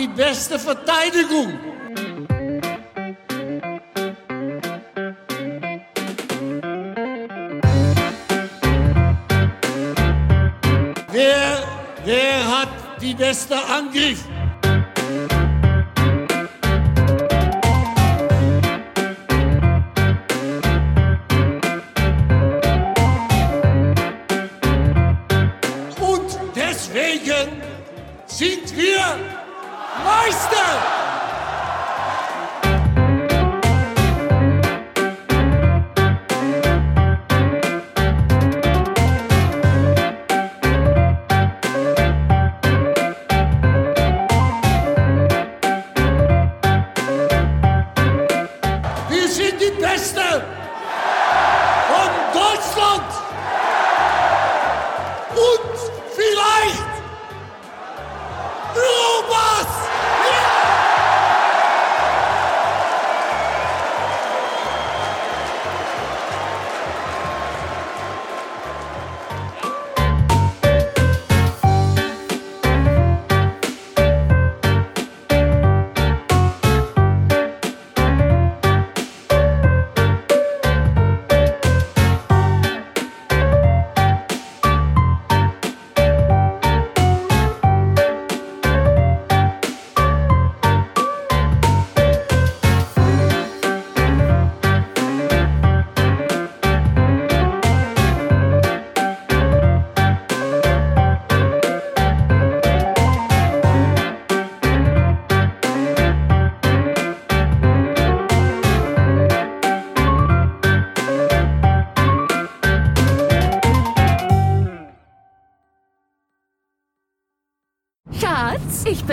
[0.01, 1.59] Die beste Verteidigung.
[11.11, 11.63] Wer,
[12.03, 12.69] wer hat
[12.99, 14.30] die beste Angriff?